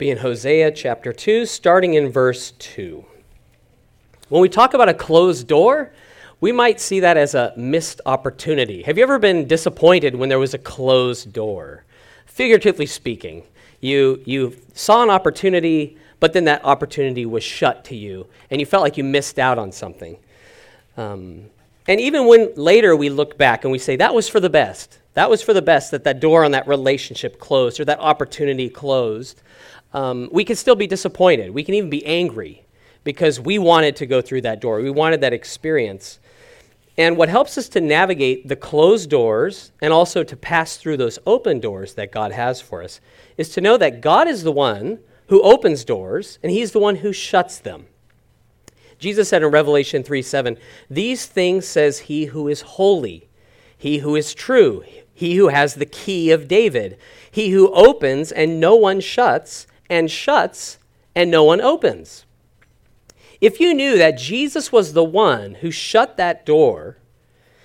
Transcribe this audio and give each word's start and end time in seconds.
be 0.00 0.10
in 0.10 0.16
Hosea 0.16 0.72
chapter 0.72 1.12
2, 1.12 1.44
starting 1.44 1.92
in 1.92 2.08
verse 2.08 2.52
2. 2.52 3.04
When 4.30 4.40
we 4.40 4.48
talk 4.48 4.72
about 4.72 4.88
a 4.88 4.94
closed 4.94 5.46
door, 5.46 5.92
we 6.40 6.52
might 6.52 6.80
see 6.80 7.00
that 7.00 7.18
as 7.18 7.34
a 7.34 7.52
missed 7.54 8.00
opportunity. 8.06 8.82
Have 8.84 8.96
you 8.96 9.02
ever 9.02 9.18
been 9.18 9.46
disappointed 9.46 10.14
when 10.14 10.30
there 10.30 10.38
was 10.38 10.54
a 10.54 10.58
closed 10.58 11.34
door? 11.34 11.84
Figuratively 12.24 12.86
speaking, 12.86 13.42
you, 13.82 14.22
you 14.24 14.56
saw 14.72 15.02
an 15.02 15.10
opportunity, 15.10 15.98
but 16.18 16.32
then 16.32 16.44
that 16.44 16.64
opportunity 16.64 17.26
was 17.26 17.44
shut 17.44 17.84
to 17.84 17.94
you, 17.94 18.26
and 18.50 18.58
you 18.58 18.64
felt 18.64 18.82
like 18.82 18.96
you 18.96 19.04
missed 19.04 19.38
out 19.38 19.58
on 19.58 19.70
something. 19.70 20.16
Um, 20.96 21.50
and 21.86 22.00
even 22.00 22.26
when 22.26 22.54
later 22.56 22.96
we 22.96 23.10
look 23.10 23.36
back 23.36 23.64
and 23.64 23.70
we 23.72 23.78
say, 23.78 23.96
that 23.96 24.14
was 24.14 24.30
for 24.30 24.40
the 24.40 24.48
best, 24.48 24.98
that 25.12 25.28
was 25.28 25.42
for 25.42 25.52
the 25.52 25.60
best 25.60 25.90
that 25.90 26.04
that 26.04 26.20
door 26.20 26.42
on 26.44 26.52
that 26.52 26.66
relationship 26.66 27.38
closed 27.38 27.80
or 27.80 27.84
that 27.84 27.98
opportunity 27.98 28.70
closed, 28.70 29.42
um, 29.92 30.28
we 30.32 30.44
can 30.44 30.56
still 30.56 30.76
be 30.76 30.86
disappointed. 30.86 31.50
We 31.50 31.64
can 31.64 31.74
even 31.74 31.90
be 31.90 32.04
angry 32.06 32.64
because 33.04 33.40
we 33.40 33.58
wanted 33.58 33.96
to 33.96 34.06
go 34.06 34.20
through 34.20 34.42
that 34.42 34.60
door. 34.60 34.80
We 34.80 34.90
wanted 34.90 35.20
that 35.22 35.32
experience. 35.32 36.18
And 36.98 37.16
what 37.16 37.28
helps 37.28 37.56
us 37.56 37.68
to 37.70 37.80
navigate 37.80 38.48
the 38.48 38.56
closed 38.56 39.08
doors 39.08 39.72
and 39.80 39.92
also 39.92 40.22
to 40.22 40.36
pass 40.36 40.76
through 40.76 40.98
those 40.98 41.18
open 41.26 41.60
doors 41.60 41.94
that 41.94 42.12
God 42.12 42.32
has 42.32 42.60
for 42.60 42.82
us 42.82 43.00
is 43.38 43.48
to 43.50 43.60
know 43.60 43.76
that 43.78 44.00
God 44.00 44.28
is 44.28 44.42
the 44.42 44.52
one 44.52 44.98
who 45.28 45.40
opens 45.42 45.84
doors 45.84 46.38
and 46.42 46.52
He's 46.52 46.72
the 46.72 46.78
one 46.78 46.96
who 46.96 47.12
shuts 47.12 47.58
them. 47.58 47.86
Jesus 48.98 49.30
said 49.30 49.42
in 49.42 49.50
Revelation 49.50 50.02
3 50.02 50.20
7, 50.20 50.58
These 50.90 51.26
things 51.26 51.66
says 51.66 52.00
He 52.00 52.26
who 52.26 52.48
is 52.48 52.60
holy, 52.60 53.28
He 53.78 53.98
who 53.98 54.14
is 54.14 54.34
true, 54.34 54.84
He 55.14 55.36
who 55.36 55.48
has 55.48 55.74
the 55.74 55.86
key 55.86 56.30
of 56.30 56.48
David, 56.48 56.98
He 57.30 57.50
who 57.50 57.72
opens 57.72 58.30
and 58.30 58.60
no 58.60 58.74
one 58.74 59.00
shuts, 59.00 59.66
and 59.90 60.10
shuts 60.10 60.78
and 61.14 61.30
no 61.30 61.44
one 61.44 61.60
opens. 61.60 62.24
If 63.40 63.58
you 63.58 63.74
knew 63.74 63.98
that 63.98 64.18
Jesus 64.18 64.70
was 64.70 64.92
the 64.92 65.04
one 65.04 65.54
who 65.56 65.70
shut 65.70 66.16
that 66.16 66.46
door 66.46 66.98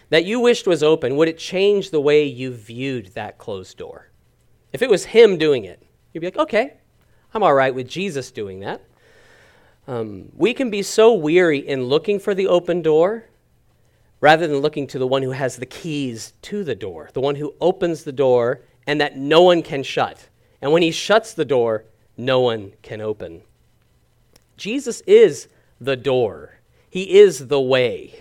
that 0.09 0.25
you 0.25 0.39
wished 0.39 0.67
was 0.67 0.83
open, 0.83 1.15
would 1.15 1.27
it 1.27 1.37
change 1.37 1.89
the 1.89 2.01
way 2.01 2.25
you 2.25 2.51
viewed 2.51 3.07
that 3.07 3.37
closed 3.37 3.77
door? 3.77 4.09
If 4.71 4.81
it 4.81 4.89
was 4.89 5.05
Him 5.05 5.37
doing 5.37 5.65
it, 5.65 5.81
you'd 6.11 6.21
be 6.21 6.27
like, 6.27 6.37
okay, 6.37 6.73
I'm 7.33 7.43
all 7.43 7.53
right 7.53 7.73
with 7.73 7.87
Jesus 7.87 8.31
doing 8.31 8.61
that. 8.61 8.81
Um, 9.87 10.29
we 10.35 10.53
can 10.53 10.69
be 10.69 10.81
so 10.81 11.13
weary 11.13 11.59
in 11.59 11.83
looking 11.83 12.19
for 12.19 12.33
the 12.33 12.47
open 12.47 12.81
door 12.81 13.25
rather 14.21 14.47
than 14.47 14.57
looking 14.57 14.87
to 14.87 14.99
the 14.99 15.05
one 15.05 15.21
who 15.21 15.31
has 15.31 15.57
the 15.57 15.65
keys 15.65 16.33
to 16.43 16.63
the 16.63 16.75
door, 16.75 17.09
the 17.13 17.21
one 17.21 17.35
who 17.35 17.53
opens 17.61 18.03
the 18.03 18.11
door 18.11 18.61
and 18.87 19.01
that 19.01 19.17
no 19.17 19.41
one 19.41 19.61
can 19.61 19.83
shut. 19.83 20.29
And 20.61 20.71
when 20.71 20.81
He 20.81 20.91
shuts 20.91 21.33
the 21.33 21.45
door, 21.45 21.85
no 22.17 22.39
one 22.39 22.73
can 22.81 23.01
open. 23.01 23.41
Jesus 24.57 25.01
is 25.01 25.47
the 25.79 25.95
door. 25.95 26.59
He 26.89 27.19
is 27.19 27.47
the 27.47 27.61
way, 27.61 28.19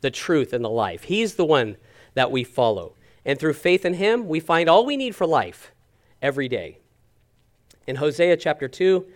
the 0.00 0.10
truth, 0.10 0.52
and 0.52 0.64
the 0.64 0.70
life. 0.70 1.04
He's 1.04 1.34
the 1.34 1.44
one 1.44 1.76
that 2.14 2.30
we 2.30 2.44
follow. 2.44 2.94
And 3.24 3.38
through 3.38 3.54
faith 3.54 3.84
in 3.84 3.94
Him, 3.94 4.28
we 4.28 4.40
find 4.40 4.68
all 4.68 4.84
we 4.84 4.96
need 4.96 5.14
for 5.14 5.26
life 5.26 5.72
every 6.20 6.48
day. 6.48 6.78
In 7.86 7.96
Hosea 7.96 8.36
chapter 8.36 8.66
2, 8.66 9.06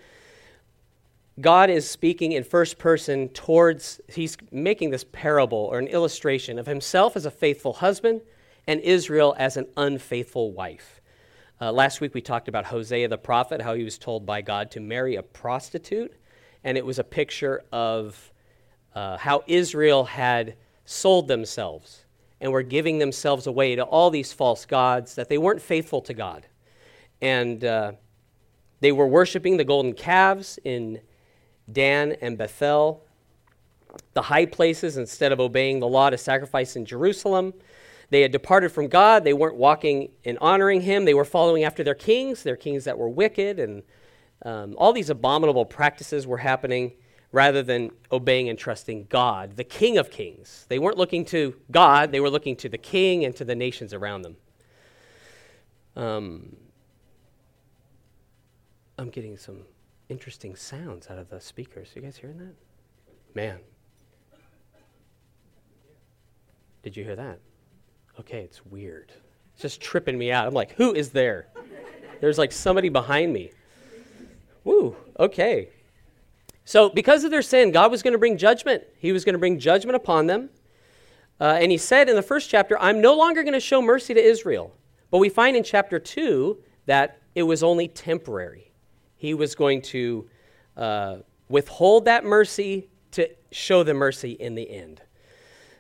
God 1.40 1.70
is 1.70 1.88
speaking 1.88 2.32
in 2.32 2.44
first 2.44 2.78
person 2.78 3.28
towards, 3.30 4.00
he's 4.08 4.36
making 4.50 4.90
this 4.90 5.04
parable 5.10 5.68
or 5.72 5.78
an 5.78 5.86
illustration 5.86 6.58
of 6.58 6.66
himself 6.66 7.16
as 7.16 7.24
a 7.24 7.30
faithful 7.30 7.74
husband 7.74 8.20
and 8.66 8.80
Israel 8.80 9.34
as 9.38 9.56
an 9.56 9.66
unfaithful 9.76 10.52
wife. 10.52 10.99
Uh, 11.62 11.70
last 11.70 12.00
week 12.00 12.14
we 12.14 12.22
talked 12.22 12.48
about 12.48 12.64
Hosea 12.64 13.06
the 13.08 13.18
prophet, 13.18 13.60
how 13.60 13.74
he 13.74 13.84
was 13.84 13.98
told 13.98 14.24
by 14.24 14.40
God 14.40 14.70
to 14.70 14.80
marry 14.80 15.16
a 15.16 15.22
prostitute 15.22 16.14
and 16.64 16.78
it 16.78 16.86
was 16.86 16.98
a 16.98 17.04
picture 17.04 17.62
of 17.70 18.32
uh, 18.94 19.18
how 19.18 19.42
Israel 19.46 20.04
had 20.04 20.56
sold 20.86 21.28
themselves 21.28 22.06
and 22.40 22.50
were 22.50 22.62
giving 22.62 22.98
themselves 22.98 23.46
away 23.46 23.76
to 23.76 23.82
all 23.82 24.08
these 24.08 24.32
false 24.32 24.64
gods, 24.64 25.14
that 25.16 25.28
they 25.28 25.36
weren't 25.36 25.60
faithful 25.60 26.00
to 26.00 26.14
God. 26.14 26.46
And 27.20 27.62
uh, 27.62 27.92
they 28.80 28.92
were 28.92 29.06
worshiping 29.06 29.58
the 29.58 29.64
golden 29.64 29.92
calves 29.92 30.58
in 30.64 31.00
Dan 31.70 32.16
and 32.22 32.38
Bethel, 32.38 33.04
the 34.14 34.22
high 34.22 34.46
places, 34.46 34.96
instead 34.96 35.30
of 35.30 35.40
obeying 35.40 35.80
the 35.80 35.86
law 35.86 36.08
to 36.08 36.16
sacrifice 36.16 36.76
in 36.76 36.86
Jerusalem. 36.86 37.52
They 38.10 38.22
had 38.22 38.32
departed 38.32 38.70
from 38.70 38.88
God. 38.88 39.24
They 39.24 39.32
weren't 39.32 39.56
walking 39.56 40.10
and 40.24 40.36
honoring 40.40 40.82
Him. 40.82 41.04
They 41.04 41.14
were 41.14 41.24
following 41.24 41.64
after 41.64 41.82
their 41.82 41.94
kings, 41.94 42.42
their 42.42 42.56
kings 42.56 42.84
that 42.84 42.98
were 42.98 43.08
wicked 43.08 43.58
and 43.58 43.82
um, 44.42 44.74
all 44.78 44.92
these 44.92 45.10
abominable 45.10 45.64
practices 45.64 46.26
were 46.26 46.38
happening 46.38 46.92
rather 47.32 47.62
than 47.62 47.90
obeying 48.10 48.48
and 48.48 48.58
trusting 48.58 49.06
God, 49.08 49.56
the 49.56 49.64
King 49.64 49.98
of 49.98 50.10
Kings. 50.10 50.66
They 50.68 50.78
weren't 50.78 50.96
looking 50.96 51.24
to 51.26 51.54
God, 51.70 52.10
they 52.10 52.20
were 52.20 52.30
looking 52.30 52.56
to 52.56 52.68
the 52.68 52.78
King 52.78 53.24
and 53.24 53.36
to 53.36 53.44
the 53.44 53.54
nations 53.54 53.94
around 53.94 54.22
them. 54.22 54.36
Um, 55.94 56.56
I'm 58.98 59.10
getting 59.10 59.36
some 59.36 59.62
interesting 60.08 60.56
sounds 60.56 61.08
out 61.08 61.18
of 61.18 61.28
the 61.28 61.40
speakers. 61.40 61.90
You 61.94 62.02
guys 62.02 62.16
hearing 62.16 62.38
that? 62.38 62.54
Man. 63.34 63.60
Did 66.82 66.96
you 66.96 67.04
hear 67.04 67.16
that? 67.16 67.38
Okay, 68.18 68.40
it's 68.40 68.64
weird. 68.66 69.12
It's 69.52 69.62
just 69.62 69.80
tripping 69.80 70.18
me 70.18 70.32
out. 70.32 70.46
I'm 70.46 70.54
like, 70.54 70.72
who 70.72 70.94
is 70.94 71.10
there? 71.10 71.46
There's 72.20 72.38
like 72.38 72.52
somebody 72.52 72.88
behind 72.88 73.32
me. 73.32 73.52
Woo, 74.64 74.96
okay. 75.18 75.70
So, 76.64 76.90
because 76.90 77.24
of 77.24 77.30
their 77.30 77.42
sin, 77.42 77.72
God 77.72 77.90
was 77.90 78.02
going 78.02 78.12
to 78.12 78.18
bring 78.18 78.36
judgment. 78.36 78.84
He 78.98 79.12
was 79.12 79.24
going 79.24 79.32
to 79.32 79.38
bring 79.38 79.58
judgment 79.58 79.96
upon 79.96 80.26
them. 80.26 80.50
Uh, 81.40 81.58
and 81.60 81.72
he 81.72 81.78
said 81.78 82.08
in 82.08 82.16
the 82.16 82.22
first 82.22 82.50
chapter, 82.50 82.78
I'm 82.78 83.00
no 83.00 83.16
longer 83.16 83.42
going 83.42 83.54
to 83.54 83.60
show 83.60 83.80
mercy 83.80 84.12
to 84.12 84.22
Israel. 84.22 84.76
But 85.10 85.18
we 85.18 85.30
find 85.30 85.56
in 85.56 85.64
chapter 85.64 85.98
2 85.98 86.58
that 86.86 87.18
it 87.34 87.42
was 87.42 87.62
only 87.62 87.88
temporary. 87.88 88.72
He 89.16 89.34
was 89.34 89.54
going 89.54 89.82
to 89.82 90.28
uh, 90.76 91.16
withhold 91.48 92.04
that 92.04 92.24
mercy 92.24 92.90
to 93.12 93.28
show 93.50 93.82
the 93.82 93.94
mercy 93.94 94.32
in 94.32 94.54
the 94.54 94.70
end. 94.70 95.00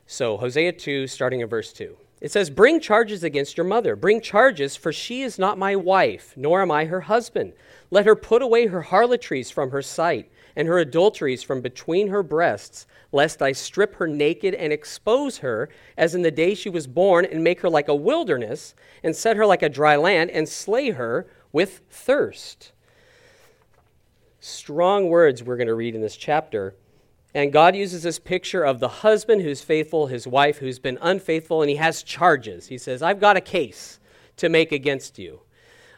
So, 0.06 0.36
Hosea 0.38 0.72
2, 0.72 1.06
starting 1.06 1.40
in 1.40 1.48
verse 1.48 1.72
2. 1.72 1.96
It 2.20 2.30
says, 2.30 2.50
Bring 2.50 2.80
charges 2.80 3.24
against 3.24 3.56
your 3.56 3.64
mother. 3.64 3.96
Bring 3.96 4.20
charges, 4.20 4.76
for 4.76 4.92
she 4.92 5.22
is 5.22 5.38
not 5.38 5.58
my 5.58 5.74
wife, 5.74 6.34
nor 6.36 6.60
am 6.60 6.70
I 6.70 6.84
her 6.84 7.02
husband. 7.02 7.54
Let 7.90 8.06
her 8.06 8.14
put 8.14 8.42
away 8.42 8.66
her 8.66 8.82
harlotries 8.82 9.50
from 9.50 9.70
her 9.70 9.80
sight, 9.80 10.30
and 10.54 10.68
her 10.68 10.78
adulteries 10.78 11.42
from 11.42 11.62
between 11.62 12.08
her 12.08 12.22
breasts, 12.22 12.86
lest 13.10 13.40
I 13.40 13.52
strip 13.52 13.94
her 13.94 14.06
naked 14.06 14.54
and 14.54 14.72
expose 14.72 15.38
her, 15.38 15.70
as 15.96 16.14
in 16.14 16.22
the 16.22 16.30
day 16.30 16.54
she 16.54 16.68
was 16.68 16.86
born, 16.86 17.24
and 17.24 17.42
make 17.42 17.60
her 17.60 17.70
like 17.70 17.88
a 17.88 17.94
wilderness, 17.94 18.74
and 19.02 19.16
set 19.16 19.36
her 19.36 19.46
like 19.46 19.62
a 19.62 19.70
dry 19.70 19.96
land, 19.96 20.30
and 20.30 20.46
slay 20.46 20.90
her 20.90 21.26
with 21.52 21.80
thirst. 21.88 22.72
Strong 24.40 25.08
words 25.08 25.42
we're 25.42 25.56
going 25.56 25.66
to 25.68 25.74
read 25.74 25.94
in 25.94 26.02
this 26.02 26.16
chapter. 26.16 26.74
And 27.34 27.52
God 27.52 27.76
uses 27.76 28.02
this 28.02 28.18
picture 28.18 28.64
of 28.64 28.80
the 28.80 28.88
husband 28.88 29.42
who's 29.42 29.62
faithful, 29.62 30.08
his 30.08 30.26
wife 30.26 30.58
who's 30.58 30.78
been 30.78 30.98
unfaithful, 31.00 31.62
and 31.62 31.70
he 31.70 31.76
has 31.76 32.02
charges. 32.02 32.66
He 32.66 32.78
says, 32.78 33.02
I've 33.02 33.20
got 33.20 33.36
a 33.36 33.40
case 33.40 34.00
to 34.36 34.48
make 34.48 34.72
against 34.72 35.18
you. 35.18 35.40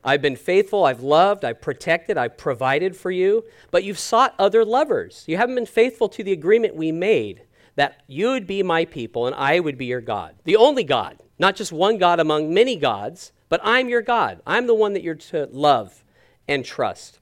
I've 0.04 0.20
been 0.20 0.36
faithful, 0.36 0.84
I've 0.84 1.02
loved, 1.02 1.44
I've 1.44 1.60
protected, 1.60 2.18
I've 2.18 2.36
provided 2.36 2.96
for 2.96 3.10
you, 3.10 3.44
but 3.70 3.84
you've 3.84 4.00
sought 4.00 4.34
other 4.38 4.64
lovers. 4.64 5.24
You 5.28 5.36
haven't 5.36 5.54
been 5.54 5.64
faithful 5.64 6.08
to 6.10 6.24
the 6.24 6.32
agreement 6.32 6.74
we 6.74 6.90
made 6.90 7.42
that 7.76 8.02
you 8.06 8.30
would 8.30 8.46
be 8.46 8.62
my 8.62 8.84
people 8.84 9.26
and 9.26 9.34
I 9.36 9.60
would 9.60 9.78
be 9.78 9.86
your 9.86 10.00
God. 10.00 10.34
The 10.44 10.56
only 10.56 10.84
God, 10.84 11.22
not 11.38 11.56
just 11.56 11.72
one 11.72 11.98
God 11.98 12.18
among 12.18 12.52
many 12.52 12.76
gods, 12.76 13.32
but 13.48 13.60
I'm 13.62 13.88
your 13.88 14.02
God. 14.02 14.42
I'm 14.46 14.66
the 14.66 14.74
one 14.74 14.92
that 14.94 15.02
you're 15.02 15.14
to 15.14 15.48
love 15.52 16.04
and 16.48 16.64
trust. 16.64 17.20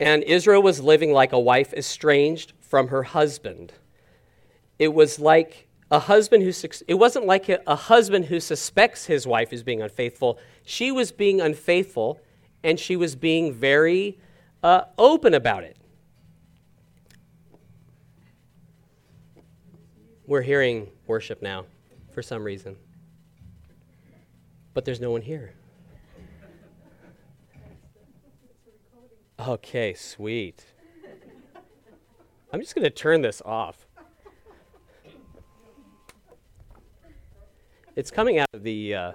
And 0.00 0.22
Israel 0.22 0.62
was 0.62 0.80
living 0.80 1.12
like 1.12 1.32
a 1.32 1.38
wife 1.40 1.72
estranged 1.72 2.52
from 2.60 2.88
her 2.88 3.02
husband. 3.02 3.72
It 4.78 4.94
was 4.94 5.18
like 5.18 5.68
a 5.90 5.98
husband 5.98 6.42
who 6.44 6.52
it 6.86 6.94
wasn't 6.94 7.26
like 7.26 7.48
a, 7.48 7.60
a 7.66 7.74
husband 7.74 8.26
who 8.26 8.40
suspects 8.40 9.06
his 9.06 9.26
wife 9.26 9.52
is 9.52 9.62
being 9.62 9.82
unfaithful. 9.82 10.38
She 10.64 10.92
was 10.92 11.10
being 11.10 11.40
unfaithful, 11.40 12.20
and 12.62 12.78
she 12.78 12.94
was 12.94 13.16
being 13.16 13.52
very 13.52 14.18
uh, 14.62 14.82
open 14.98 15.34
about 15.34 15.64
it. 15.64 15.76
We're 20.26 20.42
hearing 20.42 20.88
worship 21.06 21.40
now 21.40 21.64
for 22.12 22.22
some 22.22 22.44
reason, 22.44 22.76
but 24.74 24.84
there's 24.84 25.00
no 25.00 25.10
one 25.10 25.22
here. 25.22 25.54
Okay, 29.40 29.94
sweet. 29.94 30.64
I'm 32.52 32.60
just 32.60 32.74
going 32.74 32.84
to 32.84 32.90
turn 32.90 33.22
this 33.22 33.40
off. 33.44 33.86
It's 37.94 38.10
coming 38.10 38.38
out 38.38 38.48
of 38.52 38.64
the, 38.64 38.94
uh, 38.94 39.12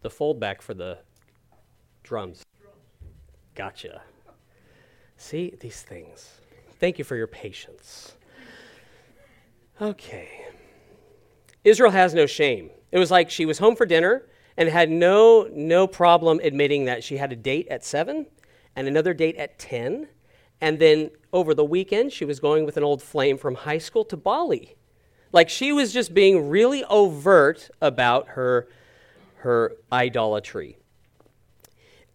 the 0.00 0.08
fold 0.08 0.40
back 0.40 0.62
for 0.62 0.72
the 0.72 0.98
drums. 2.02 2.42
Gotcha. 3.54 4.02
See, 5.18 5.54
these 5.60 5.82
things. 5.82 6.40
Thank 6.78 6.98
you 6.98 7.04
for 7.04 7.16
your 7.16 7.26
patience. 7.26 8.16
Okay. 9.80 10.46
Israel 11.64 11.90
has 11.90 12.14
no 12.14 12.26
shame. 12.26 12.70
It 12.92 12.98
was 12.98 13.10
like 13.10 13.28
she 13.30 13.44
was 13.44 13.58
home 13.58 13.76
for 13.76 13.84
dinner 13.84 14.26
and 14.56 14.68
had 14.70 14.90
no, 14.90 15.48
no 15.52 15.86
problem 15.86 16.40
admitting 16.42 16.86
that 16.86 17.04
she 17.04 17.18
had 17.18 17.32
a 17.32 17.36
date 17.36 17.68
at 17.68 17.84
7 17.84 18.26
and 18.76 18.86
another 18.86 19.14
date 19.14 19.36
at 19.36 19.58
10. 19.58 20.06
And 20.60 20.78
then 20.78 21.10
over 21.32 21.54
the 21.54 21.64
weekend, 21.64 22.12
she 22.12 22.24
was 22.24 22.38
going 22.38 22.64
with 22.64 22.76
an 22.76 22.84
old 22.84 23.02
flame 23.02 23.38
from 23.38 23.54
high 23.54 23.78
school 23.78 24.04
to 24.04 24.16
Bali. 24.16 24.76
Like 25.32 25.48
she 25.48 25.72
was 25.72 25.92
just 25.92 26.14
being 26.14 26.48
really 26.48 26.84
overt 26.84 27.70
about 27.80 28.28
her, 28.28 28.68
her 29.36 29.72
idolatry. 29.90 30.78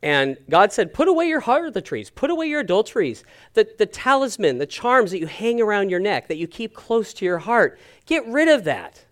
And 0.03 0.37
God 0.49 0.71
said, 0.71 0.93
Put 0.93 1.07
away 1.07 1.27
your 1.27 1.41
harlotries, 1.41 2.09
put 2.09 2.31
away 2.31 2.47
your 2.47 2.61
adulteries, 2.61 3.23
the, 3.53 3.67
the 3.77 3.85
talisman, 3.85 4.57
the 4.57 4.65
charms 4.65 5.11
that 5.11 5.19
you 5.19 5.27
hang 5.27 5.61
around 5.61 5.89
your 5.89 5.99
neck, 5.99 6.27
that 6.27 6.37
you 6.37 6.47
keep 6.47 6.73
close 6.73 7.13
to 7.15 7.25
your 7.25 7.39
heart. 7.39 7.79
Get 8.05 8.25
rid 8.25 8.47
of 8.47 8.63
that. 8.63 9.05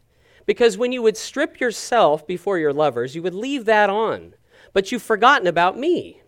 Because 0.48 0.80
when 0.80 0.92
you 0.92 1.04
would 1.04 1.18
strip 1.18 1.60
yourself 1.60 2.26
before 2.26 2.58
your 2.58 2.74
lovers, 2.74 3.16
you 3.16 3.22
would 3.22 3.36
leave 3.36 3.66
that 3.66 3.92
on. 3.92 4.34
But 4.74 4.92
you've 4.92 5.04
forgotten 5.04 5.46
about 5.46 5.78
me. 5.78 6.22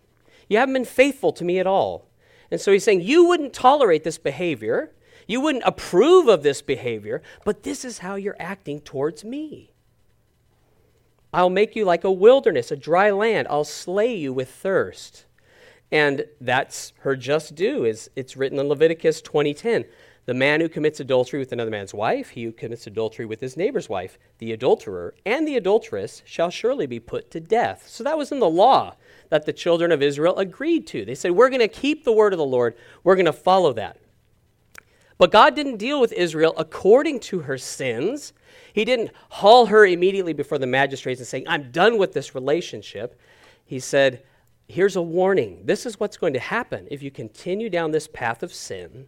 You 0.48 0.58
haven't 0.58 0.74
been 0.74 0.84
faithful 0.84 1.32
to 1.32 1.44
me 1.44 1.58
at 1.58 1.66
all. 1.66 2.08
And 2.50 2.60
so 2.60 2.72
he's 2.72 2.84
saying, 2.84 3.00
You 3.00 3.24
wouldn't 3.26 3.52
tolerate 3.52 4.04
this 4.04 4.18
behavior. 4.18 4.92
You 5.26 5.40
wouldn't 5.40 5.64
approve 5.64 6.28
of 6.28 6.42
this 6.42 6.62
behavior, 6.62 7.22
but 7.44 7.62
this 7.62 7.84
is 7.84 7.98
how 7.98 8.16
you're 8.16 8.36
acting 8.38 8.80
towards 8.80 9.24
me. 9.24 9.72
I'll 11.32 11.50
make 11.50 11.74
you 11.74 11.84
like 11.84 12.04
a 12.04 12.10
wilderness, 12.10 12.70
a 12.70 12.76
dry 12.76 13.10
land. 13.10 13.46
I'll 13.48 13.64
slay 13.64 14.14
you 14.14 14.32
with 14.32 14.50
thirst. 14.50 15.24
And 15.90 16.26
that's 16.40 16.92
her 17.00 17.16
just 17.16 17.54
due, 17.54 17.84
is 17.84 18.10
it's 18.16 18.36
written 18.36 18.58
in 18.58 18.68
Leviticus 18.68 19.22
20:10. 19.22 19.86
The 20.24 20.34
man 20.34 20.60
who 20.60 20.68
commits 20.68 21.00
adultery 21.00 21.40
with 21.40 21.52
another 21.52 21.70
man's 21.70 21.92
wife, 21.92 22.30
he 22.30 22.44
who 22.44 22.52
commits 22.52 22.86
adultery 22.86 23.26
with 23.26 23.40
his 23.40 23.56
neighbor's 23.56 23.88
wife, 23.88 24.18
the 24.38 24.52
adulterer 24.52 25.14
and 25.26 25.48
the 25.48 25.56
adulteress 25.56 26.22
shall 26.24 26.48
surely 26.50 26.86
be 26.86 27.00
put 27.00 27.30
to 27.32 27.40
death. 27.40 27.88
So 27.88 28.04
that 28.04 28.18
was 28.18 28.30
in 28.30 28.38
the 28.38 28.48
law 28.48 28.94
that 29.32 29.46
the 29.46 29.52
children 29.52 29.90
of 29.92 30.02
Israel 30.02 30.36
agreed 30.36 30.86
to. 30.88 31.06
They 31.06 31.14
said, 31.14 31.30
We're 31.30 31.48
going 31.48 31.62
to 31.62 31.66
keep 31.68 32.04
the 32.04 32.12
word 32.12 32.34
of 32.34 32.38
the 32.38 32.44
Lord, 32.44 32.76
we're 33.02 33.14
going 33.14 33.24
to 33.24 33.32
follow 33.32 33.72
that. 33.72 33.96
But 35.16 35.30
God 35.30 35.56
didn't 35.56 35.78
deal 35.78 36.02
with 36.02 36.12
Israel 36.12 36.52
according 36.58 37.20
to 37.20 37.38
her 37.40 37.56
sins. 37.56 38.34
He 38.74 38.84
didn't 38.84 39.10
haul 39.30 39.66
her 39.66 39.86
immediately 39.86 40.34
before 40.34 40.58
the 40.58 40.66
magistrates 40.66 41.18
and 41.18 41.26
saying, 41.26 41.44
I'm 41.48 41.70
done 41.70 41.96
with 41.96 42.12
this 42.12 42.34
relationship. 42.34 43.18
He 43.64 43.80
said, 43.80 44.22
Here's 44.68 44.96
a 44.96 45.02
warning. 45.02 45.62
This 45.64 45.86
is 45.86 45.98
what's 45.98 46.18
going 46.18 46.34
to 46.34 46.38
happen 46.38 46.86
if 46.90 47.02
you 47.02 47.10
continue 47.10 47.70
down 47.70 47.90
this 47.90 48.08
path 48.08 48.42
of 48.42 48.52
sin. 48.52 49.06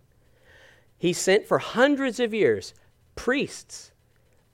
He 0.97 1.13
sent 1.13 1.47
for 1.47 1.59
hundreds 1.59 2.19
of 2.19 2.33
years 2.33 2.73
priests, 3.15 3.93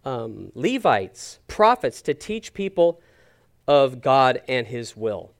um, 0.05 0.51
Levites, 0.57 1.39
prophets 1.47 2.03
to 2.03 2.13
teach 2.13 2.55
people 2.55 3.01
of 3.69 4.01
God 4.01 4.43
and 4.49 4.67
His 4.67 4.97
will. 4.97 5.31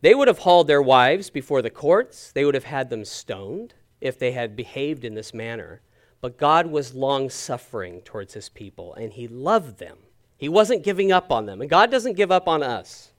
They 0.00 0.14
would 0.14 0.28
have 0.28 0.38
hauled 0.38 0.68
their 0.68 0.82
wives 0.82 1.30
before 1.30 1.62
the 1.62 1.70
courts, 1.70 2.30
they 2.32 2.44
would 2.44 2.54
have 2.54 2.64
had 2.64 2.90
them 2.90 3.04
stoned 3.04 3.74
if 4.00 4.18
they 4.18 4.32
had 4.32 4.56
behaved 4.56 5.04
in 5.04 5.14
this 5.14 5.34
manner. 5.34 5.80
But 6.20 6.38
God 6.38 6.66
was 6.66 6.94
long 6.94 7.30
suffering 7.30 8.00
towards 8.02 8.34
his 8.34 8.48
people, 8.48 8.94
and 8.94 9.12
he 9.12 9.28
loved 9.28 9.78
them. 9.78 9.98
He 10.36 10.48
wasn't 10.48 10.84
giving 10.84 11.10
up 11.10 11.32
on 11.32 11.46
them, 11.46 11.60
and 11.60 11.70
God 11.70 11.90
doesn't 11.90 12.16
give 12.16 12.30
up 12.30 12.46
on 12.48 12.62
us. 12.62 13.10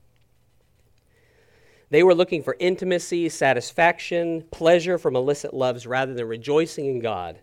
They 1.90 2.02
were 2.02 2.14
looking 2.14 2.42
for 2.42 2.56
intimacy, 2.58 3.28
satisfaction, 3.28 4.42
pleasure 4.50 4.96
from 4.96 5.16
illicit 5.16 5.52
loves 5.52 5.86
rather 5.86 6.14
than 6.14 6.26
rejoicing 6.28 6.86
in 6.86 7.00
God. 7.00 7.40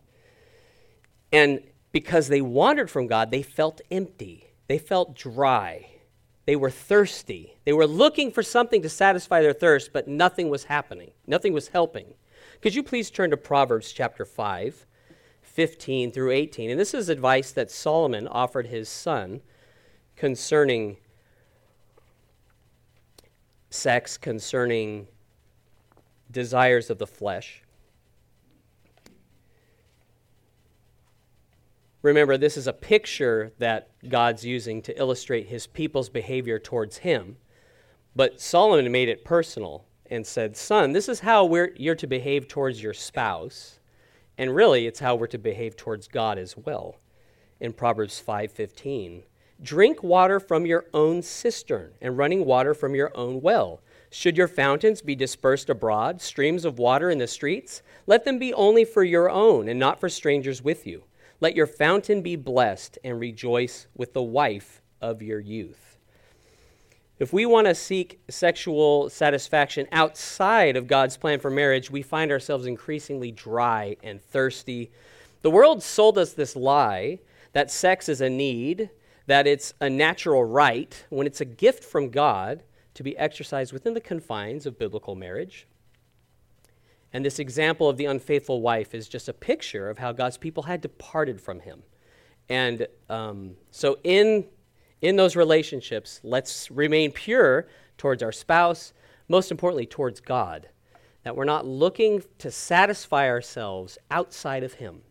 And 1.32 1.62
because 1.92 2.28
they 2.30 2.42
wandered 2.42 2.90
from 2.90 3.08
God, 3.08 3.30
they 3.30 3.42
felt 3.42 3.82
empty. 3.92 4.48
They 4.68 4.78
felt 4.78 5.16
dry. 5.16 5.88
They 6.48 6.56
were 6.56 6.72
thirsty. 6.72 7.58
They 7.66 7.74
were 7.74 7.86
looking 7.86 8.32
for 8.32 8.42
something 8.42 8.82
to 8.82 8.90
satisfy 8.90 9.42
their 9.42 9.52
thirst, 9.52 9.92
but 9.92 10.08
nothing 10.08 10.50
was 10.50 10.64
happening. 10.64 11.12
Nothing 11.28 11.52
was 11.52 11.68
helping. 11.68 12.14
Could 12.62 12.74
you 12.74 12.84
please 12.84 13.12
turn 13.12 13.32
to 13.32 13.38
Proverbs 13.38 13.92
chapter 13.92 14.24
5, 14.24 14.86
15 15.42 16.12
through 16.14 16.32
18? 16.32 16.70
And 16.70 16.80
this 16.80 16.94
is 16.94 17.10
advice 17.10 17.52
that 17.52 17.70
Solomon 17.70 18.30
offered 18.30 18.68
his 18.68 18.88
son 18.88 19.42
concerning 20.16 20.96
sex, 23.70 24.18
concerning 24.18 25.08
desires 26.32 26.90
of 26.90 26.98
the 26.98 27.06
flesh. 27.06 27.62
Remember, 32.08 32.38
this 32.38 32.56
is 32.56 32.68
a 32.68 32.74
picture 32.74 33.52
that 33.60 33.90
God's 34.08 34.46
using 34.46 34.82
to 34.84 34.98
illustrate 34.98 35.48
his 35.48 35.68
people's 35.68 36.08
behavior 36.08 36.58
towards 36.58 37.00
him. 37.00 37.36
But 38.16 38.40
Solomon 38.40 38.90
made 38.94 39.10
it 39.10 39.26
personal 39.26 39.84
and 40.10 40.26
said, 40.26 40.56
Son, 40.56 40.94
this 40.94 41.10
is 41.10 41.20
how 41.20 41.54
you're 41.76 41.96
to 41.96 42.08
behave 42.08 42.48
towards 42.48 42.82
your 42.82 42.94
spouse. 42.94 43.82
And 44.38 44.56
really, 44.56 44.88
it's 44.88 45.02
how 45.02 45.16
we're 45.16 45.28
to 45.28 45.38
behave 45.38 45.76
towards 45.76 46.08
God 46.08 46.38
as 46.38 46.56
well. 46.56 46.96
In 47.60 47.74
Proverbs 47.74 48.24
5:15, 48.26 49.24
drink 49.62 50.02
water 50.02 50.40
from 50.40 50.66
your 50.66 50.86
own 50.94 51.22
cistern 51.22 51.92
and 52.02 52.18
running 52.18 52.46
water 52.46 52.74
from 52.74 52.96
your 52.96 53.12
own 53.18 53.42
well. 53.42 53.82
Should 54.12 54.38
your 54.38 54.48
fountains 54.48 55.02
be 55.02 55.14
dispersed 55.14 55.70
abroad, 55.70 56.22
streams 56.22 56.64
of 56.64 56.80
water 56.80 57.10
in 57.10 57.18
the 57.18 57.28
streets, 57.28 57.82
let 58.06 58.24
them 58.24 58.40
be 58.40 58.54
only 58.54 58.86
for 58.86 59.04
your 59.04 59.30
own 59.30 59.68
and 59.68 59.78
not 59.78 60.00
for 60.00 60.08
strangers 60.08 60.64
with 60.64 60.88
you. 60.88 61.04
Let 61.40 61.56
your 61.56 61.68
fountain 61.68 62.22
be 62.22 62.36
blessed 62.36 62.98
and 63.04 63.20
rejoice 63.20 63.88
with 63.96 64.14
the 64.14 64.24
wife 64.24 64.82
of 65.02 65.22
your 65.22 65.40
youth. 65.40 65.98
If 67.20 67.32
we 67.34 67.46
want 67.46 67.68
to 67.68 67.76
seek 67.76 68.20
sexual 68.30 69.10
satisfaction 69.10 69.88
outside 69.92 70.76
of 70.76 70.88
God's 70.88 71.18
plan 71.18 71.40
for 71.40 71.52
marriage, 71.52 71.92
we 71.92 72.02
find 72.02 72.32
ourselves 72.32 72.66
increasingly 72.66 73.32
dry 73.32 73.98
and 74.04 74.22
thirsty. 74.22 74.92
The 75.42 75.52
world 75.52 75.84
sold 75.84 76.18
us 76.18 76.34
this 76.34 76.56
lie 76.56 77.20
that 77.54 77.72
sex 77.72 78.10
is 78.10 78.22
a 78.22 78.30
need, 78.30 78.90
that 79.26 79.48
it's 79.48 79.74
a 79.80 79.90
natural 79.90 80.44
right, 80.44 81.06
when 81.10 81.28
it's 81.28 81.42
a 81.42 81.46
gift 81.46 81.84
from 81.84 82.10
God 82.10 82.64
to 82.94 83.04
be 83.04 83.18
exercised 83.18 83.74
within 83.74 83.94
the 83.94 84.02
confines 84.02 84.66
of 84.66 84.80
biblical 84.80 85.16
marriage. 85.16 85.68
And 87.14 87.24
this 87.24 87.40
example 87.40 87.90
of 87.90 87.98
the 87.98 88.06
unfaithful 88.06 88.62
wife 88.62 88.94
is 88.94 89.08
just 89.08 89.30
a 89.30 89.34
picture 89.34 89.90
of 89.90 89.98
how 89.98 90.12
God's 90.12 90.38
people 90.38 90.64
had 90.64 90.82
departed 90.82 91.40
from 91.40 91.62
him. 91.62 91.84
And 92.50 92.88
um, 93.10 93.56
so, 93.72 93.98
in 94.04 94.46
in 95.02 95.16
those 95.16 95.36
relationships, 95.36 96.20
let's 96.24 96.72
remain 96.72 97.12
pure 97.12 97.68
towards 97.98 98.24
our 98.24 98.32
spouse, 98.32 98.94
most 99.28 99.52
importantly, 99.52 99.86
towards 99.86 100.20
God. 100.20 100.70
That 101.24 101.36
we're 101.36 101.46
not 101.46 101.68
looking 101.68 102.24
to 102.40 102.50
satisfy 102.50 103.28
ourselves 103.28 103.98
outside 104.10 104.64
of 104.64 104.74
Him. 104.76 105.02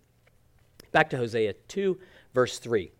Back 0.92 1.10
to 1.10 1.16
Hosea 1.16 1.52
2, 1.68 1.98
verse 2.34 2.58
3. 2.58 2.90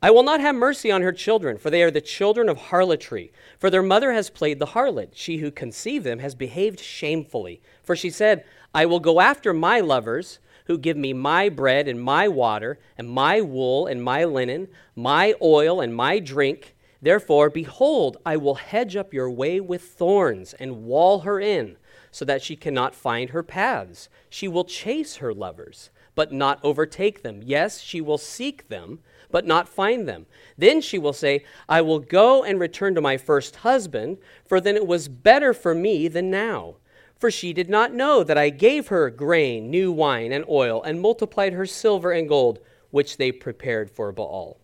I 0.00 0.12
will 0.12 0.22
not 0.22 0.40
have 0.40 0.54
mercy 0.54 0.92
on 0.92 1.02
her 1.02 1.12
children, 1.12 1.58
for 1.58 1.70
they 1.70 1.82
are 1.82 1.90
the 1.90 2.00
children 2.00 2.48
of 2.48 2.56
harlotry. 2.56 3.32
For 3.58 3.68
their 3.68 3.82
mother 3.82 4.12
has 4.12 4.30
played 4.30 4.60
the 4.60 4.66
harlot. 4.66 5.10
She 5.14 5.38
who 5.38 5.50
conceived 5.50 6.04
them 6.04 6.20
has 6.20 6.36
behaved 6.36 6.78
shamefully. 6.78 7.60
For 7.82 7.96
she 7.96 8.10
said, 8.10 8.44
I 8.72 8.86
will 8.86 9.00
go 9.00 9.20
after 9.20 9.52
my 9.52 9.80
lovers 9.80 10.38
who 10.66 10.78
give 10.78 10.96
me 10.96 11.12
my 11.12 11.48
bread 11.48 11.88
and 11.88 12.00
my 12.00 12.28
water, 12.28 12.78
and 12.96 13.08
my 13.08 13.40
wool 13.40 13.86
and 13.86 14.04
my 14.04 14.24
linen, 14.24 14.68
my 14.94 15.34
oil 15.42 15.80
and 15.80 15.94
my 15.94 16.20
drink. 16.20 16.76
Therefore, 17.00 17.48
behold, 17.48 18.18
I 18.24 18.36
will 18.36 18.56
hedge 18.56 18.94
up 18.94 19.14
your 19.14 19.30
way 19.30 19.60
with 19.60 19.82
thorns 19.82 20.52
and 20.54 20.84
wall 20.84 21.20
her 21.20 21.40
in, 21.40 21.76
so 22.10 22.24
that 22.24 22.42
she 22.42 22.54
cannot 22.54 22.94
find 22.94 23.30
her 23.30 23.42
paths. 23.42 24.08
She 24.28 24.46
will 24.46 24.64
chase 24.64 25.16
her 25.16 25.32
lovers, 25.32 25.90
but 26.14 26.32
not 26.32 26.60
overtake 26.62 27.22
them. 27.22 27.40
Yes, 27.42 27.80
she 27.80 28.00
will 28.00 28.18
seek 28.18 28.68
them, 28.68 29.00
but 29.30 29.46
not 29.46 29.68
find 29.68 30.08
them. 30.08 30.26
Then 30.56 30.80
she 30.80 30.98
will 30.98 31.12
say, 31.12 31.44
I 31.68 31.80
will 31.80 31.98
go 31.98 32.44
and 32.44 32.58
return 32.58 32.94
to 32.94 33.00
my 33.00 33.16
first 33.16 33.56
husband, 33.56 34.18
for 34.46 34.60
then 34.60 34.76
it 34.76 34.86
was 34.86 35.08
better 35.08 35.52
for 35.52 35.74
me 35.74 36.08
than 36.08 36.30
now 36.30 36.76
for 37.18 37.30
she 37.30 37.52
did 37.52 37.68
not 37.68 37.92
know 37.92 38.22
that 38.22 38.38
I 38.38 38.50
gave 38.50 38.88
her 38.88 39.10
grain, 39.10 39.70
new 39.70 39.90
wine, 39.90 40.32
and 40.32 40.44
oil, 40.48 40.82
and 40.82 41.00
multiplied 41.00 41.52
her 41.52 41.66
silver 41.66 42.12
and 42.12 42.28
gold, 42.28 42.60
which 42.90 43.16
they 43.16 43.32
prepared 43.32 43.90
for 43.90 44.12
Baal. 44.12 44.60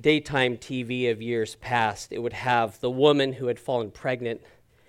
Daytime 0.00 0.56
TV 0.56 1.10
of 1.10 1.20
years 1.20 1.56
past, 1.56 2.12
it 2.12 2.20
would 2.20 2.32
have 2.32 2.80
the 2.80 2.90
woman 2.90 3.34
who 3.34 3.48
had 3.48 3.60
fallen 3.60 3.90
pregnant 3.90 4.40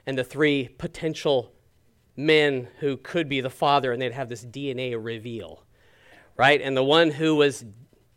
and 0.05 0.17
the 0.17 0.23
three 0.23 0.69
potential 0.77 1.51
men 2.15 2.69
who 2.79 2.95
could 2.95 3.27
be 3.27 3.41
the 3.41 3.49
father, 3.49 3.91
and 3.91 4.01
they'd 4.01 4.13
have 4.13 4.29
this 4.29 4.45
DNA 4.45 4.95
reveal, 4.97 5.65
right? 6.37 6.61
And 6.61 6.75
the 6.75 6.83
one 6.83 7.11
who 7.11 7.35
was 7.35 7.65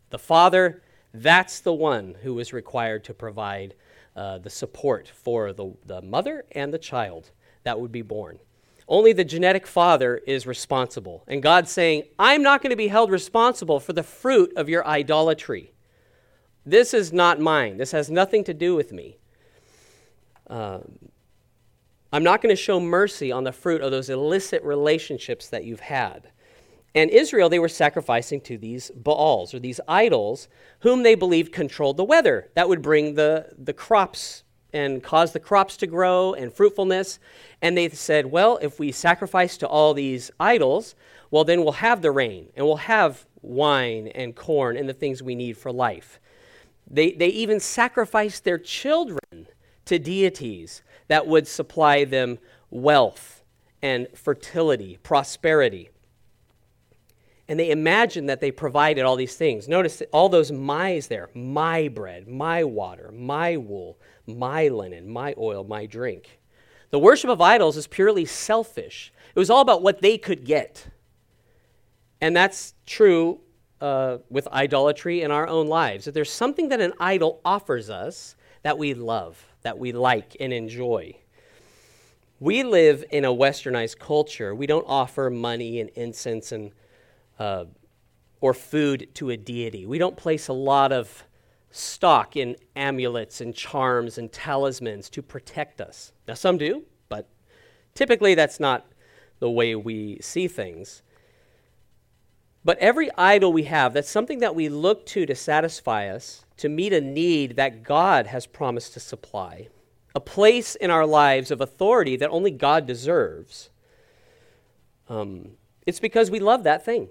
the 0.09 0.19
father, 0.19 0.81
that's 1.13 1.59
the 1.59 1.73
one 1.73 2.15
who 2.23 2.33
was 2.33 2.53
required 2.53 3.03
to 3.05 3.13
provide 3.13 3.75
uh, 4.15 4.37
the 4.37 4.49
support 4.49 5.09
for 5.09 5.53
the, 5.53 5.73
the 5.85 6.01
mother 6.01 6.45
and 6.51 6.73
the 6.73 6.79
child 6.79 7.31
that 7.63 7.79
would 7.79 7.91
be 7.91 8.01
born. 8.01 8.39
Only 8.87 9.13
the 9.13 9.23
genetic 9.23 9.65
father 9.65 10.17
is 10.27 10.45
responsible. 10.45 11.23
And 11.27 11.41
God's 11.41 11.71
saying, 11.71 12.03
I'm 12.19 12.43
not 12.43 12.61
going 12.61 12.69
to 12.69 12.75
be 12.75 12.87
held 12.87 13.09
responsible 13.09 13.79
for 13.79 13.93
the 13.93 14.03
fruit 14.03 14.53
of 14.55 14.69
your 14.69 14.85
idolatry. 14.85 15.73
This 16.65 16.93
is 16.93 17.11
not 17.11 17.39
mine. 17.39 17.77
This 17.77 17.91
has 17.91 18.09
nothing 18.09 18.43
to 18.43 18.53
do 18.53 18.75
with 18.75 18.91
me. 18.91 19.17
Um, 20.47 20.99
I'm 22.13 22.23
not 22.23 22.41
going 22.41 22.55
to 22.55 22.61
show 22.61 22.79
mercy 22.79 23.31
on 23.31 23.43
the 23.43 23.51
fruit 23.51 23.81
of 23.81 23.91
those 23.91 24.09
illicit 24.09 24.63
relationships 24.63 25.49
that 25.49 25.65
you've 25.65 25.79
had. 25.79 26.29
And 26.95 27.11
Israel, 27.11 27.49
they 27.49 27.59
were 27.59 27.67
sacrificing 27.67 28.39
to 28.41 28.57
these 28.57 28.89
Baals 28.91 29.53
or 29.53 29.59
these 29.59 29.81
idols, 29.87 30.47
whom 30.79 31.03
they 31.03 31.13
believed 31.13 31.51
controlled 31.51 31.97
the 31.97 32.05
weather. 32.05 32.49
That 32.55 32.69
would 32.69 32.81
bring 32.81 33.15
the, 33.15 33.49
the 33.57 33.73
crops 33.73 34.43
and 34.71 35.03
cause 35.03 35.33
the 35.33 35.39
crops 35.39 35.77
to 35.77 35.87
grow 35.87 36.33
and 36.33 36.53
fruitfulness. 36.53 37.19
And 37.61 37.77
they 37.77 37.89
said, 37.89 38.27
well, 38.27 38.57
if 38.61 38.79
we 38.79 38.91
sacrifice 38.93 39.57
to 39.57 39.67
all 39.67 39.93
these 39.93 40.31
idols, 40.39 40.95
well, 41.31 41.43
then 41.43 41.63
we'll 41.63 41.73
have 41.73 42.01
the 42.01 42.11
rain 42.11 42.47
and 42.55 42.65
we'll 42.65 42.77
have 42.77 43.25
wine 43.41 44.07
and 44.07 44.35
corn 44.35 44.77
and 44.77 44.87
the 44.87 44.93
things 44.93 45.21
we 45.21 45.35
need 45.35 45.57
for 45.57 45.71
life. 45.71 46.19
They, 46.89 47.11
they 47.11 47.27
even 47.27 47.59
sacrificed 47.59 48.43
their 48.43 48.57
children 48.57 49.47
to 49.85 49.99
deities 49.99 50.81
that 51.07 51.27
would 51.27 51.47
supply 51.47 52.05
them 52.05 52.39
wealth 52.69 53.43
and 53.81 54.07
fertility, 54.13 54.97
prosperity. 55.03 55.89
And 57.47 57.59
they 57.59 57.69
imagined 57.69 58.29
that 58.29 58.41
they 58.41 58.51
provided 58.51 59.03
all 59.03 59.15
these 59.15 59.35
things. 59.35 59.67
Notice 59.67 60.01
all 60.11 60.29
those 60.29 60.51
my's 60.51 61.07
there 61.07 61.29
my 61.35 61.87
bread, 61.87 62.27
my 62.27 62.63
water, 62.63 63.11
my 63.13 63.57
wool, 63.57 63.99
my 64.25 64.67
linen, 64.67 65.07
my 65.07 65.35
oil, 65.37 65.63
my 65.63 65.85
drink. 65.85 66.39
The 66.89 66.99
worship 66.99 67.29
of 67.29 67.41
idols 67.41 67.77
is 67.77 67.87
purely 67.87 68.25
selfish. 68.25 69.11
It 69.35 69.39
was 69.39 69.49
all 69.49 69.61
about 69.61 69.81
what 69.81 70.01
they 70.01 70.17
could 70.17 70.45
get. 70.45 70.87
And 72.21 72.35
that's 72.35 72.73
true 72.85 73.41
uh, 73.81 74.19
with 74.29 74.47
idolatry 74.47 75.21
in 75.21 75.31
our 75.31 75.47
own 75.47 75.67
lives. 75.67 76.05
That 76.05 76.13
there's 76.13 76.31
something 76.31 76.69
that 76.69 76.81
an 76.81 76.93
idol 76.99 77.41
offers 77.43 77.89
us 77.89 78.35
that 78.63 78.77
we 78.77 78.93
love, 78.93 79.45
that 79.61 79.77
we 79.77 79.91
like 79.91 80.35
and 80.39 80.51
enjoy. 80.53 81.17
We 82.39 82.63
live 82.63 83.03
in 83.11 83.25
a 83.25 83.29
westernized 83.33 83.99
culture. 83.99 84.55
We 84.55 84.65
don't 84.65 84.85
offer 84.87 85.29
money 85.29 85.79
and 85.79 85.89
incense 85.91 86.51
and 86.51 86.71
uh, 87.39 87.65
or 88.41 88.53
food 88.53 89.09
to 89.15 89.29
a 89.29 89.37
deity. 89.37 89.85
We 89.85 89.97
don't 89.97 90.17
place 90.17 90.47
a 90.47 90.53
lot 90.53 90.91
of 90.91 91.23
stock 91.71 92.37
in 92.37 92.55
amulets 92.75 93.41
and 93.41 93.53
charms 93.53 94.17
and 94.17 94.31
talismans 94.31 95.09
to 95.09 95.21
protect 95.21 95.81
us. 95.81 96.13
Now, 96.27 96.35
some 96.35 96.57
do, 96.57 96.83
but 97.09 97.27
typically 97.93 98.35
that's 98.35 98.59
not 98.59 98.85
the 99.39 99.49
way 99.49 99.75
we 99.75 100.19
see 100.21 100.47
things. 100.47 101.03
But 102.63 102.79
every 102.79 103.09
idol 103.17 103.53
we 103.53 103.63
have, 103.63 103.93
that's 103.93 104.09
something 104.09 104.39
that 104.39 104.55
we 104.55 104.69
look 104.69 105.05
to 105.07 105.25
to 105.25 105.35
satisfy 105.35 106.07
us, 106.07 106.45
to 106.57 106.69
meet 106.69 106.93
a 106.93 107.01
need 107.01 107.57
that 107.57 107.83
God 107.83 108.27
has 108.27 108.47
promised 108.47 108.93
to 108.93 108.99
supply, 108.99 109.67
a 110.15 110.19
place 110.19 110.75
in 110.75 110.89
our 110.89 111.05
lives 111.05 111.51
of 111.51 111.61
authority 111.61 112.15
that 112.15 112.29
only 112.29 112.51
God 112.51 112.87
deserves. 112.87 113.69
Um, 115.09 115.51
it's 115.85 115.99
because 115.99 116.31
we 116.31 116.39
love 116.39 116.63
that 116.63 116.83
thing. 116.83 117.09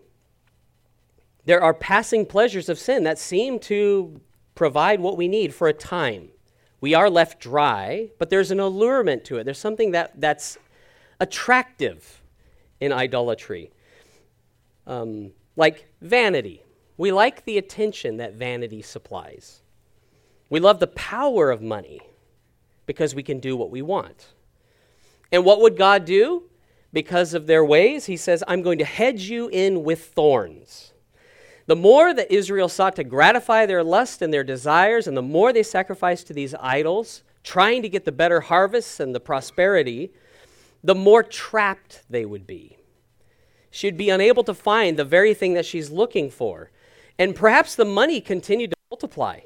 There 1.44 1.62
are 1.62 1.74
passing 1.74 2.24
pleasures 2.26 2.68
of 2.68 2.78
sin 2.78 3.04
that 3.04 3.18
seem 3.18 3.58
to 3.60 4.20
provide 4.54 5.00
what 5.00 5.16
we 5.16 5.28
need 5.28 5.54
for 5.54 5.68
a 5.68 5.72
time. 5.72 6.30
We 6.80 6.94
are 6.94 7.10
left 7.10 7.40
dry, 7.40 8.10
but 8.18 8.30
there's 8.30 8.50
an 8.50 8.60
allurement 8.60 9.24
to 9.26 9.38
it. 9.38 9.44
There's 9.44 9.58
something 9.58 9.92
that, 9.92 10.20
that's 10.20 10.58
attractive 11.20 12.22
in 12.80 12.92
idolatry, 12.92 13.70
um, 14.86 15.32
like 15.56 15.88
vanity. 16.00 16.62
We 16.96 17.12
like 17.12 17.44
the 17.44 17.58
attention 17.58 18.18
that 18.18 18.34
vanity 18.34 18.82
supplies. 18.82 19.62
We 20.50 20.60
love 20.60 20.78
the 20.80 20.86
power 20.88 21.50
of 21.50 21.62
money 21.62 22.00
because 22.86 23.14
we 23.14 23.22
can 23.22 23.40
do 23.40 23.56
what 23.56 23.70
we 23.70 23.82
want. 23.82 24.34
And 25.32 25.44
what 25.44 25.60
would 25.60 25.76
God 25.76 26.04
do? 26.04 26.44
Because 26.92 27.34
of 27.34 27.46
their 27.46 27.64
ways, 27.64 28.06
He 28.06 28.16
says, 28.16 28.44
I'm 28.46 28.62
going 28.62 28.78
to 28.78 28.84
hedge 28.84 29.22
you 29.22 29.48
in 29.48 29.82
with 29.82 30.06
thorns. 30.06 30.93
The 31.66 31.76
more 31.76 32.12
that 32.12 32.32
Israel 32.32 32.68
sought 32.68 32.96
to 32.96 33.04
gratify 33.04 33.66
their 33.66 33.82
lust 33.82 34.20
and 34.20 34.32
their 34.32 34.44
desires, 34.44 35.06
and 35.06 35.16
the 35.16 35.22
more 35.22 35.52
they 35.52 35.62
sacrificed 35.62 36.26
to 36.26 36.34
these 36.34 36.54
idols, 36.60 37.22
trying 37.42 37.82
to 37.82 37.88
get 37.88 38.04
the 38.04 38.12
better 38.12 38.40
harvests 38.40 39.00
and 39.00 39.14
the 39.14 39.20
prosperity, 39.20 40.12
the 40.82 40.94
more 40.94 41.22
trapped 41.22 42.02
they 42.10 42.24
would 42.24 42.46
be. 42.46 42.76
She'd 43.70 43.96
be 43.96 44.10
unable 44.10 44.44
to 44.44 44.54
find 44.54 44.96
the 44.96 45.04
very 45.04 45.34
thing 45.34 45.54
that 45.54 45.66
she's 45.66 45.90
looking 45.90 46.30
for. 46.30 46.70
And 47.18 47.34
perhaps 47.34 47.74
the 47.74 47.84
money 47.84 48.20
continued 48.20 48.70
to 48.70 48.76
multiply, 48.90 49.40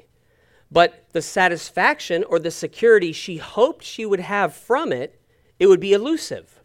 but 0.71 1.05
the 1.13 1.21
satisfaction 1.21 2.23
or 2.25 2.39
the 2.39 2.51
security 2.51 3.11
she 3.13 3.37
hoped 3.37 3.83
she 3.83 4.05
would 4.05 4.19
have 4.19 4.53
from 4.53 4.91
it, 4.91 5.19
it 5.57 5.67
would 5.67 5.79
be 5.79 5.93
elusive. 5.93 6.59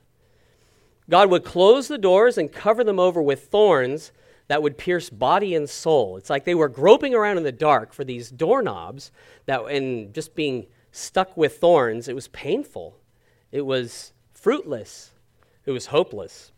God 1.09 1.31
would 1.31 1.45
close 1.45 1.89
the 1.89 1.99
doors 1.99 2.39
and 2.39 2.53
cover 2.53 2.83
them 2.83 2.99
over 2.99 3.23
with 3.23 3.49
thorns 3.49 4.13
that 4.49 4.63
would 4.63 4.77
pierce 4.77 5.11
body 5.11 5.55
and 5.55 5.69
soul. 5.69 6.17
It's 6.17 6.31
like 6.31 6.45
they 6.45 6.55
were 6.55 6.69
groping 6.69 7.15
around 7.15 7.39
in 7.39 7.45
the 7.45 7.53
dark 7.53 7.93
for 7.93 8.05
these 8.05 8.31
doorknobs 8.31 9.11
that, 9.47 9.65
and 9.67 10.13
just 10.13 10.35
being 10.35 10.67
stuck 10.93 11.37
with 11.37 11.59
thorns, 11.59 12.09
it 12.09 12.15
was 12.15 12.29
painful. 12.29 12.99
It 13.51 13.63
was 13.63 14.13
fruitless. 14.33 15.13
It 15.65 15.71
was 15.71 15.87
hopeless. 15.87 16.53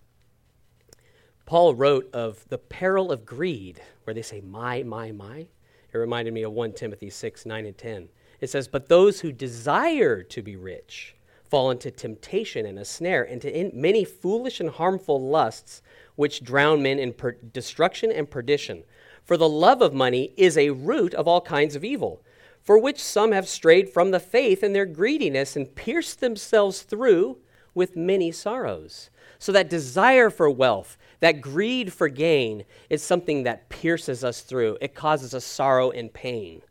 Paul 1.45 1.75
wrote 1.75 2.11
of 2.13 2.47
the 2.49 2.59
peril 2.59 3.13
of 3.13 3.25
greed, 3.25 3.81
where 4.05 4.15
they 4.15 4.23
say, 4.23 4.41
my, 4.41 4.83
my, 4.83 5.13
my. 5.13 5.47
It 5.93 5.99
reminded 5.99 6.35
me 6.35 6.43
of 6.43 6.53
1 6.53 6.73
Timothy 6.73 7.09
6, 7.09 7.47
9, 7.47 7.67
and 7.67 7.79
10. 7.79 8.09
It 8.41 8.51
says, 8.51 8.67
But 8.67 8.89
those 8.89 9.21
who 9.21 9.31
desire 9.31 10.23
to 10.25 10.43
be 10.43 10.57
rich 10.57 11.15
fall 11.49 11.71
into 11.71 11.91
temptation 11.93 12.67
and 12.67 12.79
a 12.79 12.85
snare, 12.85 13.23
into 13.23 13.71
many 13.73 14.05
foolish 14.05 14.59
and 14.59 14.69
harmful 14.69 15.29
lusts 15.29 15.83
which 16.17 16.43
drown 16.43 16.83
men 16.83 16.99
in 16.99 17.13
per- 17.13 17.33
destruction 17.33 18.11
and 18.11 18.31
perdition. 18.31 18.83
For 19.25 19.37
the 19.37 19.49
love 19.49 19.83
of 19.83 19.95
money 19.95 20.33
is 20.37 20.59
a 20.59 20.71
root 20.71 21.15
of 21.15 21.29
all 21.29 21.41
kinds 21.41 21.77
of 21.77 21.85
evil, 21.85 22.23
for 22.63 22.79
which 22.79 23.03
some 23.03 23.33
have 23.33 23.49
strayed 23.49 23.89
from 23.89 24.11
the 24.11 24.21
faith 24.21 24.65
in 24.65 24.73
their 24.73 24.87
greediness 24.87 25.55
and 25.57 25.75
pierced 25.75 26.21
themselves 26.21 26.83
through 26.83 27.39
with 27.75 27.97
many 27.97 28.33
sorrows. 28.33 29.11
So 29.39 29.53
that 29.53 29.69
desire 29.69 30.31
for 30.31 30.51
wealth, 30.51 30.97
that 31.21 31.41
greed 31.41 31.93
for 31.93 32.09
gain, 32.09 32.65
is 32.89 33.03
something 33.03 33.43
that 33.43 33.69
pierces 33.69 34.25
us 34.25 34.41
through. 34.41 34.79
It 34.81 34.95
causes 34.95 35.35
us 35.35 35.45
sorrow 35.45 35.91
and 35.91 36.13
pain. 36.13 36.63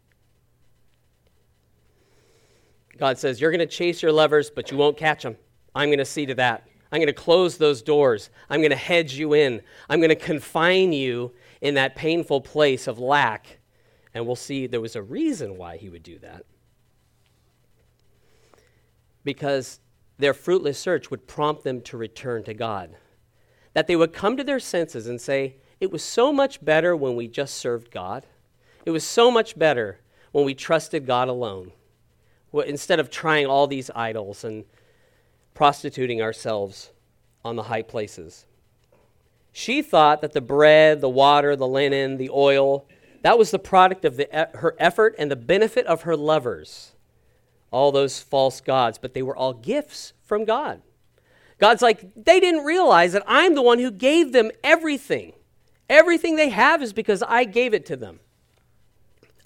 God 2.97 3.17
says, 3.17 3.39
You're 3.39 3.51
going 3.51 3.59
to 3.59 3.65
chase 3.65 4.01
your 4.01 4.11
lovers, 4.11 4.49
but 4.49 4.71
you 4.71 4.77
won't 4.77 4.97
catch 4.97 5.23
them. 5.23 5.37
I'm 5.75 5.89
going 5.89 5.99
to 5.99 6.05
see 6.05 6.25
to 6.25 6.35
that. 6.35 6.67
I'm 6.91 6.99
going 6.99 7.07
to 7.07 7.13
close 7.13 7.57
those 7.57 7.81
doors. 7.81 8.29
I'm 8.49 8.61
going 8.61 8.71
to 8.71 8.75
hedge 8.75 9.15
you 9.15 9.33
in. 9.33 9.61
I'm 9.89 9.99
going 9.99 10.09
to 10.09 10.15
confine 10.15 10.93
you 10.93 11.33
in 11.61 11.73
that 11.75 11.95
painful 11.95 12.41
place 12.41 12.87
of 12.87 12.99
lack. 12.99 13.59
And 14.13 14.25
we'll 14.25 14.35
see 14.35 14.67
there 14.67 14.81
was 14.81 14.95
a 14.95 15.03
reason 15.03 15.57
why 15.57 15.77
he 15.77 15.89
would 15.89 16.03
do 16.03 16.19
that. 16.19 16.45
Because 19.23 19.79
their 20.17 20.33
fruitless 20.33 20.79
search 20.79 21.11
would 21.11 21.27
prompt 21.27 21.63
them 21.63 21.81
to 21.81 21.97
return 21.97 22.43
to 22.43 22.53
God. 22.53 22.95
That 23.73 23.87
they 23.87 23.95
would 23.95 24.13
come 24.13 24.37
to 24.37 24.43
their 24.43 24.59
senses 24.59 25.07
and 25.07 25.19
say, 25.19 25.57
It 25.81 25.91
was 25.91 26.03
so 26.03 26.31
much 26.31 26.63
better 26.63 26.95
when 26.95 27.15
we 27.15 27.27
just 27.27 27.55
served 27.55 27.91
God. 27.91 28.25
It 28.85 28.91
was 28.91 29.03
so 29.03 29.29
much 29.29 29.57
better 29.57 29.99
when 30.31 30.45
we 30.45 30.53
trusted 30.53 31.05
God 31.05 31.27
alone. 31.27 31.71
Instead 32.53 33.01
of 33.01 33.09
trying 33.09 33.47
all 33.47 33.67
these 33.67 33.91
idols 33.93 34.45
and 34.45 34.63
prostituting 35.55 36.21
ourselves 36.21 36.91
on 37.43 37.55
the 37.55 37.63
high 37.63 37.81
places. 37.81 38.45
She 39.51 39.81
thought 39.81 40.21
that 40.21 40.33
the 40.33 40.41
bread, 40.41 41.01
the 41.01 41.09
water, 41.09 41.55
the 41.55 41.67
linen, 41.67 42.17
the 42.17 42.29
oil, 42.29 42.85
that 43.21 43.39
was 43.39 43.49
the 43.49 43.57
product 43.57 44.05
of 44.05 44.17
the, 44.17 44.27
her 44.53 44.75
effort 44.77 45.15
and 45.17 45.31
the 45.31 45.35
benefit 45.35 45.87
of 45.87 46.03
her 46.03 46.15
lovers. 46.15 46.91
All 47.71 47.91
those 47.91 48.19
false 48.19 48.61
gods, 48.61 48.99
but 48.99 49.13
they 49.13 49.23
were 49.23 49.35
all 49.35 49.53
gifts 49.53 50.13
from 50.23 50.45
God. 50.45 50.81
God's 51.57 51.81
like, 51.81 52.05
they 52.15 52.39
didn't 52.39 52.65
realize 52.65 53.13
that 53.13 53.23
I'm 53.25 53.55
the 53.55 53.61
one 53.61 53.79
who 53.79 53.91
gave 53.91 54.33
them 54.33 54.51
everything. 54.63 55.33
Everything 55.89 56.35
they 56.35 56.49
have 56.49 56.83
is 56.83 56.93
because 56.93 57.23
I 57.23 57.45
gave 57.45 57.73
it 57.73 57.85
to 57.87 57.95
them. 57.95 58.19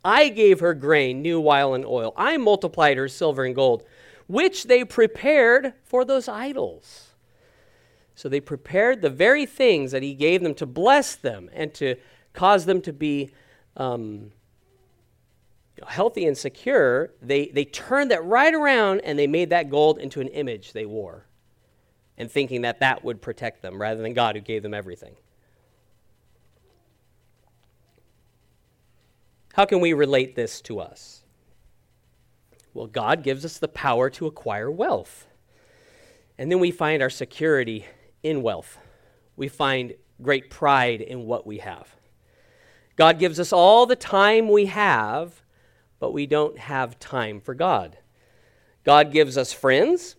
I 0.03 0.29
gave 0.29 0.59
her 0.61 0.73
grain, 0.73 1.21
new 1.21 1.39
wine, 1.39 1.75
and 1.75 1.85
oil. 1.85 2.13
I 2.17 2.37
multiplied 2.37 2.97
her 2.97 3.07
silver 3.07 3.43
and 3.43 3.53
gold 3.53 3.83
which 4.29 4.65
they 4.65 4.85
prepared 4.85 5.73
for 5.83 6.05
those 6.05 6.27
idols. 6.27 7.07
So 8.13 8.29
they 8.29 8.39
prepared 8.39 9.01
the 9.01 9.09
very 9.09 9.47
things 9.47 9.91
that 9.91 10.03
he 10.03 10.13
gave 10.13 10.43
them 10.43 10.53
to 10.55 10.67
bless 10.67 11.15
them 11.15 11.49
and 11.51 11.73
to 11.73 11.95
cause 12.31 12.65
them 12.65 12.79
to 12.81 12.93
be 12.93 13.31
um, 13.75 14.31
healthy 15.87 16.27
and 16.27 16.37
secure, 16.37 17.09
they, 17.23 17.47
they 17.47 17.65
turned 17.65 18.11
that 18.11 18.23
right 18.23 18.53
around 18.53 19.01
and 19.01 19.17
they 19.17 19.25
made 19.25 19.49
that 19.49 19.71
gold 19.71 19.97
into 19.97 20.21
an 20.21 20.27
image 20.27 20.73
they 20.73 20.85
wore, 20.85 21.25
and 22.15 22.29
thinking 22.29 22.61
that 22.61 22.81
that 22.81 23.03
would 23.03 23.23
protect 23.23 23.63
them 23.63 23.81
rather 23.81 24.03
than 24.03 24.13
God 24.13 24.35
who 24.35 24.41
gave 24.41 24.61
them 24.61 24.75
everything. 24.75 25.15
How 29.53 29.65
can 29.65 29.79
we 29.79 29.93
relate 29.93 30.35
this 30.35 30.61
to 30.61 30.79
us? 30.79 31.18
Well, 32.73 32.87
God 32.87 33.23
gives 33.23 33.45
us 33.45 33.57
the 33.57 33.67
power 33.67 34.09
to 34.11 34.27
acquire 34.27 34.69
wealth. 34.69 35.27
And 36.37 36.51
then 36.51 36.59
we 36.59 36.71
find 36.71 37.01
our 37.01 37.09
security 37.09 37.85
in 38.23 38.41
wealth. 38.41 38.77
We 39.35 39.47
find 39.47 39.93
great 40.21 40.49
pride 40.49 41.01
in 41.01 41.25
what 41.25 41.47
we 41.47 41.59
have. 41.59 41.95
God 42.95 43.19
gives 43.19 43.39
us 43.39 43.53
all 43.53 43.85
the 43.85 43.95
time 43.95 44.49
we 44.49 44.65
have, 44.65 45.41
but 45.99 46.11
we 46.11 46.27
don't 46.27 46.57
have 46.57 46.99
time 46.99 47.39
for 47.39 47.53
God. 47.53 47.97
God 48.83 49.11
gives 49.11 49.37
us 49.37 49.53
friends, 49.53 50.15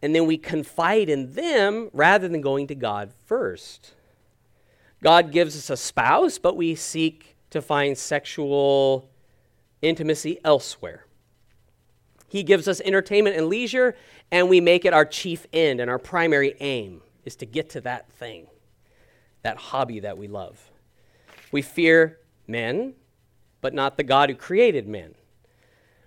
and 0.00 0.14
then 0.14 0.26
we 0.26 0.36
confide 0.36 1.08
in 1.08 1.34
them 1.34 1.90
rather 1.92 2.28
than 2.28 2.40
going 2.40 2.66
to 2.68 2.74
God 2.74 3.12
first. 3.24 3.94
God 5.02 5.32
gives 5.32 5.56
us 5.56 5.68
a 5.70 5.76
spouse, 5.76 6.38
but 6.38 6.56
we 6.56 6.74
seek 6.74 7.36
to 7.50 7.60
find 7.60 7.96
sexual 7.96 9.10
intimacy 9.82 10.38
elsewhere. 10.44 11.06
He 12.34 12.42
gives 12.42 12.66
us 12.66 12.80
entertainment 12.80 13.36
and 13.36 13.46
leisure, 13.46 13.94
and 14.32 14.48
we 14.48 14.60
make 14.60 14.84
it 14.84 14.92
our 14.92 15.04
chief 15.04 15.46
end 15.52 15.78
and 15.78 15.88
our 15.88 16.00
primary 16.00 16.56
aim 16.58 17.00
is 17.24 17.36
to 17.36 17.46
get 17.46 17.70
to 17.70 17.80
that 17.82 18.10
thing, 18.10 18.48
that 19.42 19.56
hobby 19.56 20.00
that 20.00 20.18
we 20.18 20.26
love. 20.26 20.72
We 21.52 21.62
fear 21.62 22.18
men, 22.48 22.94
but 23.60 23.72
not 23.72 23.96
the 23.96 24.02
God 24.02 24.30
who 24.30 24.34
created 24.34 24.88
men. 24.88 25.14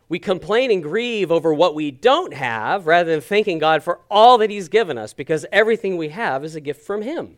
We 0.10 0.19
complain 0.19 0.69
and 0.69 0.84
grieve 0.84 1.31
over 1.31 1.53
what 1.53 1.75
we 1.75 1.91
don't 1.91 2.34
have 2.34 2.88
rather 2.88 3.10
than 3.10 3.22
thanking 3.22 3.57
God 3.57 3.81
for 3.81 4.01
all 4.12 4.38
that 4.39 4.50
He's 4.50 4.67
given 4.67 4.98
us 4.98 5.13
because 5.13 5.46
everything 5.53 5.96
we 5.96 6.10
have 6.10 6.43
is 6.43 6.57
a 6.57 6.60
gift 6.60 6.81
from 6.81 7.03
Him. 7.03 7.38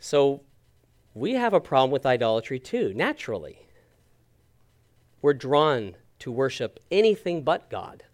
So 0.00 0.42
we 1.14 1.34
have 1.34 1.54
a 1.54 1.60
problem 1.60 1.92
with 1.92 2.04
idolatry 2.04 2.58
too, 2.58 2.92
naturally. 2.94 3.60
We're 5.22 5.34
drawn 5.34 5.94
to 6.20 6.32
worship 6.32 6.80
anything 6.90 7.42
but 7.42 7.70
God. 7.70 8.04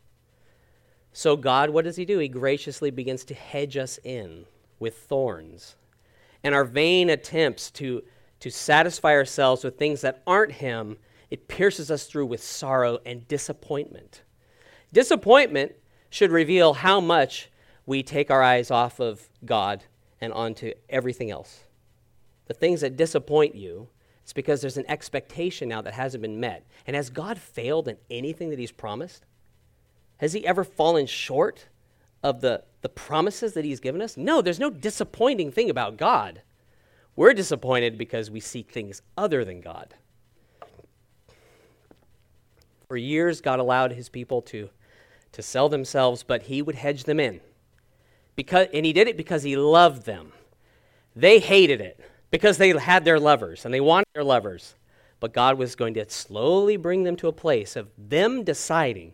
So, 1.13 1.37
God, 1.37 1.71
what 1.71 1.85
does 1.85 1.97
He 1.97 2.05
do? 2.05 2.19
He 2.19 2.29
graciously 2.29 2.91
begins 2.91 3.25
to 3.27 3.35
hedge 3.35 3.77
us 3.77 3.99
in 4.03 4.47
with 4.79 4.97
thorns. 4.97 5.77
And 6.43 6.55
our 6.55 6.65
vain 6.65 7.09
attempts 7.09 7.71
to 7.73 8.03
to 8.45 8.51
satisfy 8.51 9.13
ourselves 9.13 9.65
with 9.65 9.79
things 9.79 10.03
that 10.03 10.23
aren't 10.27 10.53
Him, 10.53 10.99
it 11.31 11.49
pierces 11.49 11.91
us 11.91 12.05
through 12.05 12.27
with 12.27 12.43
sorrow 12.43 12.99
and 13.07 13.27
disappointment. 13.27 14.23
Disappointment 14.93 15.73
should 16.11 16.31
reveal 16.31 16.75
how 16.75 17.01
much 17.01 17.51
we 17.87 18.03
take 18.03 18.31
our 18.31 18.43
eyes 18.43 18.71
off 18.71 19.01
of 19.01 19.31
God 19.47 19.85
and 20.21 20.31
onto 20.33 20.73
everything 20.91 21.31
else. 21.31 21.65
The 22.49 22.53
things 22.53 22.83
that 22.83 22.99
disappoint 22.99 23.55
you, 23.55 23.89
it's 24.25 24.33
because 24.33 24.63
there's 24.63 24.79
an 24.79 24.89
expectation 24.89 25.69
now 25.69 25.83
that 25.83 25.93
hasn't 25.93 26.23
been 26.23 26.41
met. 26.41 26.65
And 26.87 26.97
has 26.97 27.11
God 27.11 27.39
failed 27.39 27.89
in 27.89 27.99
anything 28.11 28.49
that 28.49 28.59
He's 28.59 28.73
promised? 28.73 29.27
Has 30.17 30.33
He 30.33 30.47
ever 30.47 30.65
fallen 30.65 31.05
short 31.07 31.67
of 32.23 32.41
the, 32.41 32.65
the 32.81 32.89
promises 32.89 33.53
that 33.53 33.67
He's 33.67 33.81
given 33.81 34.01
us? 34.01 34.17
No, 34.17 34.41
there's 34.41 34.59
no 34.59 34.71
disappointing 34.71 35.53
thing 35.53 35.69
about 35.69 35.99
God. 35.99 36.41
We're 37.15 37.35
disappointed 37.35 37.99
because 37.99 38.31
we 38.31 38.41
seek 38.41 38.71
things 38.71 39.03
other 39.15 39.45
than 39.45 39.61
God. 39.61 39.95
For 42.89 42.97
years, 42.97 43.43
God 43.43 43.61
allowed 43.61 43.93
his 43.93 44.09
people 44.09 44.41
to, 44.43 44.71
to 45.33 45.43
sell 45.43 45.69
themselves, 45.69 46.23
but 46.23 46.45
he 46.45 46.63
would 46.63 46.77
hedge 46.77 47.05
them 47.05 47.21
in. 47.21 47.41
Because, 48.37 48.69
and 48.73 48.87
he 48.87 48.93
did 48.95 49.07
it 49.07 49.19
because 49.19 49.43
he 49.43 49.55
loved 49.57 50.07
them. 50.07 50.33
They 51.15 51.41
hated 51.41 51.81
it 51.81 52.01
because 52.35 52.59
they 52.59 52.77
had 52.77 53.05
their 53.05 53.21
lovers 53.21 53.65
and 53.65 53.73
they 53.73 53.81
wanted 53.81 54.09
their 54.13 54.25
lovers. 54.25 54.75
But 55.21 55.33
God 55.33 55.57
was 55.57 55.77
going 55.77 55.95
to 55.95 56.11
slowly 56.11 56.77
bring 56.77 57.05
them 57.05 57.15
to 57.19 57.29
a 57.29 57.33
place 57.33 57.77
of 57.77 57.93
them 57.97 58.43
deciding, 58.43 59.13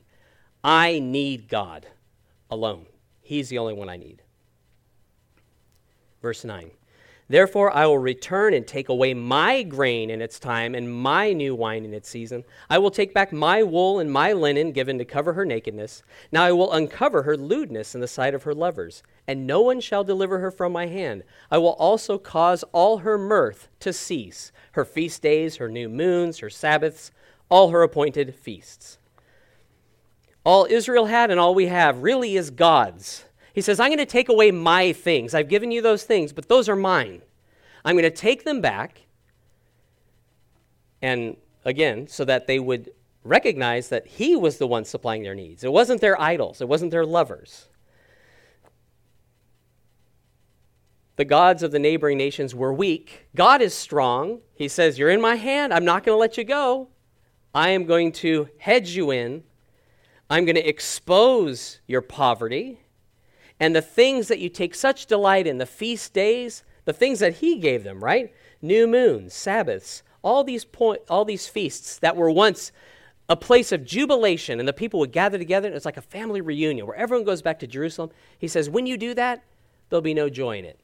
I 0.65 1.01
need 1.01 1.47
God 1.47 1.87
alone. 2.51 2.87
He's 3.21 3.51
the 3.51 3.59
only 3.59 3.75
one 3.75 3.91
I 3.91 3.99
need. 3.99 4.23
Verse 6.23 6.47
9. 6.47 6.71
Therefore, 7.31 7.73
I 7.73 7.87
will 7.87 7.97
return 7.97 8.55
and 8.55 8.67
take 8.67 8.89
away 8.89 9.15
my 9.15 9.63
grain 9.63 10.11
in 10.11 10.21
its 10.21 10.41
time 10.41 10.75
and 10.75 10.93
my 10.93 11.33
new 11.33 11.55
wine 11.55 11.85
in 11.85 11.95
its 11.95 12.09
season. 12.09 12.43
I 12.69 12.79
will 12.79 12.91
take 12.91 13.15
back 13.15 13.33
my 13.33 13.63
wool 13.63 14.01
and 14.01 14.11
my 14.11 14.33
linen 14.33 14.73
given 14.73 14.99
to 14.99 15.05
cover 15.05 15.35
her 15.35 15.45
nakedness. 15.45 16.03
Now 16.33 16.43
I 16.43 16.51
will 16.51 16.73
uncover 16.73 17.23
her 17.23 17.37
lewdness 17.37 17.95
in 17.95 18.01
the 18.01 18.09
sight 18.09 18.35
of 18.35 18.43
her 18.43 18.53
lovers, 18.53 19.05
and 19.29 19.47
no 19.47 19.61
one 19.61 19.79
shall 19.79 20.03
deliver 20.03 20.41
her 20.41 20.51
from 20.51 20.73
my 20.73 20.89
hand. 20.89 21.23
I 21.53 21.59
will 21.59 21.75
also 21.75 22.19
cause 22.19 22.65
all 22.73 22.99
her 22.99 23.17
mirth 23.17 23.69
to 23.79 23.93
cease 23.93 24.51
her 24.73 24.85
feast 24.85 25.23
days, 25.23 25.59
her 25.59 25.69
new 25.69 25.89
moons, 25.89 26.39
her 26.39 26.51
Sabbaths, 26.51 27.13
all 27.49 27.71
her 27.71 27.85
appointed 27.85 28.35
feasts. 28.35 28.99
All 30.43 30.67
Israel 30.69 31.07
had 31.07 31.31
and 31.31 31.39
all 31.39 31.55
we 31.55 31.67
have 31.67 32.03
really 32.03 32.37
is 32.37 32.51
God's. 32.51 33.25
He 33.53 33.61
says, 33.61 33.81
I'm 33.81 33.89
going 33.89 33.99
to 33.99 34.07
take 34.07 34.29
away 34.29 34.51
my 34.51 34.93
things. 34.93 35.35
I've 35.35 35.49
given 35.49 35.71
you 35.71 35.83
those 35.83 36.05
things, 36.05 36.33
but 36.33 36.49
those 36.49 36.69
are 36.69 36.77
mine. 36.77 37.23
I'm 37.85 37.97
going 37.97 38.11
to 38.11 38.11
take 38.11 38.45
them 38.45 38.61
back. 38.61 39.03
And 41.03 41.37
again, 41.65 42.07
so 42.07 42.25
that 42.25 42.47
they 42.47 42.59
would 42.59 42.91
recognize 43.25 43.89
that 43.89 44.07
He 44.07 44.37
was 44.37 44.59
the 44.59 44.67
one 44.67 44.85
supplying 44.85 45.23
their 45.23 45.35
needs. 45.35 45.65
It 45.65 45.73
wasn't 45.73 46.01
their 46.01 46.21
idols, 46.21 46.61
it 46.61 46.69
wasn't 46.69 46.91
their 46.91 47.07
lovers. 47.07 47.67
The 51.17 51.25
gods 51.27 51.63
of 51.63 51.71
the 51.71 51.79
neighboring 51.79 52.17
nations 52.17 52.55
were 52.55 52.73
weak. 52.73 53.27
God 53.37 53.61
is 53.61 53.75
strong. 53.75 54.41
He 54.55 54.69
says, 54.69 54.99
You're 54.99 55.11
in 55.11 55.21
my 55.21 55.35
hand. 55.35 55.75
I'm 55.75 55.85
not 55.85 56.03
going 56.03 56.15
to 56.15 56.21
let 56.21 56.39
you 56.39 56.45
go. 56.45 56.89
I 57.55 57.71
am 57.71 57.85
going 57.85 58.13
to 58.13 58.49
hedge 58.59 58.97
you 58.97 59.11
in. 59.11 59.43
I'm 60.31 60.47
going 60.47 60.55
to 60.55 60.67
expose 60.67 61.81
your 61.87 62.01
poverty 62.01 62.80
and 63.61 63.77
the 63.77 63.83
things 63.83 64.29
that 64.29 64.39
you 64.41 64.49
take 64.49 64.75
such 64.75 65.07
delight 65.07 65.47
in, 65.47 65.59
the 65.59 65.67
feast 65.67 66.15
days, 66.15 66.65
the 66.87 66.95
things 66.95 67.19
that 67.19 67.35
he 67.35 67.59
gave 67.59 67.85
them, 67.85 68.03
right? 68.03 68.33
New 68.63 68.87
moons, 68.87 69.35
Sabbaths, 69.35 70.03
all 70.23 70.43
these 70.43 70.65
point, 70.65 71.03
all 71.09 71.27
these 71.27 71.47
feasts 71.47 71.99
that 71.99 72.17
were 72.17 72.31
once 72.31 72.73
a 73.29 73.37
place 73.37 73.71
of 73.71 73.85
jubilation 73.85 74.59
and 74.59 74.69
the 74.69 74.73
people 74.73 74.99
would 74.99 75.13
gather 75.13 75.39
together 75.39 75.69
and 75.69 75.77
it's 75.77 75.85
like 75.85 75.97
a 75.97 76.03
family 76.03 76.41
reunion 76.41 76.87
where 76.87 76.97
everyone 76.97 77.25
goes 77.25 77.43
back 77.43 77.61
to 77.61 77.67
Jerusalem. 77.67 78.11
He 78.39 78.49
says, 78.49 78.69
when 78.69 78.87
you 78.87 78.97
do 78.97 79.15
that, 79.15 79.45
there'll 79.89 80.03
be 80.03 80.15
no 80.15 80.29
joy 80.29 80.59
in 80.59 80.65
it. 80.65 80.81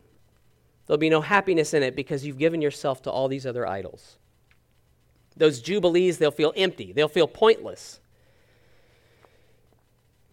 There'll 0.87 0.99
be 0.99 1.11
no 1.11 1.23
happiness 1.23 1.75
in 1.75 1.83
it 1.83 1.97
because 1.97 2.25
you've 2.25 2.39
given 2.39 2.63
yourself 2.63 3.03
to 3.03 3.11
all 3.11 3.27
these 3.27 3.47
other 3.47 3.67
idols. 3.67 4.19
Those 5.37 5.61
jubilees, 5.61 6.19
they'll 6.19 6.31
feel 6.31 6.53
empty. 6.57 6.93
They'll 6.93 7.09
feel 7.09 7.27
pointless. 7.27 8.01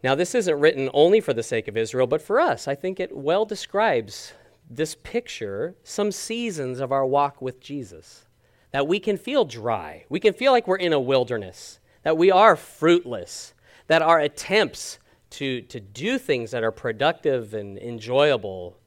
Now, 0.03 0.15
this 0.15 0.35
isn't 0.35 0.59
written 0.59 0.89
only 0.93 1.21
for 1.21 1.33
the 1.33 1.43
sake 1.43 1.69
of 1.69 1.77
Israel, 1.77 2.07
but 2.07 2.21
for 2.21 2.39
us. 2.39 2.67
I 2.67 2.75
think 2.75 2.99
it 2.99 3.15
well 3.15 3.45
describes 3.45 4.33
this 4.69 4.95
picture, 5.01 5.75
some 5.83 6.11
seasons 6.11 6.81
of 6.81 6.91
our 6.91 7.05
walk 7.05 7.41
with 7.41 7.61
Jesus. 7.61 8.25
That 8.71 8.87
we 8.87 8.99
can 8.99 9.17
feel 9.17 9.45
dry, 9.45 10.05
we 10.09 10.19
can 10.19 10.33
feel 10.33 10.51
like 10.51 10.67
we're 10.67 10.77
in 10.77 10.93
a 10.93 10.99
wilderness, 10.99 11.79
that 12.01 12.17
we 12.17 12.31
are 12.31 12.55
fruitless, 12.55 13.53
that 13.87 14.01
our 14.01 14.19
attempts 14.19 14.99
to, 15.31 15.61
to 15.61 15.79
do 15.79 16.17
things 16.17 16.51
that 16.51 16.63
are 16.63 16.71
productive 16.71 17.53
and 17.53 17.77
enjoyable 17.77 18.77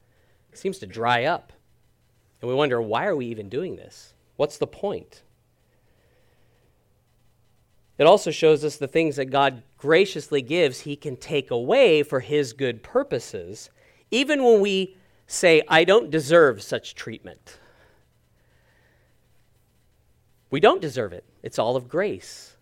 seems 0.53 0.77
to 0.79 0.85
dry 0.85 1.23
up. 1.23 1.53
And 2.41 2.49
we 2.49 2.55
wonder, 2.55 2.81
why 2.81 3.05
are 3.05 3.15
we 3.15 3.27
even 3.27 3.49
doing 3.49 3.75
this? 3.75 4.13
What's 4.35 4.57
the 4.57 4.67
point? 4.67 5.23
It 7.97 8.05
also 8.05 8.29
shows 8.29 8.63
us 8.63 8.77
the 8.77 8.87
things 8.87 9.15
that 9.15 9.25
God 9.25 9.63
graciously 9.77 10.41
gives, 10.41 10.81
He 10.81 10.95
can 10.95 11.17
take 11.17 11.49
away 11.49 12.03
for 12.03 12.19
His 12.19 12.53
good 12.53 12.83
purposes, 12.83 13.69
even 14.11 14.43
when 14.43 14.61
we 14.61 14.95
say, 15.25 15.63
I 15.67 15.83
don't 15.83 16.11
deserve 16.11 16.61
such 16.61 16.95
treatment. 16.95 17.59
We 20.49 20.59
don't 20.59 20.81
deserve 20.81 21.11
it, 21.11 21.25
it's 21.43 21.59
all 21.59 21.75
of 21.75 21.89
grace. 21.89 22.55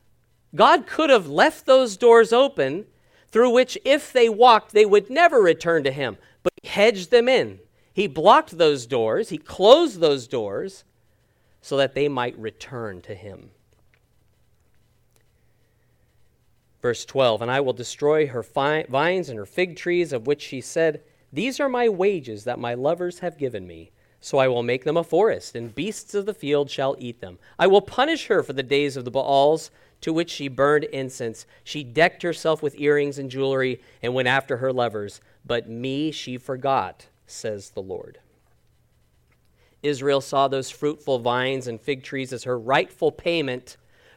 God 0.56 0.88
could 0.88 1.10
have 1.10 1.28
left 1.28 1.66
those 1.66 1.98
doors 1.98 2.32
open 2.32 2.86
through 3.28 3.50
which, 3.50 3.78
if 3.84 4.14
they 4.14 4.30
walked, 4.30 4.72
they 4.72 4.86
would 4.86 5.10
never 5.10 5.42
return 5.42 5.84
to 5.84 5.92
Him, 5.92 6.18
but 6.44 6.54
He 6.62 6.70
hedged 6.70 7.12
them 7.12 7.28
in. 7.28 7.60
He 7.94 8.08
blocked 8.08 8.58
those 8.58 8.86
doors, 8.86 9.30
He 9.30 9.38
closed 9.38 10.00
those 10.00 10.28
doors 10.28 10.86
so 11.62 11.76
that 11.78 11.94
they 11.94 12.08
might 12.08 12.38
return 12.38 13.02
to 13.02 13.14
Him. 13.14 13.52
Verse 16.86 17.04
12 17.04 17.42
And 17.42 17.50
I 17.50 17.62
will 17.62 17.74
destroy 17.74 18.28
her 18.28 18.44
fi- 18.44 18.86
vines 18.88 19.28
and 19.28 19.40
her 19.40 19.46
fig 19.48 19.76
trees, 19.76 20.14
of 20.14 20.28
which 20.28 20.44
she 20.44 20.62
said, 20.62 21.02
These 21.34 21.60
are 21.60 21.68
my 21.68 21.90
wages 21.90 22.44
that 22.44 22.60
my 22.60 22.76
lovers 22.76 23.22
have 23.22 23.40
given 23.40 23.66
me. 23.66 23.90
So 24.22 24.38
I 24.38 24.48
will 24.48 24.62
make 24.62 24.84
them 24.84 24.96
a 24.96 25.04
forest, 25.04 25.56
and 25.56 25.74
beasts 25.74 26.14
of 26.14 26.28
the 26.28 26.34
field 26.36 26.70
shall 26.70 26.96
eat 27.00 27.22
them. 27.22 27.40
I 27.58 27.66
will 27.66 27.82
punish 27.82 28.28
her 28.28 28.44
for 28.44 28.54
the 28.54 28.62
days 28.62 28.96
of 28.96 29.04
the 29.04 29.10
Baals 29.10 29.72
to 30.02 30.14
which 30.14 30.30
she 30.30 30.48
burned 30.48 30.84
incense. 30.84 31.48
She 31.64 31.84
decked 31.84 32.22
herself 32.22 32.62
with 32.62 32.80
earrings 32.80 33.18
and 33.18 33.32
jewelry 33.32 33.82
and 34.04 34.14
went 34.14 34.28
after 34.28 34.58
her 34.58 34.72
lovers. 34.72 35.22
But 35.44 35.68
me 35.68 36.12
she 36.12 36.38
forgot, 36.38 37.08
says 37.26 37.72
the 37.72 37.82
Lord. 37.82 38.20
Israel 39.82 40.22
saw 40.22 40.48
those 40.48 40.70
fruitful 40.70 41.18
vines 41.18 41.66
and 41.66 41.82
fig 41.82 42.04
trees 42.04 42.32
as 42.32 42.44
her 42.44 42.60
rightful 42.60 43.12
payment 43.12 43.76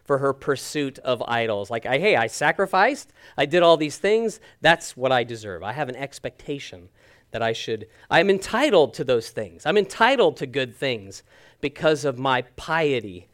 for 0.08 0.18
her 0.18 0.32
pursuit 0.32 0.98
of 1.00 1.22
idols. 1.28 1.70
Like, 1.70 1.84
I, 1.84 1.98
hey, 1.98 2.16
I 2.16 2.28
sacrificed, 2.28 3.12
I 3.36 3.44
did 3.44 3.62
all 3.62 3.76
these 3.76 3.98
things, 3.98 4.40
that's 4.62 4.96
what 4.96 5.12
I 5.12 5.22
deserve. 5.22 5.62
I 5.62 5.72
have 5.72 5.90
an 5.90 5.96
expectation 5.96 6.88
that 7.30 7.42
I 7.42 7.52
should, 7.52 7.86
I'm 8.10 8.30
entitled 8.30 8.94
to 8.94 9.04
those 9.04 9.28
things. 9.28 9.66
I'm 9.66 9.76
entitled 9.76 10.38
to 10.38 10.46
good 10.46 10.74
things 10.74 11.22
because 11.60 12.06
of 12.06 12.18
my 12.18 12.40
piety 12.56 13.28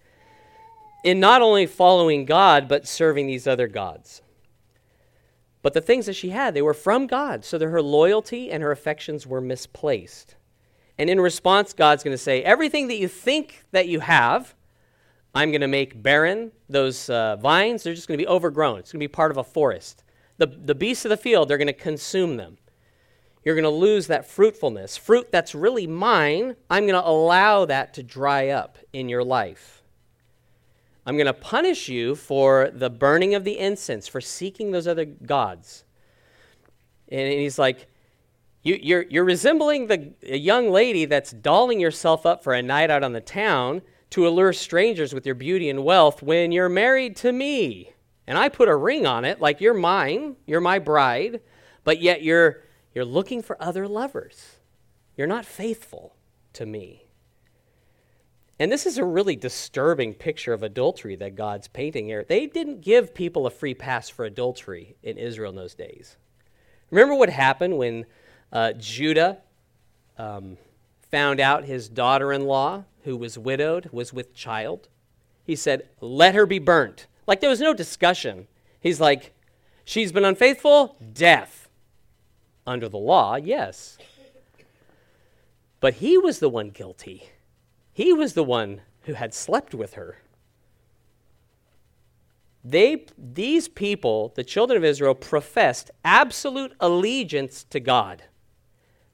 in 1.05 1.21
not 1.21 1.43
only 1.43 1.67
following 1.67 2.25
God, 2.25 2.67
but 2.67 2.89
serving 2.89 3.29
these 3.29 3.47
other 3.47 3.69
gods. 3.69 4.21
But 5.63 5.75
the 5.75 5.81
things 5.81 6.07
that 6.07 6.17
she 6.17 6.31
had, 6.31 6.55
they 6.55 6.63
were 6.63 6.75
from 6.75 7.07
God, 7.07 7.45
so 7.45 7.57
that 7.57 7.69
her 7.69 7.81
loyalty 7.81 8.51
and 8.51 8.65
her 8.65 8.73
affections 8.73 9.29
were 9.29 9.41
misplaced. 9.41 10.35
And 10.99 11.09
in 11.09 11.21
response, 11.21 11.73
God's 11.73 12.03
going 12.03 12.15
to 12.15 12.23
say, 12.23 12.43
Everything 12.43 12.89
that 12.89 12.97
you 12.97 13.07
think 13.07 13.65
that 13.71 13.87
you 13.87 14.01
have, 14.01 14.57
I'm 15.35 15.51
going 15.51 15.61
to 15.63 15.69
make 15.69 16.03
barren. 16.03 16.53
Those 16.69 17.11
uh, 17.11 17.37
vines, 17.37 17.83
they're 17.83 17.95
just 17.95 18.07
going 18.07 18.19
to 18.19 18.25
be 18.25 18.29
overgrown. 18.29 18.79
It's 18.79 18.93
going 18.93 19.01
to 19.01 19.05
be 19.05 19.09
part 19.09 19.31
of 19.31 19.37
a 19.37 19.45
forest. 19.45 20.05
The, 20.39 20.47
the 20.47 20.75
beasts 20.75 21.05
of 21.05 21.09
the 21.09 21.17
field, 21.17 21.49
they're 21.49 21.59
going 21.59 21.67
to 21.67 21.73
consume 21.73 22.37
them. 22.37 22.59
You're 23.45 23.55
going 23.55 23.65
to 23.65 23.71
lose 23.71 24.07
that 24.07 24.27
fruitfulness. 24.27 24.97
Fruit 24.97 25.31
that's 25.31 25.55
really 25.55 25.87
mine, 25.87 26.57
I'm 26.71 26.87
going 26.87 27.01
to 27.01 27.07
allow 27.07 27.67
that 27.67 27.93
to 27.95 28.03
dry 28.03 28.49
up 28.49 28.79
in 28.93 29.09
your 29.09 29.23
life. 29.23 29.83
I'm 31.07 31.17
going 31.17 31.27
to 31.27 31.35
punish 31.35 31.89
you 31.89 32.15
for 32.15 32.71
the 32.73 32.89
burning 32.89 33.35
of 33.35 33.45
the 33.45 33.59
incense, 33.59 34.09
for 34.09 34.23
seeking 34.23 34.71
those 34.71 34.89
other 34.89 35.05
gods. 35.05 35.85
And 37.11 37.29
he's 37.29 37.59
like, 37.59 37.87
you, 38.63 38.75
are 38.75 38.79
you're, 38.79 39.03
you're 39.03 39.25
resembling 39.25 39.89
the 39.89 40.15
young 40.23 40.71
lady 40.71 41.05
that's 41.05 41.33
dolling 41.33 41.81
yourself 41.81 42.25
up 42.25 42.43
for 42.43 42.55
a 42.55 42.63
night 42.63 42.91
out 42.91 43.03
on 43.03 43.13
the 43.13 43.21
town 43.21 43.83
to 44.11 44.27
allure 44.27 44.53
strangers 44.53 45.13
with 45.13 45.27
your 45.27 45.35
beauty 45.35 45.69
and 45.69 45.85
wealth 45.85 46.23
when 46.23 46.53
you're 46.53 46.69
married 46.69 47.17
to 47.17 47.33
me. 47.33 47.93
And 48.27 48.39
I 48.39 48.49
put 48.49 48.69
a 48.69 48.77
ring 48.77 49.07
on 49.07 49.25
it, 49.25 49.41
like 49.41 49.61
you're 49.61 49.75
mine, 49.75 50.37
you're 50.47 50.61
my 50.61 50.79
bride, 50.79 51.41
but 51.85 52.01
yet 52.01 52.23
you're, 52.23 52.63
you're 52.95 53.05
looking 53.05 53.43
for 53.43 53.61
other 53.63 53.87
lovers. 53.87 54.57
You're 55.17 55.27
not 55.27 55.45
faithful 55.45 56.15
to 56.55 56.65
me. 56.65 57.05
And 58.59 58.71
this 58.71 58.87
is 58.87 58.99
a 58.99 59.05
really 59.05 59.37
disturbing 59.37 60.15
picture 60.15 60.53
of 60.53 60.63
adultery 60.63 61.17
that 61.17 61.35
God's 61.35 61.67
painting 61.67 62.07
here. 62.07 62.25
They 62.25 62.47
didn't 62.47 62.83
give 62.83 63.13
people 63.13 63.47
a 63.47 63.51
free 63.51 63.75
pass 63.75 64.09
for 64.09 64.25
adultery 64.25 64.97
in 65.03 65.19
Israel 65.19 65.51
in 65.51 65.57
those 65.57 65.75
days. 65.75 66.17
Remember 66.91 67.17
what 67.17 67.31
happened 67.31 67.77
when 67.77 68.07
uh, 68.53 68.73
Judah 68.75 69.39
um, 70.17 70.57
found 71.11 71.41
out 71.41 71.65
his 71.65 71.89
daughter 71.89 72.33
in 72.33 72.47
law, 72.47 72.85
who 73.05 73.17
was 73.17 73.39
widowed, 73.39 73.89
was 73.93 74.13
with 74.13 74.35
child? 74.35 74.89
He 75.45 75.57
said, 75.57 75.89
Let 76.01 76.35
her 76.35 76.47
be 76.47 76.59
burnt. 76.59 77.07
Like 77.27 77.41
there 77.41 77.51
was 77.51 77.61
no 77.61 77.73
discussion. 77.73 78.49
He's 78.81 79.01
like, 79.01 79.33
She's 79.85 80.13
been 80.13 80.25
unfaithful, 80.25 80.97
death. 81.13 81.69
Under 82.67 82.89
the 82.89 82.99
law, 82.99 83.37
yes. 83.37 83.99
But 85.81 85.95
he 85.95 86.17
was 86.17 86.39
the 86.39 86.49
one 86.49 86.71
guilty. 86.71 87.29
He 87.93 88.13
was 88.13 88.33
the 88.33 88.43
one 88.43 88.81
who 89.03 89.13
had 89.13 89.35
slept 89.35 89.75
with 89.75 89.95
her. 89.95 90.19
They, 92.65 93.05
these 93.19 93.69
people, 93.69 94.33
the 94.35 94.43
children 94.43 94.79
of 94.79 94.85
Israel, 94.85 95.15
professed 95.15 95.91
absolute 96.03 96.73
allegiance 96.81 97.65
to 97.65 97.79
God. 97.79 98.23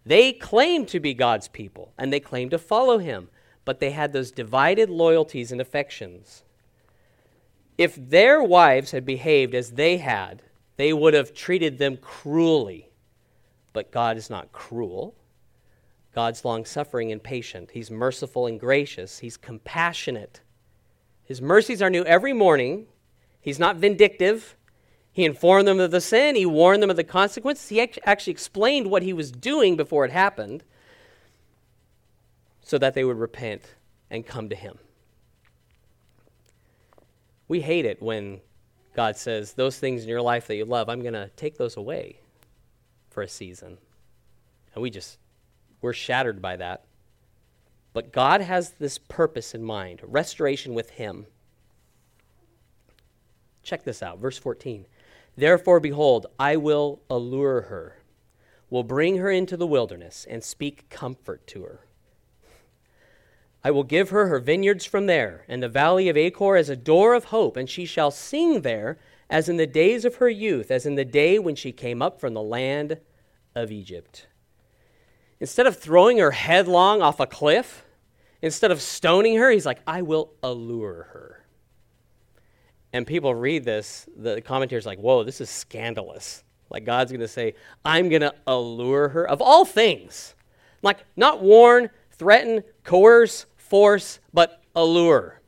They 0.06 0.32
claimed 0.32 0.86
to 0.88 1.00
be 1.00 1.12
God's 1.12 1.48
people 1.48 1.92
and 1.98 2.12
they 2.12 2.20
claimed 2.20 2.52
to 2.52 2.58
follow 2.58 2.98
him, 2.98 3.28
but 3.64 3.80
they 3.80 3.90
had 3.90 4.12
those 4.12 4.30
divided 4.30 4.90
loyalties 4.90 5.52
and 5.52 5.60
affections. 5.60 6.44
If 7.78 7.94
their 7.96 8.42
wives 8.42 8.90
had 8.90 9.06
behaved 9.06 9.54
as 9.54 9.72
they 9.72 9.98
had, 9.98 10.42
they 10.76 10.92
would 10.92 11.14
have 11.14 11.34
treated 11.34 11.78
them 11.78 11.96
cruelly. 11.96 12.90
But 13.72 13.90
God 13.90 14.16
is 14.16 14.30
not 14.30 14.52
cruel. 14.52 15.14
God's 16.14 16.44
long 16.44 16.64
suffering 16.64 17.12
and 17.12 17.22
patient. 17.22 17.70
He's 17.72 17.90
merciful 17.90 18.46
and 18.46 18.58
gracious. 18.58 19.18
He's 19.18 19.36
compassionate. 19.36 20.40
His 21.22 21.40
mercies 21.40 21.80
are 21.80 21.90
new 21.90 22.04
every 22.04 22.32
morning. 22.32 22.86
He's 23.40 23.58
not 23.58 23.76
vindictive. 23.76 24.56
He 25.12 25.24
informed 25.24 25.68
them 25.68 25.80
of 25.80 25.90
the 25.90 26.00
sin. 26.00 26.34
He 26.34 26.46
warned 26.46 26.82
them 26.82 26.90
of 26.90 26.96
the 26.96 27.04
consequences. 27.04 27.68
He 27.68 27.80
actually 27.80 28.32
explained 28.32 28.90
what 28.90 29.02
he 29.02 29.12
was 29.12 29.30
doing 29.30 29.76
before 29.76 30.04
it 30.04 30.10
happened 30.10 30.64
so 32.70 32.78
that 32.78 32.94
they 32.94 33.02
would 33.02 33.18
repent 33.18 33.74
and 34.10 34.24
come 34.24 34.48
to 34.48 34.54
him. 34.54 34.78
We 37.48 37.62
hate 37.62 37.84
it 37.84 38.00
when 38.00 38.42
God 38.94 39.16
says, 39.16 39.54
Those 39.54 39.76
things 39.76 40.04
in 40.04 40.08
your 40.08 40.22
life 40.22 40.46
that 40.46 40.54
you 40.54 40.64
love, 40.64 40.88
I'm 40.88 41.00
going 41.00 41.14
to 41.14 41.32
take 41.34 41.58
those 41.58 41.76
away 41.76 42.20
for 43.08 43.24
a 43.24 43.28
season. 43.28 43.76
And 44.72 44.82
we 44.82 44.88
just 44.88 45.18
we're 45.80 45.92
shattered 45.92 46.40
by 46.40 46.54
that. 46.58 46.84
But 47.92 48.12
God 48.12 48.40
has 48.40 48.70
this 48.70 48.98
purpose 48.98 49.52
in 49.52 49.64
mind 49.64 50.00
restoration 50.04 50.72
with 50.72 50.90
Him. 50.90 51.26
Check 53.64 53.82
this 53.82 54.00
out, 54.00 54.20
verse 54.20 54.38
14. 54.38 54.86
Therefore, 55.36 55.80
behold, 55.80 56.26
I 56.38 56.56
will 56.56 57.00
allure 57.10 57.62
her, 57.62 57.96
will 58.68 58.84
bring 58.84 59.16
her 59.16 59.28
into 59.28 59.56
the 59.56 59.66
wilderness, 59.66 60.24
and 60.30 60.44
speak 60.44 60.88
comfort 60.88 61.48
to 61.48 61.64
her. 61.64 61.80
I 63.62 63.70
will 63.70 63.84
give 63.84 64.10
her 64.10 64.26
her 64.28 64.38
vineyards 64.38 64.86
from 64.86 65.06
there, 65.06 65.44
and 65.46 65.62
the 65.62 65.68
valley 65.68 66.08
of 66.08 66.16
Achor 66.16 66.56
as 66.56 66.68
a 66.68 66.76
door 66.76 67.14
of 67.14 67.24
hope, 67.24 67.56
and 67.56 67.68
she 67.68 67.84
shall 67.84 68.10
sing 68.10 68.62
there 68.62 68.98
as 69.28 69.48
in 69.48 69.56
the 69.56 69.66
days 69.66 70.04
of 70.04 70.16
her 70.16 70.28
youth, 70.28 70.70
as 70.70 70.86
in 70.86 70.94
the 70.94 71.04
day 71.04 71.38
when 71.38 71.54
she 71.54 71.70
came 71.70 72.02
up 72.02 72.20
from 72.20 72.34
the 72.34 72.42
land 72.42 72.98
of 73.54 73.70
Egypt. 73.70 74.26
Instead 75.38 75.66
of 75.66 75.76
throwing 75.76 76.18
her 76.18 76.32
headlong 76.32 77.00
off 77.00 77.20
a 77.20 77.26
cliff, 77.26 77.84
instead 78.42 78.70
of 78.70 78.80
stoning 78.80 79.36
her, 79.36 79.50
he's 79.50 79.66
like, 79.66 79.80
I 79.86 80.02
will 80.02 80.32
allure 80.42 81.08
her. 81.12 81.46
And 82.92 83.06
people 83.06 83.34
read 83.34 83.64
this, 83.64 84.08
the 84.16 84.40
commentators 84.40 84.84
like, 84.84 84.98
whoa, 84.98 85.22
this 85.22 85.40
is 85.40 85.48
scandalous. 85.48 86.42
Like 86.70 86.84
God's 86.84 87.12
going 87.12 87.20
to 87.20 87.28
say, 87.28 87.54
I'm 87.84 88.08
going 88.08 88.22
to 88.22 88.34
allure 88.46 89.08
her 89.10 89.28
of 89.28 89.40
all 89.40 89.64
things. 89.64 90.34
Like, 90.82 90.98
not 91.16 91.42
warn, 91.42 91.90
threaten, 92.10 92.64
coerce, 92.84 93.46
force, 93.70 94.18
but 94.34 94.60
allure. 94.74 95.40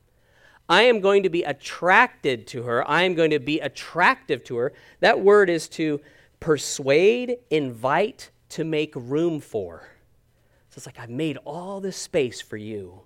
I 0.68 0.84
am 0.84 1.00
going 1.00 1.24
to 1.24 1.28
be 1.28 1.42
attracted 1.42 2.46
to 2.48 2.62
her. 2.62 2.88
I 2.88 3.02
am 3.02 3.14
going 3.14 3.30
to 3.30 3.38
be 3.38 3.60
attractive 3.60 4.42
to 4.44 4.56
her. 4.56 4.72
That 5.00 5.20
word 5.20 5.50
is 5.50 5.68
to 5.70 6.00
persuade, 6.40 7.36
invite, 7.50 8.30
to 8.50 8.64
make 8.64 8.94
room 8.96 9.40
for. 9.40 9.88
So 10.70 10.78
it's 10.78 10.86
like, 10.86 10.98
I've 10.98 11.10
made 11.10 11.36
all 11.44 11.80
this 11.80 11.96
space 11.96 12.40
for 12.40 12.56
you. 12.56 13.02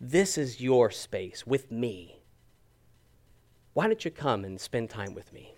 This 0.00 0.38
is 0.38 0.60
your 0.60 0.90
space 0.90 1.46
with 1.46 1.70
me. 1.70 2.22
Why 3.74 3.86
don't 3.86 4.04
you 4.04 4.10
come 4.10 4.44
and 4.44 4.60
spend 4.60 4.90
time 4.90 5.14
with 5.14 5.32
me? 5.32 5.54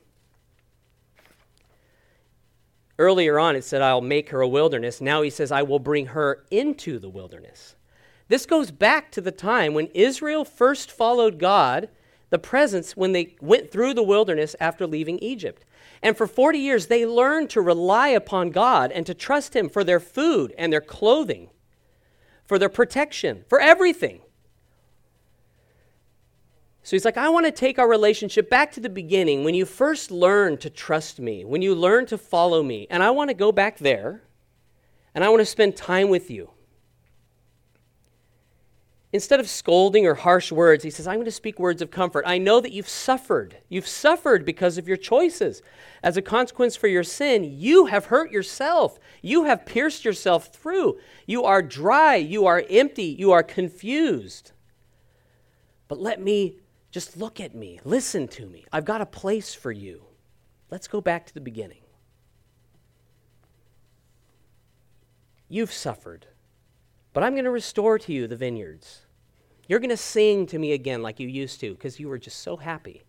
Earlier 2.99 3.39
on, 3.39 3.57
it 3.57 3.65
said, 3.65 3.81
I'll 3.81 4.01
make 4.01 4.31
her 4.31 4.43
a 4.43 4.49
wilderness. 4.49 5.01
Now 5.01 5.23
he 5.23 5.31
says, 5.31 5.51
I 5.51 5.63
will 5.63 5.79
bring 5.79 6.07
her 6.07 6.45
into 6.51 6.99
the 6.99 7.09
wilderness. 7.09 7.75
This 8.33 8.47
goes 8.47 8.71
back 8.71 9.11
to 9.11 9.21
the 9.21 9.31
time 9.31 9.75
when 9.75 9.89
Israel 9.89 10.47
first 10.47 10.91
followed 10.91 11.39
God, 11.39 11.91
the 12.31 12.39
presence, 12.39 12.97
when 12.97 13.13
they 13.13 13.37
went 13.43 13.71
through 13.71 13.93
the 13.93 14.03
wilderness 14.03 14.57
after 14.59 14.87
leaving 14.87 15.19
Egypt. 15.19 15.67
And 16.03 16.17
for 16.17 16.27
40 16.27 16.59
years, 16.59 16.87
they 16.87 17.05
learned 17.05 17.51
to 17.51 17.61
rely 17.61 18.09
upon 18.09 18.49
God 18.49 18.91
and 18.91 19.05
to 19.05 19.13
trust 19.13 19.55
Him 19.55 19.69
for 19.69 19.85
their 19.85 20.01
food 20.01 20.55
and 20.57 20.73
their 20.73 20.81
clothing, 20.81 21.51
for 22.47 22.59
their 22.59 22.71
protection, 22.71 23.45
for 23.51 23.61
everything. 23.61 24.23
So 26.85 26.97
he's 26.97 27.05
like, 27.05 27.19
I 27.19 27.29
want 27.29 27.45
to 27.45 27.53
take 27.53 27.79
our 27.79 27.87
relationship 27.87 28.49
back 28.49 28.73
to 28.73 28.81
the 28.81 28.89
beginning 28.89 29.45
when 29.45 29.55
you 29.55 29.67
first 29.67 30.11
learned 30.11 30.63
to 30.63 30.71
trust 30.71 31.21
me, 31.21 31.45
when 31.45 31.61
you 31.61 31.75
learned 31.75 32.09
to 32.09 32.17
follow 32.17 32.63
me. 32.63 32.87
And 32.89 33.03
I 33.03 33.11
want 33.11 33.29
to 33.29 33.35
go 33.35 33.53
back 33.53 33.77
there 33.77 34.23
and 35.15 35.23
I 35.23 35.29
want 35.29 35.41
to 35.41 35.45
spend 35.45 35.77
time 35.77 36.09
with 36.09 36.31
you. 36.31 36.49
Instead 39.13 39.41
of 39.41 39.49
scolding 39.49 40.07
or 40.07 40.15
harsh 40.15 40.51
words, 40.51 40.83
he 40.83 40.91
says, 40.91 41.07
I'm 41.07 41.17
going 41.17 41.27
to 41.27 41.31
speak 41.31 41.59
words 41.59 41.83
of 41.83 41.91
comfort. 41.91 42.25
I 42.27 42.39
know 42.39 42.61
that 42.61 42.73
you've 42.73 42.89
suffered. 42.89 43.59
You've 43.69 43.87
suffered 43.87 44.45
because 44.45 44.79
of 44.79 44.89
your 44.89 44.97
choices. 44.97 45.63
As 46.03 46.17
a 46.17 46.23
consequence 46.23 46.77
for 46.77 46.89
your 46.89 47.05
sin, 47.05 47.45
you 47.45 47.87
have 47.87 48.07
hurt 48.07 48.31
yourself. 48.33 48.99
You 49.21 49.45
have 49.45 49.67
pierced 49.67 50.05
yourself 50.05 50.47
through. 50.47 50.99
You 51.27 51.45
are 51.45 51.63
dry. 51.63 52.17
You 52.17 52.47
are 52.47 52.65
empty. 52.71 53.05
You 53.19 53.33
are 53.33 53.43
confused. 53.43 54.53
But 55.89 56.01
let 56.01 56.21
me 56.21 56.57
just 56.91 57.17
look 57.17 57.39
at 57.39 57.55
me. 57.55 57.81
Listen 57.85 58.27
to 58.29 58.47
me. 58.47 58.65
I've 58.73 58.87
got 58.87 59.03
a 59.03 59.07
place 59.07 59.55
for 59.55 59.71
you. 59.73 60.03
Let's 60.71 60.89
go 60.89 61.03
back 61.03 61.27
to 61.27 61.35
the 61.35 61.41
beginning. 61.41 61.83
You've 65.51 65.73
suffered. 65.73 66.29
But 67.13 67.23
I'm 67.23 67.33
going 67.33 67.45
to 67.45 67.51
restore 67.51 67.99
to 67.99 68.13
you 68.13 68.27
the 68.27 68.37
vineyards. 68.37 69.03
You're 69.69 69.81
going 69.81 69.91
to 69.91 69.97
sing 69.97 70.47
to 70.47 70.59
me 70.59 70.73
again 70.73 71.03
like 71.03 71.21
you 71.21 71.29
used 71.29 71.61
to 71.61 71.73
because 71.73 72.01
you 72.01 72.09
were 72.09 72.19
just 72.19 72.41
so 72.41 72.57
happy. 72.57 73.03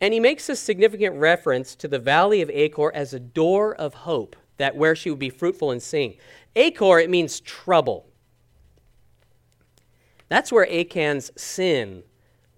And 0.00 0.12
he 0.12 0.20
makes 0.20 0.48
a 0.48 0.56
significant 0.56 1.16
reference 1.16 1.74
to 1.76 1.88
the 1.88 1.98
valley 1.98 2.42
of 2.42 2.50
Achor 2.50 2.92
as 2.92 3.14
a 3.14 3.20
door 3.20 3.74
of 3.74 3.94
hope, 3.94 4.36
that 4.58 4.76
where 4.76 4.94
she 4.94 5.10
would 5.10 5.18
be 5.18 5.30
fruitful 5.30 5.70
and 5.70 5.82
sing. 5.82 6.16
Achor, 6.54 6.98
it 6.98 7.08
means 7.08 7.40
trouble. 7.40 8.06
That's 10.28 10.52
where 10.52 10.66
Achan's 10.66 11.30
sin 11.36 12.02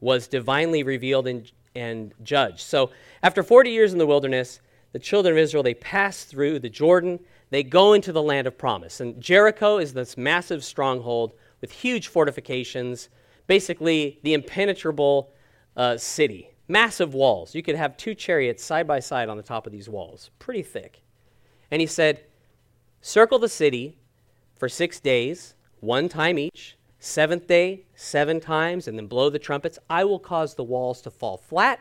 was 0.00 0.26
divinely 0.26 0.82
revealed 0.82 1.26
and, 1.26 1.50
and 1.74 2.14
judged. 2.22 2.60
So 2.60 2.90
after 3.22 3.42
40 3.42 3.70
years 3.70 3.92
in 3.92 3.98
the 3.98 4.06
wilderness, 4.06 4.60
the 4.92 4.98
children 4.98 5.34
of 5.34 5.38
Israel, 5.38 5.62
they 5.62 5.74
pass 5.74 6.24
through 6.24 6.60
the 6.60 6.70
Jordan 6.70 7.20
they 7.50 7.62
go 7.62 7.92
into 7.92 8.12
the 8.12 8.22
land 8.22 8.46
of 8.46 8.58
promise. 8.58 9.00
And 9.00 9.20
Jericho 9.20 9.78
is 9.78 9.92
this 9.92 10.16
massive 10.16 10.64
stronghold 10.64 11.32
with 11.60 11.72
huge 11.72 12.08
fortifications, 12.08 13.08
basically 13.46 14.18
the 14.22 14.34
impenetrable 14.34 15.32
uh, 15.76 15.96
city. 15.96 16.50
Massive 16.68 17.14
walls. 17.14 17.54
You 17.54 17.62
could 17.62 17.76
have 17.76 17.96
two 17.96 18.14
chariots 18.14 18.62
side 18.62 18.86
by 18.86 19.00
side 19.00 19.28
on 19.28 19.38
the 19.38 19.42
top 19.42 19.66
of 19.66 19.72
these 19.72 19.88
walls, 19.88 20.30
pretty 20.38 20.62
thick. 20.62 21.00
And 21.70 21.80
he 21.80 21.86
said, 21.86 22.24
Circle 23.00 23.38
the 23.38 23.48
city 23.48 23.98
for 24.56 24.68
six 24.68 25.00
days, 25.00 25.54
one 25.80 26.08
time 26.08 26.38
each. 26.38 26.76
Seventh 27.00 27.46
day, 27.46 27.86
seven 27.94 28.40
times, 28.40 28.88
and 28.88 28.98
then 28.98 29.06
blow 29.06 29.30
the 29.30 29.38
trumpets. 29.38 29.78
I 29.88 30.02
will 30.02 30.18
cause 30.18 30.56
the 30.56 30.64
walls 30.64 31.00
to 31.02 31.12
fall 31.12 31.36
flat, 31.36 31.78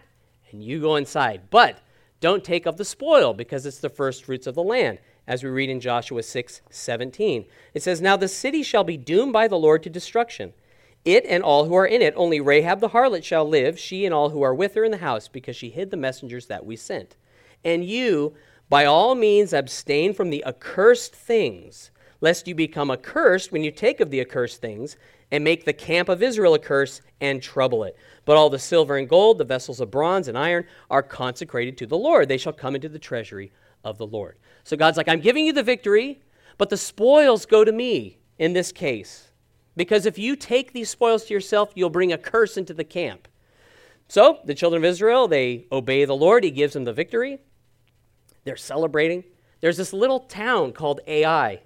and 0.51 0.63
you 0.63 0.79
go 0.79 0.95
inside. 0.95 1.49
But 1.49 1.79
don't 2.19 2.43
take 2.43 2.67
of 2.67 2.77
the 2.77 2.85
spoil, 2.85 3.33
because 3.33 3.65
it's 3.65 3.79
the 3.79 3.89
first 3.89 4.25
fruits 4.25 4.45
of 4.45 4.53
the 4.53 4.63
land 4.63 4.99
as 5.27 5.43
we 5.43 5.49
read 5.49 5.69
in 5.69 5.79
Joshua 5.79 6.23
6 6.23 6.61
17. 6.69 7.45
It 7.73 7.83
says, 7.83 8.01
Now 8.01 8.17
the 8.17 8.27
city 8.27 8.63
shall 8.63 8.83
be 8.83 8.97
doomed 8.97 9.33
by 9.33 9.47
the 9.47 9.57
Lord 9.57 9.83
to 9.83 9.89
destruction. 9.89 10.53
It 11.03 11.25
and 11.25 11.43
all 11.43 11.65
who 11.65 11.75
are 11.75 11.85
in 11.85 12.01
it, 12.01 12.13
only 12.17 12.39
Rahab 12.39 12.79
the 12.79 12.89
harlot 12.89 13.23
shall 13.23 13.47
live, 13.47 13.79
she 13.79 14.05
and 14.05 14.13
all 14.13 14.31
who 14.31 14.41
are 14.41 14.55
with 14.55 14.75
her 14.75 14.83
in 14.83 14.91
the 14.91 14.97
house, 14.97 15.27
because 15.27 15.55
she 15.55 15.69
hid 15.69 15.91
the 15.91 15.97
messengers 15.97 16.47
that 16.47 16.65
we 16.65 16.75
sent. 16.75 17.15
And 17.63 17.85
you, 17.85 18.33
by 18.69 18.85
all 18.85 19.15
means, 19.15 19.53
abstain 19.53 20.13
from 20.13 20.29
the 20.29 20.43
accursed 20.45 21.15
things, 21.15 21.91
lest 22.19 22.47
you 22.47 22.55
become 22.55 22.91
accursed 22.91 23.51
when 23.51 23.63
you 23.63 23.71
take 23.71 23.99
of 23.99 24.09
the 24.09 24.19
accursed 24.19 24.59
things, 24.59 24.97
and 25.31 25.43
make 25.43 25.65
the 25.65 25.73
camp 25.73 26.09
of 26.09 26.23
Israel 26.23 26.53
a 26.53 26.59
curse 26.59 27.01
and 27.19 27.41
trouble 27.41 27.83
it. 27.83 27.95
But 28.25 28.37
all 28.37 28.49
the 28.49 28.59
silver 28.59 28.97
and 28.97 29.07
gold, 29.07 29.37
the 29.37 29.45
vessels 29.45 29.79
of 29.79 29.91
bronze 29.91 30.27
and 30.27 30.37
iron, 30.37 30.65
are 30.89 31.03
consecrated 31.03 31.77
to 31.77 31.85
the 31.85 31.97
Lord. 31.97 32.27
They 32.27 32.37
shall 32.37 32.53
come 32.53 32.75
into 32.75 32.89
the 32.89 32.99
treasury 32.99 33.51
of 33.83 33.97
the 33.97 34.07
Lord. 34.07 34.37
So 34.67 34.75
God's 34.75 34.97
like, 34.97 35.07
I'm 35.07 35.21
giving 35.21 35.45
you 35.45 35.53
the 35.53 35.63
victory, 35.63 36.19
but 36.57 36.69
the 36.69 36.75
spoils 36.75 37.45
go 37.45 37.63
to 37.63 37.71
me 37.71 38.17
in 38.37 38.51
this 38.51 38.73
case. 38.73 39.31
Because 39.77 40.05
if 40.05 40.17
you 40.17 40.35
take 40.35 40.73
these 40.73 40.89
spoils 40.89 41.23
to 41.23 41.33
yourself, 41.33 41.71
you'll 41.73 41.89
bring 41.89 42.11
a 42.11 42.17
curse 42.17 42.57
into 42.57 42.73
the 42.73 42.83
camp. 42.83 43.29
So 44.09 44.39
the 44.43 44.53
children 44.53 44.83
of 44.83 44.89
Israel, 44.89 45.29
they 45.29 45.67
obey 45.71 46.03
the 46.03 46.17
Lord. 46.17 46.43
He 46.43 46.51
gives 46.51 46.73
them 46.73 46.83
the 46.83 46.91
victory. 46.91 47.39
They're 48.43 48.57
celebrating. 48.57 49.23
There's 49.61 49.77
this 49.77 49.93
little 49.93 50.19
town 50.19 50.73
called 50.73 50.99
Ai. 51.07 51.61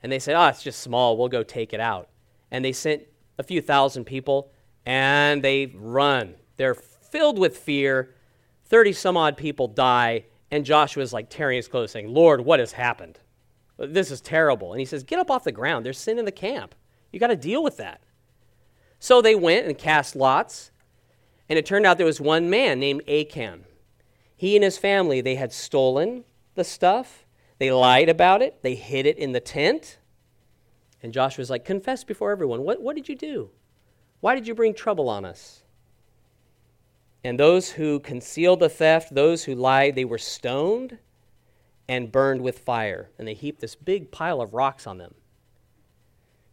And 0.00 0.12
they 0.12 0.20
say, 0.20 0.32
oh, 0.32 0.46
it's 0.46 0.62
just 0.62 0.78
small. 0.78 1.16
We'll 1.16 1.26
go 1.26 1.42
take 1.42 1.72
it 1.72 1.80
out. 1.80 2.08
And 2.52 2.64
they 2.64 2.72
sent 2.72 3.02
a 3.36 3.42
few 3.42 3.60
thousand 3.60 4.04
people, 4.04 4.52
and 4.86 5.42
they 5.42 5.72
run. 5.74 6.36
They're 6.56 6.76
filled 6.76 7.40
with 7.40 7.58
fear. 7.58 8.14
30 8.66 8.92
some 8.92 9.16
odd 9.16 9.36
people 9.36 9.66
die. 9.66 10.26
And 10.52 10.66
Joshua 10.66 11.02
is 11.02 11.14
like 11.14 11.30
tearing 11.30 11.56
his 11.56 11.66
clothes, 11.66 11.92
saying, 11.92 12.12
Lord, 12.12 12.42
what 12.42 12.60
has 12.60 12.72
happened? 12.72 13.18
This 13.78 14.10
is 14.10 14.20
terrible. 14.20 14.72
And 14.72 14.80
he 14.80 14.84
says, 14.84 15.02
Get 15.02 15.18
up 15.18 15.30
off 15.30 15.44
the 15.44 15.50
ground. 15.50 15.84
There's 15.84 15.98
sin 15.98 16.18
in 16.18 16.26
the 16.26 16.30
camp. 16.30 16.74
You 17.10 17.18
got 17.18 17.28
to 17.28 17.36
deal 17.36 17.62
with 17.62 17.78
that. 17.78 18.02
So 18.98 19.22
they 19.22 19.34
went 19.34 19.66
and 19.66 19.76
cast 19.76 20.14
lots. 20.14 20.70
And 21.48 21.58
it 21.58 21.64
turned 21.64 21.86
out 21.86 21.96
there 21.96 22.06
was 22.06 22.20
one 22.20 22.50
man 22.50 22.78
named 22.78 23.02
Achan. 23.08 23.64
He 24.36 24.54
and 24.54 24.62
his 24.62 24.76
family, 24.76 25.22
they 25.22 25.36
had 25.36 25.52
stolen 25.52 26.24
the 26.54 26.64
stuff. 26.64 27.24
They 27.58 27.72
lied 27.72 28.10
about 28.10 28.42
it. 28.42 28.62
They 28.62 28.74
hid 28.74 29.06
it 29.06 29.16
in 29.16 29.32
the 29.32 29.40
tent. 29.40 29.98
And 31.02 31.14
Joshua's 31.14 31.48
like, 31.48 31.64
Confess 31.64 32.04
before 32.04 32.30
everyone. 32.30 32.62
What, 32.62 32.82
what 32.82 32.94
did 32.94 33.08
you 33.08 33.16
do? 33.16 33.50
Why 34.20 34.34
did 34.34 34.46
you 34.46 34.54
bring 34.54 34.74
trouble 34.74 35.08
on 35.08 35.24
us? 35.24 35.61
And 37.24 37.38
those 37.38 37.70
who 37.70 38.00
concealed 38.00 38.60
the 38.60 38.68
theft, 38.68 39.14
those 39.14 39.44
who 39.44 39.54
lied, 39.54 39.94
they 39.94 40.04
were 40.04 40.18
stoned 40.18 40.98
and 41.88 42.10
burned 42.10 42.42
with 42.42 42.58
fire. 42.58 43.10
And 43.18 43.28
they 43.28 43.34
heaped 43.34 43.60
this 43.60 43.74
big 43.74 44.10
pile 44.10 44.40
of 44.40 44.54
rocks 44.54 44.86
on 44.86 44.98
them. 44.98 45.14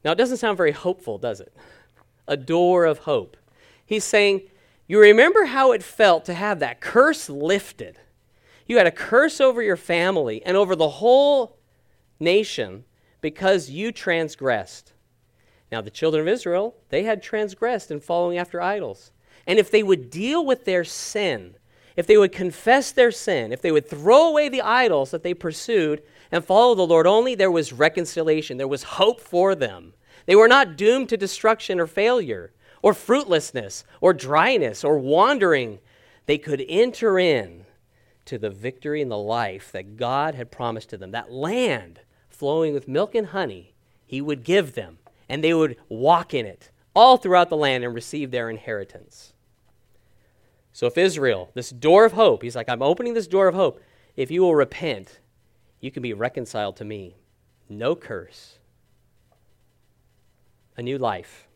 Now, 0.03 0.11
it 0.11 0.17
doesn't 0.17 0.37
sound 0.37 0.57
very 0.57 0.71
hopeful, 0.71 1.17
does 1.17 1.39
it? 1.39 1.53
A 2.27 2.37
door 2.37 2.85
of 2.85 2.99
hope. 2.99 3.35
He's 3.85 4.03
saying, 4.03 4.43
You 4.87 4.99
remember 4.99 5.45
how 5.45 5.71
it 5.71 5.83
felt 5.83 6.25
to 6.25 6.33
have 6.33 6.59
that 6.59 6.79
curse 6.79 7.29
lifted. 7.29 7.97
You 8.67 8.77
had 8.77 8.87
a 8.87 8.91
curse 8.91 9.41
over 9.41 9.63
your 9.63 9.75
family 9.75 10.43
and 10.45 10.55
over 10.55 10.75
the 10.75 10.89
whole 10.89 11.57
nation 12.19 12.85
because 13.19 13.69
you 13.69 13.91
transgressed. 13.91 14.93
Now, 15.71 15.81
the 15.81 15.89
children 15.89 16.21
of 16.21 16.27
Israel, 16.27 16.75
they 16.89 17.03
had 17.03 17.21
transgressed 17.21 17.91
in 17.91 17.99
following 17.99 18.37
after 18.37 18.61
idols. 18.61 19.11
And 19.49 19.57
if 19.57 19.71
they 19.71 19.81
would 19.81 20.11
deal 20.11 20.45
with 20.45 20.65
their 20.65 20.83
sin, 20.83 21.55
if 21.95 22.05
they 22.05 22.17
would 22.17 22.31
confess 22.31 22.91
their 22.91 23.11
sin, 23.11 23.51
if 23.51 23.63
they 23.63 23.71
would 23.71 23.89
throw 23.89 24.27
away 24.27 24.47
the 24.47 24.61
idols 24.61 25.09
that 25.09 25.23
they 25.23 25.33
pursued 25.33 26.03
and 26.31 26.45
follow 26.45 26.75
the 26.75 26.85
Lord 26.85 27.07
only, 27.07 27.33
there 27.33 27.49
was 27.49 27.73
reconciliation. 27.73 28.57
There 28.57 28.67
was 28.67 28.83
hope 28.83 29.19
for 29.19 29.55
them. 29.55 29.95
They 30.27 30.35
were 30.35 30.47
not 30.47 30.77
doomed 30.77 31.09
to 31.09 31.17
destruction 31.17 31.79
or 31.79 31.87
failure 31.87 32.51
or 32.83 32.93
fruitlessness 32.93 33.85
or 34.01 34.13
dryness 34.13 34.83
or 34.83 34.99
wandering. 34.99 35.79
They 36.27 36.37
could 36.37 36.63
enter 36.69 37.17
in 37.17 37.65
to 38.25 38.37
the 38.37 38.51
victory 38.51 39.01
and 39.01 39.09
the 39.09 39.17
life 39.17 39.71
that 39.71 39.97
God 39.97 40.35
had 40.35 40.51
promised 40.51 40.91
to 40.91 40.97
them. 40.97 41.09
That 41.09 41.31
land 41.31 42.01
flowing 42.29 42.75
with 42.75 42.87
milk 42.87 43.15
and 43.15 43.25
honey, 43.25 43.73
He 44.05 44.21
would 44.21 44.43
give 44.43 44.75
them, 44.75 44.99
and 45.27 45.43
they 45.43 45.55
would 45.55 45.75
walk 45.89 46.35
in 46.35 46.45
it 46.45 46.69
all 46.95 47.17
throughout 47.17 47.49
the 47.49 47.57
land 47.57 47.83
and 47.83 47.95
receive 47.95 48.29
their 48.29 48.51
inheritance. 48.51 49.33
So 50.73 50.87
if 50.87 50.97
Israel, 50.97 51.51
this 51.53 51.69
door 51.69 52.05
of 52.05 52.13
hope, 52.13 52.43
he's 52.43 52.55
like, 52.55 52.69
I'm 52.69 52.81
opening 52.81 53.13
this 53.13 53.27
door 53.27 53.47
of 53.47 53.55
hope. 53.55 53.81
If 54.15 54.31
you 54.31 54.41
will 54.41 54.55
repent, 54.55 55.19
you 55.79 55.91
can 55.91 56.03
be 56.03 56.13
reconciled 56.13 56.75
to 56.77 56.85
me. 56.85 57.15
No 57.67 57.95
curse. 57.95 58.59
A 60.77 60.81
new 60.81 60.97
life. 60.97 61.47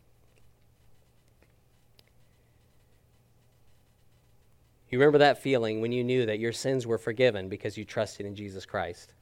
You 4.90 5.00
remember 5.00 5.18
that 5.18 5.42
feeling 5.42 5.82
when 5.82 5.92
you 5.92 6.04
knew 6.04 6.26
that 6.28 6.40
your 6.40 6.52
sins 6.52 6.86
were 6.86 7.00
forgiven 7.00 7.50
because 7.50 7.78
you 7.78 7.84
trusted 7.84 8.26
in 8.26 8.36
Jesus 8.36 8.66
Christ? 8.66 9.14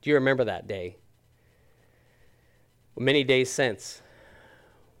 Do 0.00 0.10
you 0.10 0.14
remember 0.14 0.44
that 0.44 0.66
day? 0.66 0.96
many 2.96 3.24
days 3.24 3.50
since, 3.50 4.02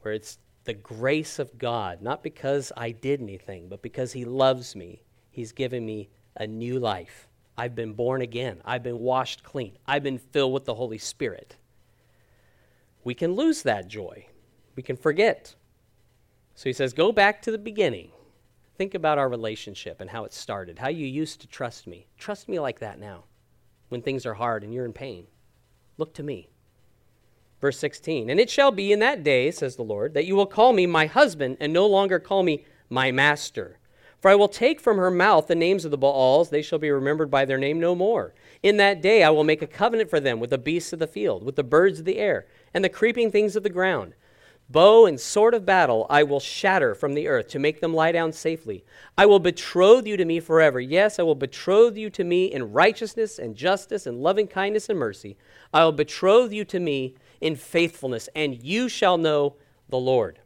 where 0.00 0.14
it's 0.14 0.38
the 0.64 0.74
grace 0.74 1.38
of 1.38 1.58
God, 1.58 2.02
not 2.02 2.22
because 2.22 2.72
I 2.76 2.90
did 2.90 3.20
anything, 3.20 3.68
but 3.68 3.82
because 3.82 4.12
He 4.12 4.24
loves 4.24 4.76
me. 4.76 5.02
He's 5.30 5.52
given 5.52 5.84
me 5.84 6.10
a 6.36 6.46
new 6.46 6.78
life. 6.78 7.28
I've 7.56 7.74
been 7.74 7.92
born 7.92 8.22
again. 8.22 8.60
I've 8.64 8.82
been 8.82 8.98
washed 8.98 9.42
clean. 9.42 9.76
I've 9.86 10.02
been 10.02 10.18
filled 10.18 10.52
with 10.52 10.64
the 10.64 10.74
Holy 10.74 10.98
Spirit. 10.98 11.56
We 13.04 13.14
can 13.14 13.34
lose 13.34 13.62
that 13.62 13.88
joy. 13.88 14.26
We 14.76 14.82
can 14.82 14.96
forget. 14.96 15.54
So 16.54 16.68
he 16.68 16.72
says, 16.72 16.92
Go 16.92 17.12
back 17.12 17.42
to 17.42 17.50
the 17.50 17.58
beginning. 17.58 18.10
Think 18.78 18.94
about 18.94 19.18
our 19.18 19.28
relationship 19.28 20.00
and 20.00 20.08
how 20.08 20.24
it 20.24 20.32
started, 20.32 20.78
how 20.78 20.88
you 20.88 21.06
used 21.06 21.40
to 21.42 21.46
trust 21.46 21.86
me. 21.86 22.06
Trust 22.18 22.48
me 22.48 22.58
like 22.58 22.78
that 22.80 22.98
now 22.98 23.24
when 23.90 24.00
things 24.00 24.24
are 24.24 24.34
hard 24.34 24.64
and 24.64 24.72
you're 24.72 24.86
in 24.86 24.92
pain. 24.92 25.26
Look 25.98 26.14
to 26.14 26.22
me. 26.22 26.48
Verse 27.62 27.78
16 27.78 28.28
And 28.28 28.38
it 28.38 28.50
shall 28.50 28.72
be 28.72 28.92
in 28.92 28.98
that 28.98 29.22
day, 29.22 29.50
says 29.50 29.76
the 29.76 29.82
Lord, 29.82 30.12
that 30.12 30.26
you 30.26 30.34
will 30.34 30.46
call 30.46 30.74
me 30.74 30.84
my 30.84 31.06
husband 31.06 31.56
and 31.60 31.72
no 31.72 31.86
longer 31.86 32.18
call 32.18 32.42
me 32.42 32.66
my 32.90 33.10
master. 33.12 33.78
For 34.20 34.30
I 34.30 34.34
will 34.34 34.48
take 34.48 34.80
from 34.80 34.98
her 34.98 35.10
mouth 35.10 35.46
the 35.46 35.54
names 35.54 35.84
of 35.84 35.90
the 35.90 35.98
Baals, 35.98 36.50
they 36.50 36.62
shall 36.62 36.78
be 36.78 36.90
remembered 36.90 37.30
by 37.30 37.44
their 37.44 37.58
name 37.58 37.80
no 37.80 37.94
more. 37.94 38.34
In 38.62 38.76
that 38.76 39.00
day 39.00 39.22
I 39.22 39.30
will 39.30 39.44
make 39.44 39.62
a 39.62 39.66
covenant 39.66 40.10
for 40.10 40.20
them 40.20 40.40
with 40.40 40.50
the 40.50 40.58
beasts 40.58 40.92
of 40.92 40.98
the 40.98 41.06
field, 41.06 41.44
with 41.44 41.56
the 41.56 41.64
birds 41.64 42.00
of 42.00 42.04
the 42.04 42.18
air, 42.18 42.46
and 42.74 42.84
the 42.84 42.88
creeping 42.88 43.30
things 43.30 43.54
of 43.54 43.62
the 43.62 43.70
ground. 43.70 44.14
Bow 44.68 45.06
and 45.06 45.20
sword 45.20 45.54
of 45.54 45.66
battle 45.66 46.06
I 46.08 46.22
will 46.22 46.40
shatter 46.40 46.94
from 46.94 47.14
the 47.14 47.28
earth 47.28 47.48
to 47.48 47.58
make 47.58 47.80
them 47.80 47.92
lie 47.92 48.12
down 48.12 48.32
safely. 48.32 48.84
I 49.18 49.26
will 49.26 49.38
betroth 49.38 50.06
you 50.06 50.16
to 50.16 50.24
me 50.24 50.40
forever. 50.40 50.80
Yes, 50.80 51.18
I 51.18 51.24
will 51.24 51.34
betroth 51.34 51.96
you 51.96 52.08
to 52.10 52.24
me 52.24 52.46
in 52.46 52.72
righteousness 52.72 53.38
and 53.38 53.54
justice 53.54 54.06
and 54.06 54.22
loving 54.22 54.46
kindness 54.46 54.88
and 54.88 54.98
mercy. 54.98 55.36
I 55.74 55.84
will 55.84 55.92
betroth 55.92 56.52
you 56.52 56.64
to 56.64 56.80
me 56.80 57.16
in 57.42 57.56
faithfulness, 57.56 58.28
and 58.34 58.62
you 58.62 58.88
shall 58.88 59.18
know 59.18 59.56
the 59.88 59.98
Lord. 59.98 60.38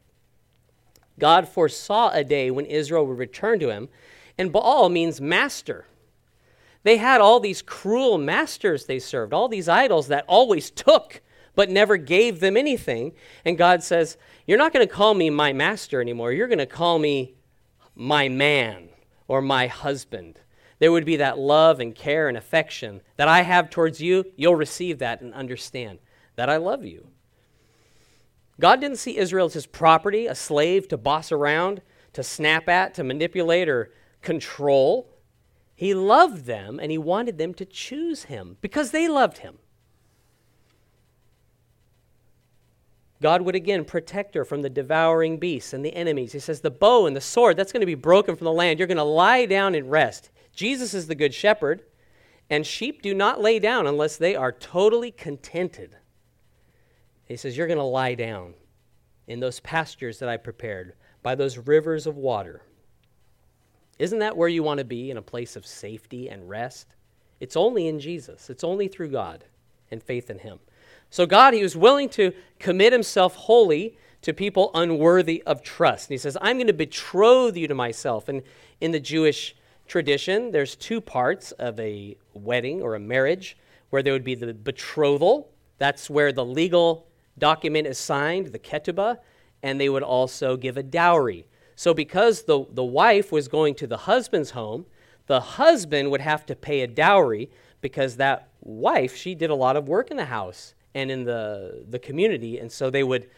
God 1.19 1.47
foresaw 1.47 2.11
a 2.11 2.25
day 2.25 2.51
when 2.51 2.67
Israel 2.67 3.07
would 3.07 3.19
return 3.19 3.61
to 3.61 3.71
him, 3.71 3.89
and 4.37 4.53
Baal 4.53 4.89
means 4.89 5.21
master. 5.21 5.87
They 6.83 6.97
had 6.97 7.21
all 7.21 7.39
these 7.39 7.63
cruel 7.63 8.19
masters 8.19 8.87
they 8.87 8.99
served, 8.99 9.33
all 9.33 9.49
these 9.49 9.69
idols 9.69 10.09
that 10.09 10.25
always 10.27 10.71
took 10.71 11.21
but 11.55 11.71
never 11.71 11.97
gave 11.97 12.39
them 12.39 12.57
anything. 12.57 13.13
And 13.45 13.57
God 13.57 13.83
says, 13.83 14.19
You're 14.47 14.59
not 14.59 14.73
going 14.73 14.87
to 14.87 14.95
call 14.95 15.15
me 15.15 15.31
my 15.31 15.53
master 15.53 16.01
anymore. 16.01 16.33
You're 16.33 16.49
going 16.49 16.59
to 16.59 16.67
call 16.67 16.99
me 16.99 17.35
my 17.95 18.29
man 18.29 18.91
or 19.27 19.41
my 19.41 19.67
husband. 19.67 20.39
There 20.79 20.93
would 20.93 21.07
be 21.07 21.17
that 21.17 21.39
love 21.39 21.81
and 21.81 21.95
care 21.95 22.29
and 22.29 22.37
affection 22.37 23.01
that 23.17 23.29
I 23.29 23.41
have 23.41 23.71
towards 23.71 24.01
you. 24.01 24.27
You'll 24.37 24.55
receive 24.55 24.99
that 24.99 25.23
and 25.23 25.33
understand 25.33 25.99
that 26.37 26.49
I 26.49 26.57
love 26.57 26.85
you. 26.85 27.09
God 28.59 28.81
didn't 28.81 28.99
see 28.99 29.19
Israel 29.19 29.47
as 29.47 29.55
his 29.55 29.67
property, 29.67 30.27
a 30.27 30.35
slave 30.35 30.89
to 30.89 30.97
boss 30.97 31.31
around, 31.31 31.83
to 32.15 32.23
snap 32.23 32.69
at, 32.69 32.95
to 32.95 33.05
manipulate, 33.05 33.69
or 33.69 33.93
control. 34.23 35.11
He 35.75 35.93
loved 35.93 36.47
them 36.47 36.81
and 36.81 36.91
he 36.91 36.97
wanted 36.97 37.37
them 37.37 37.53
to 37.55 37.67
choose 37.67 38.25
him 38.25 38.57
because 38.63 38.91
they 38.91 39.09
loved 39.09 39.39
him. 39.39 39.59
God 43.23 43.43
would 43.43 43.55
again 43.55 43.85
protect 43.85 44.35
her 44.35 44.45
from 44.45 44.63
the 44.63 44.71
devouring 44.71 45.39
beasts 45.39 45.73
and 45.73 45.85
the 45.85 45.95
enemies. 45.95 46.33
He 46.33 46.39
says, 46.39 46.61
The 46.61 46.71
bow 46.71 47.07
and 47.07 47.17
the 47.17 47.21
sword, 47.21 47.57
that's 47.57 47.73
going 47.73 47.81
to 47.81 47.87
be 47.87 47.95
broken 47.95 48.37
from 48.37 48.45
the 48.45 48.53
land. 48.53 48.79
You're 48.79 48.89
going 48.89 48.97
to 48.99 49.05
lie 49.05 49.47
down 49.47 49.75
and 49.75 49.91
rest. 49.91 50.31
Jesus 50.55 50.95
is 50.95 51.07
the 51.07 51.15
good 51.15 51.35
shepherd, 51.35 51.83
and 52.51 52.67
sheep 52.67 53.03
do 53.03 53.15
not 53.15 53.41
lay 53.41 53.59
down 53.59 53.87
unless 53.87 54.17
they 54.17 54.37
are 54.37 54.53
totally 54.53 55.11
contented. 55.11 55.97
He 57.27 57.37
says, 57.37 57.57
You're 57.57 57.67
going 57.67 57.79
to 57.79 57.85
lie 57.85 58.15
down 58.15 58.55
in 59.27 59.41
those 59.41 59.61
pastures 59.61 60.19
that 60.21 60.29
I 60.29 60.37
prepared 60.37 60.95
by 61.23 61.35
those 61.35 61.59
rivers 61.59 62.07
of 62.07 62.17
water. 62.17 62.63
Isn't 63.99 64.21
that 64.21 64.37
where 64.37 64.49
you 64.49 64.63
want 64.63 64.79
to 64.79 64.85
be, 64.85 65.11
in 65.11 65.17
a 65.17 65.23
place 65.23 65.57
of 65.57 65.67
safety 65.67 66.29
and 66.29 66.49
rest? 66.49 66.87
It's 67.41 67.57
only 67.57 67.89
in 67.89 67.99
Jesus, 67.99 68.51
it's 68.51 68.65
only 68.65 68.89
through 68.89 69.09
God 69.09 69.45
and 69.91 70.03
faith 70.03 70.31
in 70.31 70.39
Him. 70.39 70.59
So, 71.11 71.27
God, 71.27 71.55
He 71.55 71.63
was 71.63 71.77
willing 71.77 72.09
to 72.11 72.33
commit 72.59 72.93
Himself 72.93 73.35
wholly 73.35 73.99
to 74.23 74.33
people 74.33 74.71
unworthy 74.75 75.43
of 75.47 75.63
trust. 75.63 76.09
And 76.09 76.15
He 76.15 76.19
says, 76.19 76.37
I'm 76.41 76.57
going 76.57 76.67
to 76.67 76.73
betroth 76.73 77.57
you 77.57 77.69
to 77.69 77.75
myself. 77.75 78.29
And 78.29 78.43
in 78.81 78.93
the 78.93 79.01
Jewish 79.01 79.55
tradition, 79.87 80.51
there's 80.51 80.77
two 80.77 81.01
parts 81.01 81.53
of 81.53 81.79
a 81.81 82.17
wedding 82.35 82.83
or 82.83 82.95
a 82.95 83.01
marriage 83.01 83.57
where 83.91 84.03
there 84.03 84.13
would 84.13 84.25
be 84.25 84.35
the 84.35 84.53
betrothal. 84.53 85.51
That's 85.79 86.11
where 86.11 86.33
the 86.33 86.45
legal 86.45 87.06
document 87.39 87.87
is 87.87 87.99
signed, 87.99 88.49
the 88.49 88.59
ketubah, 88.59 89.19
and 89.63 89.81
they 89.81 89.89
would 89.89 90.03
also 90.03 90.57
give 90.57 90.77
a 90.77 90.83
dowry. 90.83 91.47
So, 91.75 91.93
because 91.93 92.45
the, 92.45 92.65
the 92.71 92.85
wife 92.85 93.31
was 93.31 93.49
going 93.49 93.75
to 93.77 93.87
the 93.87 93.99
husband's 93.99 94.51
home, 94.51 94.87
the 95.27 95.41
husband 95.41 96.11
would 96.11 96.21
have 96.21 96.47
to 96.47 96.57
pay 96.57 96.81
a 96.81 96.87
dowry 96.87 97.51
because 97.81 98.17
that 98.17 98.49
wife, 98.61 99.15
she 99.17 99.35
did 99.35 99.51
a 99.51 99.55
lot 99.55 99.77
of 99.77 99.89
work 99.89 100.11
in 100.11 100.17
the 100.17 100.25
house 100.27 100.75
and 100.95 101.11
in 101.11 101.25
the, 101.25 101.85
the 101.89 101.99
community, 101.99 102.59
and 102.59 102.73
so 102.73 102.89
they 102.89 103.03
would 103.03 103.29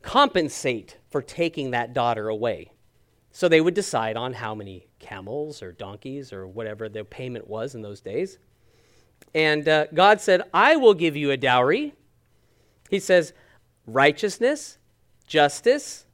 compensate 0.00 0.98
for 1.10 1.20
taking 1.20 1.70
that 1.72 1.92
daughter 1.92 2.28
away. 2.28 2.70
So 3.30 3.48
they 3.48 3.60
would 3.60 3.74
decide 3.74 4.16
on 4.16 4.32
how 4.32 4.54
many 4.54 4.86
camels 5.00 5.60
or 5.62 5.72
donkeys 5.72 6.32
or 6.32 6.46
whatever 6.46 6.88
the 6.88 7.04
payment 7.04 7.48
was 7.48 7.74
in 7.74 7.82
those 7.82 8.00
days. 8.00 8.38
And 9.34 9.68
uh, 9.68 9.86
God 9.92 10.20
said, 10.20 10.42
I 10.54 10.76
will 10.76 10.94
give 10.94 11.16
you 11.16 11.32
a 11.32 11.36
dowry. 11.36 11.94
He 12.90 12.98
says, 12.98 13.32
righteousness, 13.86 14.78
justice, 15.26 16.06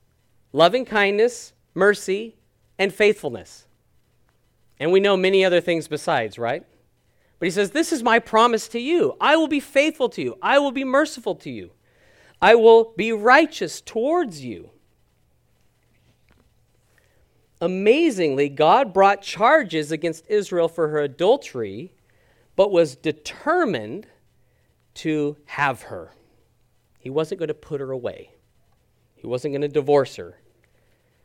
loving 0.53 0.85
kindness, 0.85 1.53
mercy, 1.75 2.37
and 2.79 2.93
faithfulness. 2.93 3.67
And 4.79 4.93
we 4.93 5.01
know 5.01 5.17
many 5.17 5.45
other 5.45 5.61
things 5.61 5.89
besides, 5.89 6.39
right? 6.39 6.65
But 7.39 7.47
he 7.47 7.51
says, 7.51 7.71
This 7.71 7.93
is 7.93 8.03
my 8.03 8.19
promise 8.19 8.69
to 8.69 8.79
you. 8.79 9.17
I 9.21 9.37
will 9.37 9.49
be 9.49 9.61
faithful 9.61 10.09
to 10.11 10.23
you. 10.23 10.39
I 10.43 10.59
will 10.59 10.73
be 10.73 10.85
merciful 10.85 11.35
to 11.37 11.51
you. 11.51 11.73
I 12.41 12.55
will 12.55 12.93
be 12.97 13.13
righteous 13.13 13.81
towards 13.81 14.45
you. 14.45 14.71
Amazingly, 17.61 18.49
God 18.49 18.95
brought 18.95 19.21
charges 19.21 19.93
against 19.93 20.25
Israel 20.31 20.69
for 20.69 20.89
her 20.89 21.01
adultery, 21.01 21.93
but 22.57 22.73
was 22.73 22.97
determined 22.97 24.07
to 24.95 25.37
have 25.45 25.83
her. 25.83 26.13
He 27.01 27.11
wasn't 27.11 27.41
going 27.41 27.49
to 27.49 27.55
put 27.55 27.81
her 27.81 27.91
away, 27.91 28.31
he 29.15 29.27
wasn't 29.27 29.53
going 29.53 29.63
to 29.63 29.69
divorce 29.69 30.17
her. 30.17 30.39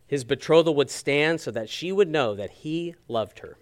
His 0.08 0.24
betrothal 0.24 0.76
would 0.76 0.90
stand 0.90 1.42
so 1.42 1.52
that 1.52 1.70
she 1.70 1.92
would 1.92 2.10
know 2.10 2.36
that 2.36 2.52
he 2.52 2.96
loved 3.08 3.40
her. 3.40 3.58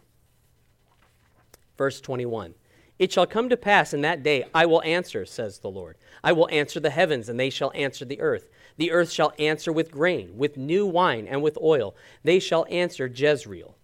Verse 1.78 2.02
21 2.02 2.54
It 2.99 3.12
shall 3.12 3.26
come 3.26 3.49
to 3.49 3.58
pass 3.58 3.93
in 3.93 4.02
that 4.02 4.23
day, 4.23 4.45
I 4.54 4.65
will 4.65 4.84
answer, 4.84 5.26
says 5.26 5.60
the 5.60 5.71
Lord. 5.71 5.97
I 6.23 6.34
will 6.34 6.49
answer 6.49 6.80
the 6.80 6.89
heavens, 6.89 7.30
and 7.30 7.39
they 7.39 7.49
shall 7.49 7.71
answer 7.73 8.06
the 8.06 8.21
earth. 8.21 8.49
The 8.78 8.91
earth 8.91 9.12
shall 9.12 9.34
answer 9.39 9.71
with 9.71 9.91
grain, 9.91 10.38
with 10.38 10.58
new 10.58 10.86
wine, 10.86 11.28
and 11.28 11.41
with 11.41 11.58
oil. 11.62 11.95
They 12.23 12.39
shall 12.39 12.65
answer 12.69 13.08
Jezreel. 13.08 13.76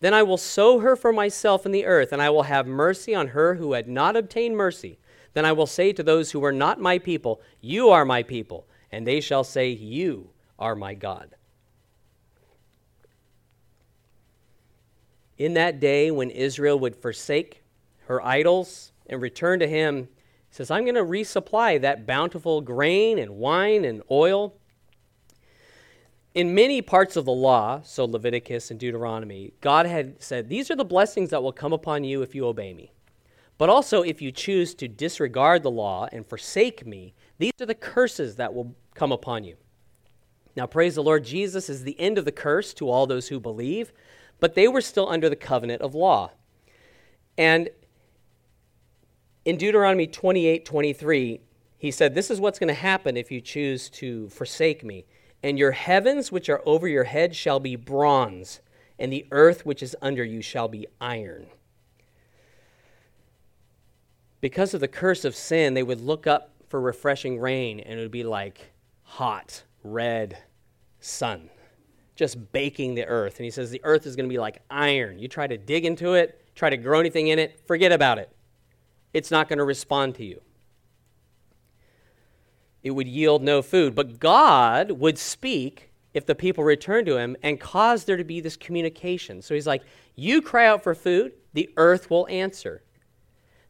Then 0.00 0.14
I 0.14 0.22
will 0.22 0.36
sow 0.36 0.78
her 0.78 0.96
for 0.96 1.12
myself 1.12 1.66
in 1.66 1.72
the 1.72 1.86
earth, 1.86 2.12
and 2.12 2.22
I 2.22 2.30
will 2.30 2.44
have 2.44 2.66
mercy 2.66 3.14
on 3.14 3.28
her 3.28 3.56
who 3.56 3.72
had 3.72 3.88
not 3.88 4.16
obtained 4.16 4.56
mercy. 4.56 4.98
Then 5.34 5.44
I 5.44 5.52
will 5.52 5.66
say 5.66 5.92
to 5.92 6.02
those 6.02 6.30
who 6.30 6.44
are 6.44 6.52
not 6.52 6.80
my 6.80 6.98
people, 6.98 7.40
You 7.60 7.90
are 7.90 8.04
my 8.04 8.22
people. 8.22 8.66
And 8.90 9.06
they 9.06 9.20
shall 9.20 9.44
say, 9.44 9.68
You 9.68 10.30
are 10.58 10.74
my 10.74 10.94
God. 10.94 11.34
In 15.36 15.54
that 15.54 15.78
day 15.78 16.10
when 16.10 16.30
Israel 16.30 16.78
would 16.80 16.96
forsake 16.96 17.62
her 18.06 18.24
idols 18.24 18.92
and 19.06 19.22
return 19.22 19.60
to 19.60 19.68
him, 19.68 20.08
says, 20.50 20.70
I'm 20.70 20.84
going 20.84 20.94
to 20.96 21.02
resupply 21.02 21.80
that 21.80 22.06
bountiful 22.06 22.60
grain 22.60 23.18
and 23.18 23.36
wine 23.36 23.84
and 23.84 24.02
oil. 24.10 24.54
In 26.34 26.54
many 26.54 26.82
parts 26.82 27.16
of 27.16 27.24
the 27.24 27.32
law, 27.32 27.82
so 27.82 28.04
Leviticus 28.04 28.70
and 28.70 28.80
Deuteronomy, 28.80 29.52
God 29.60 29.86
had 29.86 30.22
said, 30.22 30.48
These 30.48 30.70
are 30.70 30.76
the 30.76 30.84
blessings 30.84 31.30
that 31.30 31.42
will 31.42 31.52
come 31.52 31.72
upon 31.72 32.04
you 32.04 32.22
if 32.22 32.34
you 32.34 32.46
obey 32.46 32.72
me. 32.74 32.92
But 33.58 33.68
also, 33.68 34.02
if 34.02 34.22
you 34.22 34.30
choose 34.32 34.74
to 34.76 34.88
disregard 34.88 35.62
the 35.62 35.70
law 35.70 36.08
and 36.12 36.26
forsake 36.26 36.86
me, 36.86 37.14
these 37.38 37.52
are 37.60 37.66
the 37.66 37.74
curses 37.74 38.36
that 38.36 38.54
will 38.54 38.74
come 38.94 39.12
upon 39.12 39.44
you. 39.44 39.56
Now, 40.56 40.66
praise 40.66 40.94
the 40.94 41.02
Lord, 41.02 41.24
Jesus 41.24 41.68
is 41.68 41.84
the 41.84 41.98
end 42.00 42.18
of 42.18 42.24
the 42.24 42.32
curse 42.32 42.72
to 42.74 42.88
all 42.88 43.06
those 43.06 43.28
who 43.28 43.38
believe 43.40 43.92
but 44.40 44.54
they 44.54 44.68
were 44.68 44.80
still 44.80 45.08
under 45.08 45.28
the 45.28 45.36
covenant 45.36 45.82
of 45.82 45.94
law. 45.94 46.30
And 47.36 47.70
in 49.44 49.56
Deuteronomy 49.56 50.06
28 50.06 50.64
23, 50.64 51.40
he 51.78 51.90
said, 51.90 52.14
This 52.14 52.30
is 52.30 52.40
what's 52.40 52.58
going 52.58 52.68
to 52.68 52.74
happen 52.74 53.16
if 53.16 53.30
you 53.30 53.40
choose 53.40 53.88
to 53.90 54.28
forsake 54.28 54.84
me. 54.84 55.06
And 55.42 55.58
your 55.58 55.72
heavens, 55.72 56.32
which 56.32 56.48
are 56.48 56.62
over 56.66 56.88
your 56.88 57.04
head, 57.04 57.34
shall 57.34 57.60
be 57.60 57.76
bronze, 57.76 58.60
and 58.98 59.12
the 59.12 59.26
earth 59.30 59.64
which 59.64 59.82
is 59.82 59.96
under 60.02 60.24
you 60.24 60.42
shall 60.42 60.68
be 60.68 60.86
iron. 61.00 61.46
Because 64.40 64.74
of 64.74 64.80
the 64.80 64.88
curse 64.88 65.24
of 65.24 65.34
sin, 65.34 65.74
they 65.74 65.82
would 65.82 66.00
look 66.00 66.26
up 66.26 66.52
for 66.68 66.80
refreshing 66.80 67.38
rain, 67.38 67.80
and 67.80 67.98
it 67.98 68.02
would 68.02 68.10
be 68.10 68.24
like 68.24 68.72
hot, 69.02 69.64
red 69.82 70.38
sun 71.00 71.50
just 72.18 72.50
baking 72.50 72.96
the 72.96 73.06
earth. 73.06 73.36
And 73.36 73.44
he 73.44 73.50
says 73.50 73.70
the 73.70 73.80
earth 73.84 74.04
is 74.04 74.16
going 74.16 74.28
to 74.28 74.32
be 74.32 74.40
like 74.40 74.60
iron. 74.68 75.20
You 75.20 75.28
try 75.28 75.46
to 75.46 75.56
dig 75.56 75.84
into 75.84 76.14
it, 76.14 76.44
try 76.56 76.68
to 76.68 76.76
grow 76.76 76.98
anything 76.98 77.28
in 77.28 77.38
it, 77.38 77.60
forget 77.66 77.92
about 77.92 78.18
it. 78.18 78.28
It's 79.14 79.30
not 79.30 79.48
going 79.48 79.58
to 79.58 79.64
respond 79.64 80.16
to 80.16 80.24
you. 80.24 80.42
It 82.82 82.90
would 82.90 83.06
yield 83.06 83.42
no 83.42 83.62
food. 83.62 83.94
But 83.94 84.18
God 84.18 84.90
would 84.90 85.16
speak 85.16 85.92
if 86.12 86.26
the 86.26 86.34
people 86.34 86.64
returned 86.64 87.06
to 87.06 87.16
him 87.16 87.36
and 87.42 87.60
cause 87.60 88.04
there 88.04 88.16
to 88.16 88.24
be 88.24 88.40
this 88.40 88.56
communication. 88.56 89.40
So 89.40 89.54
he's 89.54 89.66
like, 89.66 89.82
You 90.16 90.42
cry 90.42 90.66
out 90.66 90.82
for 90.82 90.96
food, 90.96 91.34
the 91.52 91.70
earth 91.76 92.10
will 92.10 92.26
answer. 92.28 92.82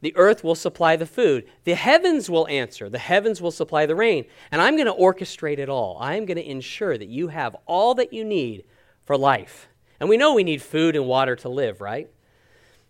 The 0.01 0.17
earth 0.17 0.45
will 0.45 0.55
supply 0.55 0.97
the 0.97 1.07
food. 1.07 1.45
The 1.65 1.75
heavens 1.75 2.31
will 2.31 2.47
answer. 2.49 2.89
The 2.89 2.99
heavens 2.99 3.43
will 3.43 3.51
supply 3.51 3.85
the 3.85 3.97
rain. 3.97 4.27
And 4.53 4.63
I'm 4.63 4.77
going 4.77 4.87
to 4.87 4.93
orchestrate 4.93 5.59
it 5.59 5.69
all. 5.69 5.99
I'm 6.01 6.25
going 6.25 6.37
to 6.37 6.49
ensure 6.49 6.97
that 6.97 7.09
you 7.09 7.29
have 7.29 7.57
all 7.67 7.95
that 7.95 8.13
you 8.13 8.25
need 8.25 8.65
for 9.05 9.17
life. 9.17 9.69
And 9.99 10.09
we 10.09 10.17
know 10.17 10.35
we 10.35 10.45
need 10.45 10.63
food 10.63 10.95
and 10.95 11.07
water 11.07 11.35
to 11.37 11.49
live, 11.49 11.81
right? 11.81 12.09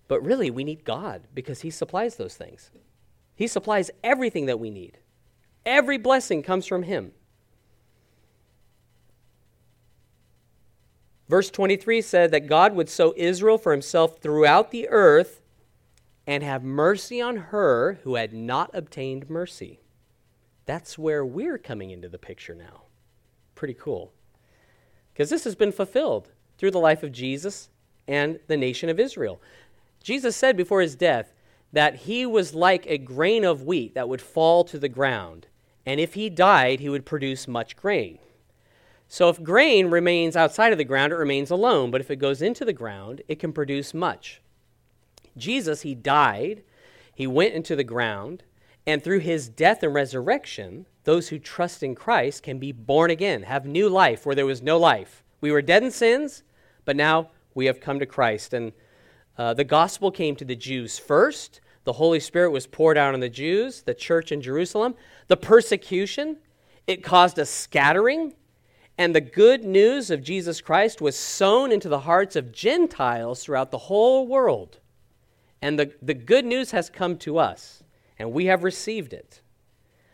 But 0.07 0.23
really, 0.23 0.51
we 0.51 0.65
need 0.65 0.85
God 0.85 1.23
because 1.35 1.63
He 1.63 1.71
supplies 1.71 2.17
those 2.17 2.37
things. 2.37 2.71
He 3.35 3.47
supplies 3.47 3.91
everything 4.05 4.47
that 4.47 4.61
we 4.61 4.69
need. 4.69 4.99
Every 5.65 5.97
blessing 5.97 6.43
comes 6.43 6.67
from 6.67 6.83
Him. 6.83 7.13
Verse 11.29 11.51
23 11.51 12.01
said 12.01 12.31
that 12.31 12.47
God 12.47 12.75
would 12.75 12.89
sow 12.89 13.13
Israel 13.17 13.59
for 13.59 13.73
himself 13.73 14.19
throughout 14.21 14.71
the 14.71 14.89
earth 14.89 15.38
and 16.29 16.43
have 16.43 16.63
mercy 16.63 17.23
on 17.23 17.37
her 17.37 17.99
who 18.05 18.17
had 18.17 18.35
not 18.35 18.71
obtained 18.75 19.31
mercy. 19.31 19.81
That's 20.67 20.99
where 20.99 21.25
we're 21.25 21.57
coming 21.57 21.91
into 21.91 22.11
the 22.11 22.19
picture 22.19 22.55
now. 22.55 22.83
Pretty 23.55 23.73
cool. 23.73 24.13
Because 25.11 25.31
this 25.31 25.45
has 25.45 25.55
been 25.55 25.73
fulfilled 25.73 26.29
through 26.59 26.73
the 26.73 26.79
life 26.79 27.03
of 27.03 27.13
Jesus 27.13 27.71
and 28.07 28.39
the 28.47 28.59
nation 28.59 28.91
of 28.91 29.01
Israel. 29.01 29.41
Jesus 30.03 30.37
said 30.37 30.55
before 30.55 30.83
his 30.83 30.97
death 30.97 31.33
that 31.73 31.97
he 31.97 32.27
was 32.27 32.55
like 32.55 32.87
a 32.87 32.99
grain 32.99 33.43
of 33.43 33.63
wheat 33.63 33.95
that 33.95 34.11
would 34.11 34.21
fall 34.21 34.65
to 34.65 34.79
the 34.79 34.89
ground, 34.91 35.47
and 35.87 35.99
if 35.99 36.13
he 36.13 36.29
died, 36.29 36.81
he 36.81 36.91
would 36.91 37.07
produce 37.07 37.49
much 37.49 37.75
grain. 37.75 38.19
So 39.09 39.31
if 39.31 39.43
grain 39.43 39.87
remains 39.87 40.37
outside 40.37 40.73
of 40.73 40.79
the 40.79 40.85
ground, 40.85 41.15
it 41.15 41.17
remains 41.17 41.51
alone, 41.51 41.91
but 41.91 42.03
if 42.03 42.11
it 42.11 42.17
goes 42.17 42.43
into 42.43 42.67
the 42.67 42.75
ground, 42.75 43.23
it 43.29 43.39
can 43.39 43.55
produce 43.55 43.95
much. 43.95 44.43
Jesus, 45.39 45.83
he 45.83 45.95
died, 45.95 46.63
he 47.15 47.27
went 47.27 47.55
into 47.55 47.77
the 47.77 47.85
ground, 47.85 48.45
and 48.87 49.03
through 49.03 49.21
his 49.21 49.49
death 49.49 49.83
and 49.83 49.95
resurrection, 49.95 50.87
those 51.05 51.29
who 51.29 51.39
trust 51.39 51.83
in 51.83 51.95
Christ 51.95 52.43
can 52.43 52.59
be 52.59 52.73
born 52.73 53.11
again, 53.11 53.43
have 53.43 53.67
new 53.67 53.89
life 53.89 54.25
where 54.25 54.35
there 54.35 54.47
was 54.47 54.63
no 54.63 54.79
life. 54.79 55.25
We 55.41 55.53
were 55.53 55.63
dead 55.63 55.83
in 55.83 55.91
sins, 55.91 56.43
but 56.85 56.97
now 56.97 57.31
we 57.55 57.67
have 57.67 57.81
come 57.81 57.99
to 57.99 58.07
Christ. 58.07 58.55
And 58.55 58.73
uh, 59.37 59.55
the 59.55 59.65
gospel 59.65 60.11
came 60.11 60.37
to 60.37 60.45
the 60.45 60.57
Jews 60.57 60.99
first. 60.99 61.61
The 61.85 61.95
Holy 61.95 62.21
Spirit 62.21 62.51
was 62.51 62.67
poured 62.67 62.99
out 62.99 63.15
on 63.15 63.21
the 63.21 63.29
Jews, 63.29 63.83
the 63.83 63.95
church 63.95 64.33
in 64.33 64.41
Jerusalem. 64.41 64.95
The 65.29 65.37
persecution, 65.37 66.39
it 66.87 67.03
caused 67.03 67.39
a 67.39 67.47
scattering 67.47 68.35
and 68.99 69.15
the 69.15 69.21
good 69.21 69.65
news 69.65 70.11
of 70.11 70.25
Jesus 70.25 70.61
Christ 70.61 71.01
was 71.01 71.17
sown 71.17 71.71
into 71.71 71.89
the 71.89 72.01
hearts 72.01 72.35
of 72.35 72.51
Gentiles 72.51 73.45
throughout 73.45 73.71
the 73.71 73.79
whole 73.79 74.27
world. 74.27 74.81
And 75.61 75.79
the, 75.79 75.93
the 76.01 76.15
good 76.15 76.45
news 76.45 76.71
has 76.71 76.91
come 76.91 77.17
to 77.19 77.39
us, 77.39 77.83
and 78.19 78.33
we 78.33 78.47
have 78.47 78.65
received 78.65 79.13
it. 79.13 79.41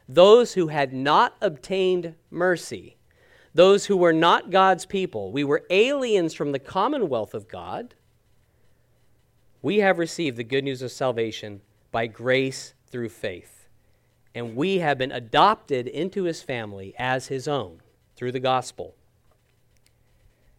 Those 0.09 0.55
who 0.55 0.69
had 0.69 0.93
not 0.93 1.37
obtained 1.41 2.15
mercy, 2.31 2.97
those 3.55 3.87
who 3.87 3.97
were 3.97 4.13
not 4.13 4.51
God's 4.51 4.87
people, 4.87 5.33
we 5.33 5.45
were 5.45 5.65
aliens 5.71 6.35
from 6.35 6.53
the 6.53 6.59
commonwealth 6.59 7.35
of 7.35 7.49
God, 7.49 7.95
we 9.63 9.79
have 9.79 9.99
received 9.99 10.37
the 10.37 10.45
good 10.45 10.65
news 10.65 10.83
of 10.83 10.93
salvation 10.93 11.63
by 11.91 12.07
grace 12.07 12.75
through 12.89 13.09
faith. 13.09 13.67
And 14.35 14.57
we 14.57 14.79
have 14.81 14.99
been 14.99 15.13
adopted 15.13 15.87
into 15.87 16.25
his 16.25 16.43
family 16.43 16.95
as 16.99 17.29
his 17.29 17.49
own 17.49 17.81
through 18.17 18.33
the 18.33 18.41
gospel. 18.41 18.95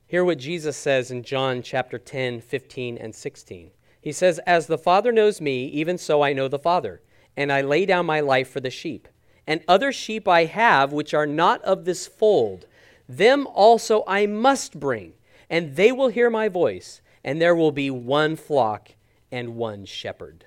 Hear 0.08 0.24
what 0.24 0.38
Jesus 0.38 0.78
says 0.78 1.12
in 1.12 1.24
John 1.24 1.62
chapter 1.62 1.98
10, 1.98 2.42
15, 2.42 2.98
and 2.98 3.14
16. 3.14 3.72
He 4.06 4.12
says, 4.12 4.40
As 4.46 4.68
the 4.68 4.78
Father 4.78 5.12
knows 5.12 5.42
me, 5.42 5.66
even 5.66 5.98
so 5.98 6.22
I 6.22 6.32
know 6.32 6.48
the 6.48 6.60
Father, 6.60 7.02
and 7.36 7.52
I 7.52 7.62
lay 7.62 7.88
down 7.88 8.06
my 8.06 8.20
life 8.20 8.48
for 8.48 8.60
the 8.60 8.70
sheep. 8.70 9.08
And 9.48 9.62
other 9.68 9.92
sheep 9.92 10.28
I 10.28 10.46
have 10.46 10.94
which 10.94 11.16
are 11.16 11.26
not 11.26 11.60
of 11.64 11.86
this 11.86 12.06
fold. 12.06 12.68
Them 13.10 13.48
also 13.48 14.04
I 14.06 14.28
must 14.28 14.80
bring, 14.80 15.14
and 15.50 15.76
they 15.76 15.92
will 15.92 16.10
hear 16.10 16.30
my 16.30 16.50
voice, 16.50 17.02
and 17.24 17.42
there 17.42 17.56
will 17.56 17.72
be 17.72 17.90
one 17.90 18.36
flock 18.36 18.92
and 19.32 19.56
one 19.56 19.86
shepherd. 19.86 20.46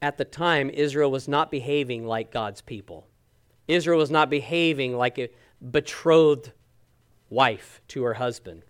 At 0.00 0.16
the 0.16 0.24
time, 0.24 0.70
Israel 0.70 1.10
was 1.10 1.28
not 1.28 1.50
behaving 1.50 2.06
like 2.06 2.32
God's 2.32 2.62
people. 2.62 3.06
Israel 3.68 3.98
was 3.98 4.10
not 4.10 4.30
behaving 4.30 4.96
like 4.96 5.18
a 5.18 5.28
betrothed 5.70 6.52
wife 7.28 7.82
to 7.88 8.02
her 8.04 8.14
husband. 8.14 8.62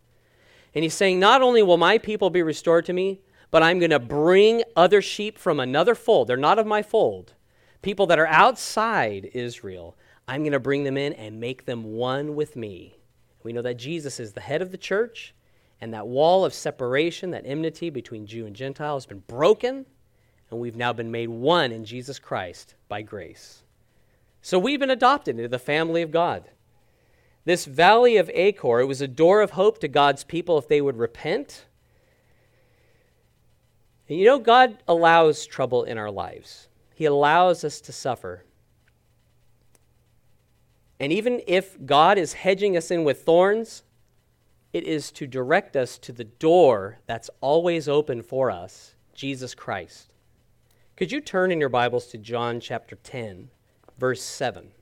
And 0.75 0.83
he's 0.83 0.95
saying, 0.95 1.21
Not 1.21 1.43
only 1.43 1.63
will 1.63 1.77
my 1.77 1.99
people 1.99 2.31
be 2.31 2.43
restored 2.43 2.85
to 2.87 2.93
me, 2.93 3.21
but 3.51 3.63
I'm 3.63 3.79
going 3.79 3.91
to 3.91 4.01
bring 4.01 4.65
other 4.75 5.01
sheep 5.01 5.39
from 5.39 5.61
another 5.61 5.95
fold. 5.95 6.29
They're 6.29 6.37
not 6.37 6.59
of 6.59 6.67
my 6.67 6.83
fold. 6.83 7.35
People 7.83 8.07
that 8.07 8.19
are 8.19 8.27
outside 8.27 9.31
Israel, 9.33 9.97
I'm 10.27 10.43
going 10.43 10.53
to 10.53 10.59
bring 10.59 10.85
them 10.85 10.97
in 10.97 11.13
and 11.13 11.39
make 11.39 11.65
them 11.67 11.85
one 11.85 12.35
with 12.35 12.57
me. 12.57 12.97
We 13.45 13.53
know 13.53 13.63
that 13.63 13.75
Jesus 13.77 14.19
is 14.19 14.33
the 14.33 14.41
head 14.41 14.63
of 14.63 14.73
the 14.73 14.79
church, 14.79 15.35
and 15.81 15.93
that 15.93 16.09
wall 16.09 16.45
of 16.45 16.55
separation, 16.55 17.31
that 17.31 17.47
enmity 17.47 17.91
between 17.91 18.27
Jew 18.27 18.47
and 18.47 18.57
Gentile, 18.57 18.97
has 18.97 19.07
been 19.07 19.23
broken, 19.27 19.85
and 20.51 20.59
we've 20.59 20.77
now 20.77 20.93
been 20.93 21.11
made 21.11 21.29
one 21.29 21.71
in 21.71 21.85
Jesus 21.85 22.19
Christ 22.19 22.75
by 22.89 23.03
grace. 23.03 23.63
So 24.41 24.59
we've 24.59 24.81
been 24.81 24.91
adopted 24.91 25.37
into 25.37 25.49
the 25.49 25.59
family 25.59 26.03
of 26.03 26.11
God. 26.11 26.49
This 27.45 27.67
valley 27.67 28.17
of 28.17 28.31
Achor, 28.33 28.81
it 28.81 28.87
was 28.87 29.01
a 29.01 29.09
door 29.09 29.43
of 29.43 29.53
hope 29.53 29.79
to 29.81 29.89
God's 29.89 30.25
people 30.25 30.57
if 30.59 30.69
they 30.69 30.81
would 30.81 30.97
repent. 30.97 31.67
And 34.09 34.19
you 34.19 34.25
know, 34.25 34.39
God 34.39 34.83
allows 34.89 35.47
trouble 35.47 35.85
in 35.85 35.99
our 35.99 36.11
lives, 36.11 36.69
He 36.95 37.05
allows 37.05 37.65
us 37.65 37.81
to 37.83 37.93
suffer. 37.93 38.45
And 41.01 41.13
even 41.13 41.43
if 41.47 41.77
God 41.85 42.19
is 42.19 42.35
hedging 42.35 42.77
us 42.77 42.91
in 42.91 43.05
with 43.05 43.23
thorns, 43.23 43.83
it 44.73 44.85
is 44.85 45.11
to 45.13 45.27
direct 45.27 45.77
us 45.77 45.99
to 45.99 46.13
the 46.13 46.25
door 46.25 46.99
that's 47.07 47.31
always 47.41 47.89
open 47.89 48.23
for 48.23 48.51
us, 48.51 48.95
Jesus 49.13 49.55
Christ. 49.55 50.13
Could 50.97 51.11
you 51.11 51.21
turn 51.21 51.51
in 51.51 51.61
your 51.61 51.69
Bibles 51.69 52.07
to 52.07 52.19
John 52.19 52.61
chapter 52.61 52.97
10? 52.97 53.51
verse 53.99 54.23
7. 54.23 54.73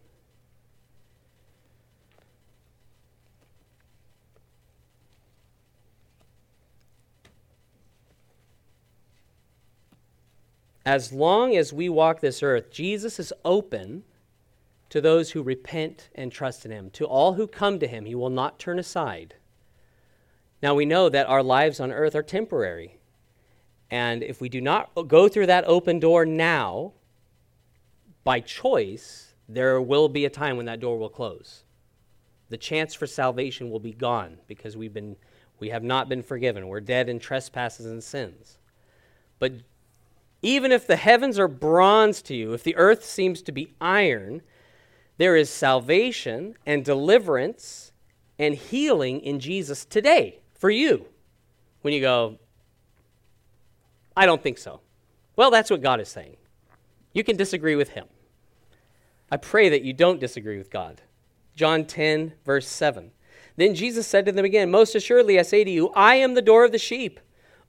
As 10.84 11.12
long 11.12 11.56
as 11.56 11.72
we 11.72 11.88
walk 11.88 12.20
this 12.20 12.42
earth, 12.42 12.70
Jesus 12.70 13.20
is 13.20 13.32
open 13.44 14.04
to 14.88 15.00
those 15.00 15.30
who 15.30 15.42
repent 15.42 16.10
and 16.14 16.30
trust 16.30 16.64
in 16.64 16.70
him. 16.70 16.90
To 16.90 17.06
all 17.06 17.34
who 17.34 17.46
come 17.46 17.78
to 17.78 17.86
him, 17.86 18.04
he 18.04 18.14
will 18.14 18.30
not 18.30 18.58
turn 18.58 18.78
aside. 18.78 19.34
Now 20.62 20.74
we 20.74 20.84
know 20.84 21.08
that 21.08 21.28
our 21.28 21.42
lives 21.42 21.80
on 21.80 21.92
earth 21.92 22.14
are 22.14 22.22
temporary. 22.22 22.98
And 23.90 24.22
if 24.22 24.40
we 24.40 24.48
do 24.48 24.60
not 24.60 24.90
go 25.08 25.28
through 25.28 25.46
that 25.46 25.64
open 25.66 26.00
door 26.00 26.24
now, 26.24 26.92
by 28.24 28.40
choice, 28.40 29.34
there 29.48 29.80
will 29.80 30.08
be 30.08 30.24
a 30.24 30.30
time 30.30 30.56
when 30.56 30.66
that 30.66 30.80
door 30.80 30.98
will 30.98 31.08
close. 31.08 31.64
The 32.48 32.56
chance 32.56 32.94
for 32.94 33.06
salvation 33.06 33.70
will 33.70 33.80
be 33.80 33.92
gone 33.92 34.38
because 34.46 34.76
we've 34.76 34.94
been, 34.94 35.16
we 35.58 35.70
have 35.70 35.82
not 35.82 36.08
been 36.08 36.22
forgiven. 36.22 36.68
We're 36.68 36.80
dead 36.80 37.08
in 37.08 37.18
trespasses 37.18 37.86
and 37.86 38.02
sins. 38.02 38.58
But 39.38 39.54
even 40.42 40.72
if 40.72 40.86
the 40.86 40.96
heavens 40.96 41.38
are 41.38 41.48
bronze 41.48 42.20
to 42.22 42.34
you, 42.34 42.52
if 42.52 42.64
the 42.64 42.76
earth 42.76 43.04
seems 43.04 43.42
to 43.42 43.52
be 43.52 43.74
iron, 43.80 44.42
there 45.16 45.36
is 45.36 45.48
salvation 45.48 46.56
and 46.66 46.84
deliverance 46.84 47.92
and 48.38 48.54
healing 48.54 49.20
in 49.20 49.38
Jesus 49.38 49.84
today 49.84 50.40
for 50.58 50.68
you. 50.68 51.06
When 51.82 51.94
you 51.94 52.00
go, 52.00 52.38
I 54.16 54.26
don't 54.26 54.42
think 54.42 54.58
so. 54.58 54.80
Well, 55.36 55.50
that's 55.50 55.70
what 55.70 55.82
God 55.82 56.00
is 56.00 56.08
saying. 56.08 56.36
You 57.12 57.24
can 57.24 57.36
disagree 57.36 57.76
with 57.76 57.90
him. 57.90 58.06
I 59.30 59.36
pray 59.36 59.68
that 59.68 59.82
you 59.82 59.92
don't 59.92 60.20
disagree 60.20 60.58
with 60.58 60.70
God. 60.70 61.02
John 61.54 61.84
10, 61.84 62.34
verse 62.44 62.66
7. 62.66 63.12
Then 63.56 63.74
Jesus 63.74 64.06
said 64.06 64.26
to 64.26 64.32
them 64.32 64.44
again, 64.44 64.70
Most 64.70 64.94
assuredly 64.94 65.38
I 65.38 65.42
say 65.42 65.64
to 65.64 65.70
you, 65.70 65.90
I 65.90 66.16
am 66.16 66.34
the 66.34 66.42
door 66.42 66.64
of 66.64 66.72
the 66.72 66.78
sheep. 66.78 67.20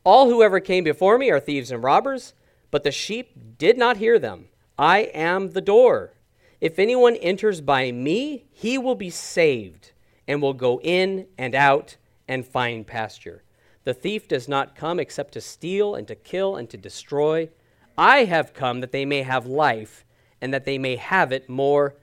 All 0.03 0.29
who 0.29 0.43
ever 0.43 0.59
came 0.59 0.83
before 0.83 1.17
me 1.17 1.29
are 1.29 1.39
thieves 1.39 1.71
and 1.71 1.83
robbers, 1.83 2.33
but 2.73 2.81
the 2.81 2.91
sheep 2.91 3.37
did 3.59 3.77
not 3.77 3.97
hear 3.97 4.17
them. 4.17 4.47
I 4.79 5.01
am 5.13 5.51
the 5.51 5.61
door. 5.61 6.15
If 6.59 6.79
anyone 6.79 7.15
enters 7.17 7.61
by 7.61 7.91
me, 7.91 8.45
he 8.51 8.79
will 8.79 8.95
be 8.95 9.11
saved, 9.11 9.91
and 10.27 10.41
will 10.41 10.55
go 10.55 10.81
in 10.81 11.27
and 11.37 11.53
out 11.53 11.97
and 12.27 12.43
find 12.43 12.87
pasture. 12.87 13.43
The 13.83 13.93
thief 13.93 14.27
does 14.27 14.47
not 14.47 14.75
come 14.75 14.99
except 14.99 15.33
to 15.33 15.41
steal 15.41 15.93
and 15.93 16.07
to 16.07 16.15
kill 16.15 16.55
and 16.55 16.67
to 16.71 16.77
destroy. 16.77 17.49
I 17.95 18.23
have 18.23 18.55
come 18.55 18.79
that 18.79 18.91
they 18.91 19.05
may 19.05 19.21
have 19.21 19.45
life 19.45 20.03
and 20.41 20.51
that 20.51 20.65
they 20.65 20.79
may 20.79 20.95
have 20.95 21.31
it 21.31 21.47
more 21.47 21.93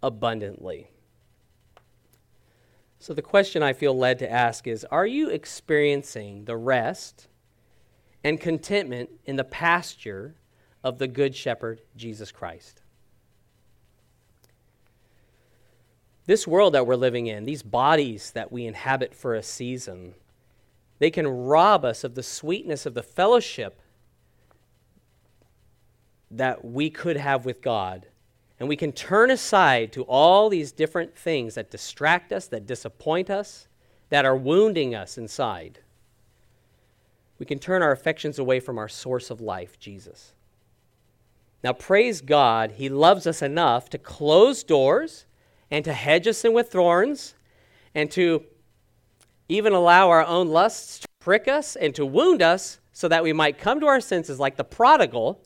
abundantly. 0.00 0.92
So, 3.00 3.14
the 3.14 3.20
question 3.20 3.64
I 3.64 3.72
feel 3.72 3.98
led 3.98 4.20
to 4.20 4.30
ask 4.30 4.68
is 4.68 4.84
Are 4.92 5.08
you 5.08 5.28
experiencing 5.28 6.44
the 6.44 6.56
rest 6.56 7.26
and 8.22 8.40
contentment 8.40 9.10
in 9.24 9.36
the 9.36 9.44
pasture 9.44 10.34
of 10.82 10.98
the 10.98 11.08
Good 11.08 11.34
Shepherd, 11.34 11.80
Jesus 11.96 12.32
Christ? 12.32 12.82
This 16.26 16.46
world 16.46 16.74
that 16.74 16.86
we're 16.86 16.96
living 16.96 17.26
in, 17.26 17.44
these 17.44 17.62
bodies 17.62 18.30
that 18.32 18.52
we 18.52 18.66
inhabit 18.66 19.14
for 19.14 19.34
a 19.34 19.42
season, 19.42 20.14
they 20.98 21.10
can 21.10 21.26
rob 21.26 21.84
us 21.84 22.04
of 22.04 22.14
the 22.14 22.22
sweetness 22.22 22.86
of 22.86 22.94
the 22.94 23.02
fellowship 23.02 23.80
that 26.30 26.64
we 26.64 26.90
could 26.90 27.16
have 27.16 27.44
with 27.44 27.60
God. 27.60 28.06
And 28.60 28.68
we 28.68 28.76
can 28.76 28.92
turn 28.92 29.30
aside 29.30 29.92
to 29.94 30.02
all 30.02 30.48
these 30.48 30.70
different 30.70 31.16
things 31.16 31.54
that 31.54 31.70
distract 31.70 32.30
us, 32.30 32.46
that 32.48 32.66
disappoint 32.66 33.30
us, 33.30 33.66
that 34.10 34.26
are 34.26 34.36
wounding 34.36 34.94
us 34.94 35.16
inside, 35.16 35.80
we 37.40 37.46
can 37.46 37.58
turn 37.58 37.82
our 37.82 37.90
affections 37.90 38.38
away 38.38 38.60
from 38.60 38.78
our 38.78 38.88
source 38.88 39.30
of 39.30 39.40
life, 39.40 39.78
Jesus. 39.80 40.34
Now, 41.64 41.72
praise 41.72 42.20
God, 42.20 42.72
He 42.72 42.90
loves 42.90 43.26
us 43.26 43.40
enough 43.40 43.88
to 43.90 43.98
close 43.98 44.62
doors 44.62 45.24
and 45.70 45.82
to 45.86 45.94
hedge 45.94 46.28
us 46.28 46.44
in 46.44 46.52
with 46.52 46.70
thorns 46.70 47.34
and 47.94 48.10
to 48.10 48.44
even 49.48 49.72
allow 49.72 50.10
our 50.10 50.24
own 50.24 50.48
lusts 50.48 51.00
to 51.00 51.08
prick 51.18 51.48
us 51.48 51.76
and 51.76 51.94
to 51.94 52.04
wound 52.04 52.42
us 52.42 52.78
so 52.92 53.08
that 53.08 53.22
we 53.22 53.32
might 53.32 53.58
come 53.58 53.80
to 53.80 53.86
our 53.86 54.00
senses 54.00 54.38
like 54.38 54.56
the 54.56 54.64
prodigal 54.64 55.42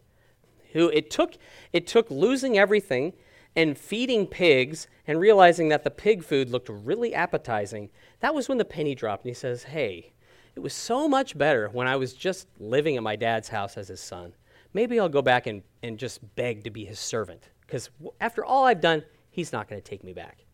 who 0.73 0.89
it 0.89 1.11
took 1.11 1.35
it 1.73 1.87
took 1.87 2.11
losing 2.11 2.59
everything 2.59 3.13
and 3.55 3.79
feeding 3.79 4.27
pigs 4.27 4.89
and 5.07 5.21
realizing 5.21 5.69
that 5.69 5.85
the 5.85 5.91
pig 5.91 6.25
food 6.25 6.51
looked 6.51 6.69
really 6.69 7.15
appetizing. 7.15 7.89
That 8.19 8.35
was 8.35 8.49
when 8.49 8.59
the 8.59 8.65
penny 8.65 8.97
dropped 8.97 9.25
and 9.25 9.31
he 9.31 9.35
says, 9.35 9.65
"Hey, 9.65 10.14
it 10.57 10.61
was 10.61 10.73
so 10.73 11.09
much 11.09 11.37
better 11.37 11.69
when 11.73 11.87
I 11.89 11.97
was 11.97 12.13
just 12.13 12.47
living 12.59 12.97
at 12.97 13.03
my 13.03 13.17
dad's 13.17 13.49
house 13.49 13.77
as 13.77 13.89
his 13.89 14.01
son. 14.01 14.35
Maybe 14.73 14.99
I'll 14.99 15.09
go 15.09 15.23
back 15.23 15.47
and, 15.47 15.63
and 15.83 15.99
just 15.99 16.21
beg 16.37 16.65
to 16.65 16.71
be 16.71 16.85
his 16.85 16.99
servant, 16.99 17.49
because 17.61 17.91
after 18.21 18.45
all 18.45 18.65
I've 18.65 18.81
done, 18.81 19.05
he's 19.31 19.53
not 19.53 19.69
going 19.69 19.81
to 19.81 19.89
take 19.89 20.05
me 20.05 20.13
back. 20.13 20.45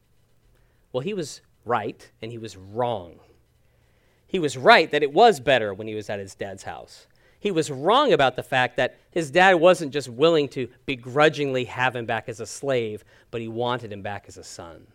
Well, 0.92 1.02
he 1.02 1.14
was 1.14 1.40
right, 1.64 2.10
and 2.20 2.32
he 2.32 2.38
was 2.38 2.56
wrong. 2.56 3.20
He 4.26 4.38
was 4.38 4.56
right 4.56 4.90
that 4.90 5.02
it 5.02 5.12
was 5.12 5.40
better 5.40 5.74
when 5.74 5.86
he 5.86 5.94
was 5.94 6.08
at 6.08 6.18
his 6.18 6.34
dad's 6.34 6.62
house. 6.62 7.06
He 7.38 7.50
was 7.50 7.70
wrong 7.70 8.12
about 8.12 8.36
the 8.36 8.42
fact 8.42 8.76
that 8.76 8.98
his 9.10 9.30
dad 9.30 9.54
wasn't 9.54 9.92
just 9.92 10.08
willing 10.08 10.48
to 10.50 10.68
begrudgingly 10.84 11.64
have 11.64 11.96
him 11.96 12.04
back 12.04 12.28
as 12.28 12.40
a 12.40 12.46
slave, 12.46 13.02
but 13.30 13.40
he 13.40 13.48
wanted 13.48 13.92
him 13.92 14.02
back 14.02 14.26
as 14.28 14.36
a 14.36 14.44
son 14.44 14.86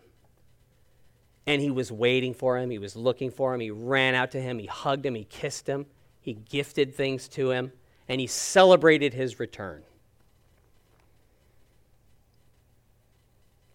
and 1.46 1.62
he 1.62 1.70
was 1.70 1.92
waiting 1.92 2.34
for 2.34 2.58
him. 2.58 2.70
He 2.70 2.78
was 2.78 2.96
looking 2.96 3.30
for 3.30 3.54
him. 3.54 3.60
He 3.60 3.70
ran 3.70 4.14
out 4.14 4.32
to 4.32 4.40
him. 4.40 4.58
He 4.58 4.66
hugged 4.66 5.06
him. 5.06 5.14
He 5.14 5.24
kissed 5.24 5.66
him. 5.66 5.86
He 6.20 6.34
gifted 6.34 6.94
things 6.94 7.28
to 7.28 7.50
him, 7.52 7.72
and 8.08 8.20
he 8.20 8.26
celebrated 8.26 9.14
his 9.14 9.38
return. 9.38 9.82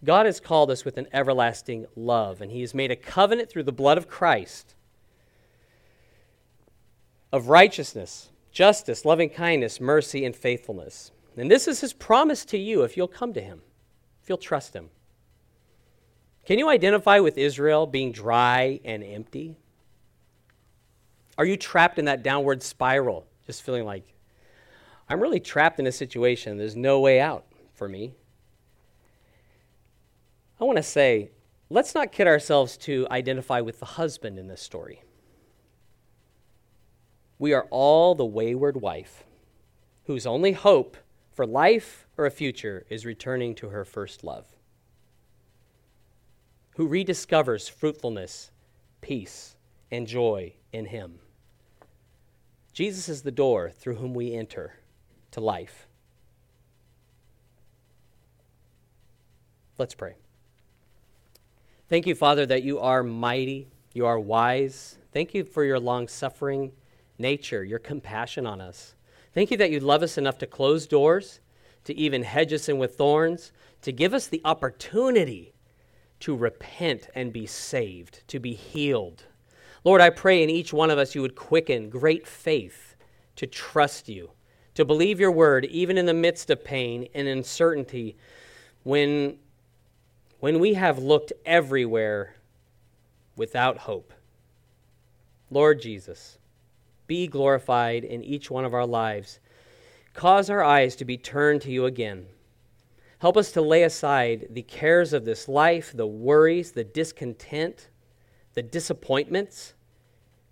God 0.03 0.25
has 0.25 0.39
called 0.39 0.71
us 0.71 0.83
with 0.83 0.97
an 0.97 1.07
everlasting 1.13 1.85
love, 1.95 2.41
and 2.41 2.51
he 2.51 2.61
has 2.61 2.73
made 2.73 2.91
a 2.91 2.95
covenant 2.95 3.49
through 3.49 3.63
the 3.63 3.71
blood 3.71 3.97
of 3.97 4.07
Christ 4.09 4.75
of 7.31 7.47
righteousness, 7.47 8.29
justice, 8.51 9.05
loving 9.05 9.29
kindness, 9.29 9.79
mercy, 9.79 10.25
and 10.25 10.35
faithfulness. 10.35 11.11
And 11.37 11.49
this 11.49 11.67
is 11.67 11.79
his 11.79 11.93
promise 11.93 12.43
to 12.45 12.57
you 12.57 12.83
if 12.83 12.97
you'll 12.97 13.07
come 13.07 13.33
to 13.33 13.41
him, 13.41 13.61
if 14.21 14.27
you'll 14.27 14.37
trust 14.37 14.73
him. 14.73 14.89
Can 16.45 16.57
you 16.57 16.69
identify 16.69 17.19
with 17.19 17.37
Israel 17.37 17.85
being 17.85 18.11
dry 18.11 18.79
and 18.83 19.03
empty? 19.03 19.57
Are 21.37 21.45
you 21.45 21.55
trapped 21.55 21.99
in 21.99 22.05
that 22.05 22.23
downward 22.23 22.63
spiral, 22.63 23.25
just 23.45 23.61
feeling 23.61 23.85
like, 23.85 24.03
I'm 25.07 25.19
really 25.19 25.39
trapped 25.39 25.79
in 25.79 25.87
a 25.87 25.91
situation, 25.91 26.57
there's 26.57 26.75
no 26.75 26.99
way 26.99 27.19
out 27.19 27.45
for 27.73 27.87
me? 27.87 28.13
I 30.59 30.63
want 30.63 30.77
to 30.77 30.83
say, 30.83 31.31
let's 31.69 31.95
not 31.95 32.11
kid 32.11 32.27
ourselves 32.27 32.77
to 32.77 33.07
identify 33.11 33.61
with 33.61 33.79
the 33.79 33.85
husband 33.85 34.37
in 34.37 34.47
this 34.47 34.61
story. 34.61 35.01
We 37.39 37.53
are 37.53 37.67
all 37.71 38.13
the 38.13 38.25
wayward 38.25 38.81
wife 38.81 39.23
whose 40.05 40.27
only 40.27 40.51
hope 40.51 40.97
for 41.31 41.45
life 41.45 42.07
or 42.17 42.25
a 42.25 42.31
future 42.31 42.85
is 42.89 43.05
returning 43.05 43.55
to 43.55 43.69
her 43.69 43.85
first 43.85 44.23
love 44.23 44.45
who 46.75 46.87
rediscovers 46.87 47.69
fruitfulness, 47.69 48.51
peace, 49.01 49.55
and 49.91 50.07
joy 50.07 50.53
in 50.71 50.85
Him. 50.85 51.19
Jesus 52.73 53.09
is 53.09 53.21
the 53.21 53.31
door 53.31 53.69
through 53.69 53.95
whom 53.95 54.13
we 54.13 54.33
enter 54.33 54.75
to 55.31 55.41
life. 55.41 55.87
Let's 59.77 59.95
pray. 59.95 60.15
Thank 61.89 62.07
you, 62.07 62.15
Father, 62.15 62.45
that 62.45 62.63
you 62.63 62.79
are 62.79 63.03
mighty, 63.03 63.67
you 63.93 64.05
are 64.05 64.19
wise. 64.19 64.97
Thank 65.11 65.33
you 65.33 65.43
for 65.43 65.65
your 65.65 65.79
long 65.79 66.07
suffering 66.07 66.71
nature, 67.17 67.63
your 67.63 67.79
compassion 67.79 68.45
on 68.45 68.61
us. 68.61 68.95
Thank 69.33 69.51
you 69.51 69.57
that 69.57 69.71
you 69.71 69.79
love 69.79 70.03
us 70.03 70.17
enough 70.17 70.37
to 70.39 70.47
close 70.47 70.87
doors, 70.87 71.39
to 71.85 71.97
even 71.97 72.23
hedge 72.23 72.53
us 72.53 72.69
in 72.69 72.77
with 72.77 72.95
thorns, 72.95 73.51
to 73.81 73.91
give 73.91 74.13
us 74.13 74.27
the 74.27 74.41
opportunity 74.45 75.53
to 76.21 76.35
repent 76.35 77.09
and 77.15 77.33
be 77.33 77.45
saved, 77.45 78.27
to 78.27 78.39
be 78.39 78.53
healed. 78.53 79.23
Lord, 79.83 80.01
I 80.01 80.09
pray 80.09 80.43
in 80.43 80.49
each 80.49 80.73
one 80.73 80.89
of 80.89 80.97
us 80.97 81.15
you 81.15 81.21
would 81.21 81.35
quicken 81.35 81.89
great 81.89 82.27
faith 82.27 82.95
to 83.35 83.47
trust 83.47 84.07
you, 84.07 84.31
to 84.75 84.85
believe 84.85 85.19
your 85.19 85.31
word, 85.31 85.65
even 85.65 85.97
in 85.97 86.05
the 86.05 86.13
midst 86.13 86.49
of 86.49 86.63
pain 86.63 87.07
and 87.13 87.27
uncertainty, 87.27 88.15
when, 88.83 89.37
when 90.39 90.59
we 90.59 90.75
have 90.75 90.99
looked 90.99 91.33
everywhere 91.45 92.35
without 93.35 93.79
hope. 93.79 94.13
Lord 95.49 95.81
Jesus, 95.81 96.37
be 97.07 97.27
glorified 97.27 98.03
in 98.03 98.23
each 98.23 98.49
one 98.49 98.63
of 98.63 98.73
our 98.73 98.85
lives. 98.85 99.39
Cause 100.13 100.49
our 100.49 100.63
eyes 100.63 100.95
to 100.97 101.05
be 101.05 101.17
turned 101.17 101.61
to 101.63 101.71
you 101.71 101.85
again. 101.85 102.27
Help 103.21 103.37
us 103.37 103.51
to 103.51 103.61
lay 103.61 103.83
aside 103.83 104.47
the 104.49 104.63
cares 104.63 105.13
of 105.13 105.25
this 105.25 105.47
life, 105.47 105.93
the 105.93 106.07
worries, 106.07 106.71
the 106.71 106.83
discontent, 106.83 107.89
the 108.55 108.63
disappointments, 108.63 109.75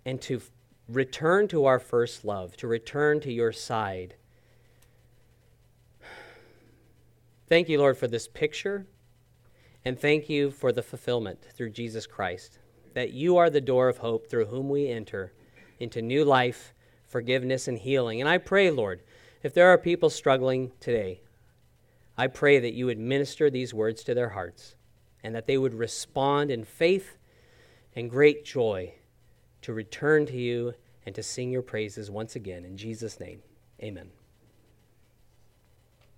and 0.06 0.20
to 0.20 0.40
return 0.88 1.48
to 1.48 1.64
our 1.64 1.80
first 1.80 2.24
love, 2.24 2.56
to 2.56 2.68
return 2.68 3.18
to 3.18 3.32
your 3.32 3.50
side. 3.50 4.14
Thank 7.48 7.68
you, 7.68 7.76
Lord, 7.76 7.98
for 7.98 8.06
this 8.06 8.28
picture, 8.28 8.86
and 9.84 9.98
thank 9.98 10.28
you 10.28 10.52
for 10.52 10.70
the 10.70 10.84
fulfillment 10.84 11.44
through 11.52 11.70
Jesus 11.70 12.06
Christ, 12.06 12.60
that 12.94 13.12
you 13.12 13.36
are 13.36 13.50
the 13.50 13.60
door 13.60 13.88
of 13.88 13.98
hope 13.98 14.28
through 14.28 14.46
whom 14.46 14.68
we 14.68 14.86
enter 14.86 15.32
into 15.80 16.00
new 16.00 16.24
life, 16.24 16.72
forgiveness, 17.04 17.66
and 17.66 17.78
healing. 17.78 18.20
And 18.20 18.30
I 18.30 18.38
pray, 18.38 18.70
Lord, 18.70 19.02
if 19.42 19.52
there 19.54 19.70
are 19.70 19.76
people 19.76 20.08
struggling 20.08 20.70
today, 20.78 21.22
I 22.20 22.26
pray 22.26 22.58
that 22.58 22.74
you 22.74 22.84
would 22.84 22.98
minister 22.98 23.48
these 23.48 23.72
words 23.72 24.04
to 24.04 24.12
their 24.12 24.28
hearts 24.28 24.74
and 25.24 25.34
that 25.34 25.46
they 25.46 25.56
would 25.56 25.72
respond 25.72 26.50
in 26.50 26.64
faith 26.64 27.16
and 27.96 28.10
great 28.10 28.44
joy 28.44 28.92
to 29.62 29.72
return 29.72 30.26
to 30.26 30.36
you 30.36 30.74
and 31.06 31.14
to 31.14 31.22
sing 31.22 31.50
your 31.50 31.62
praises 31.62 32.10
once 32.10 32.36
again. 32.36 32.66
In 32.66 32.76
Jesus' 32.76 33.18
name, 33.20 33.40
amen. 33.82 34.10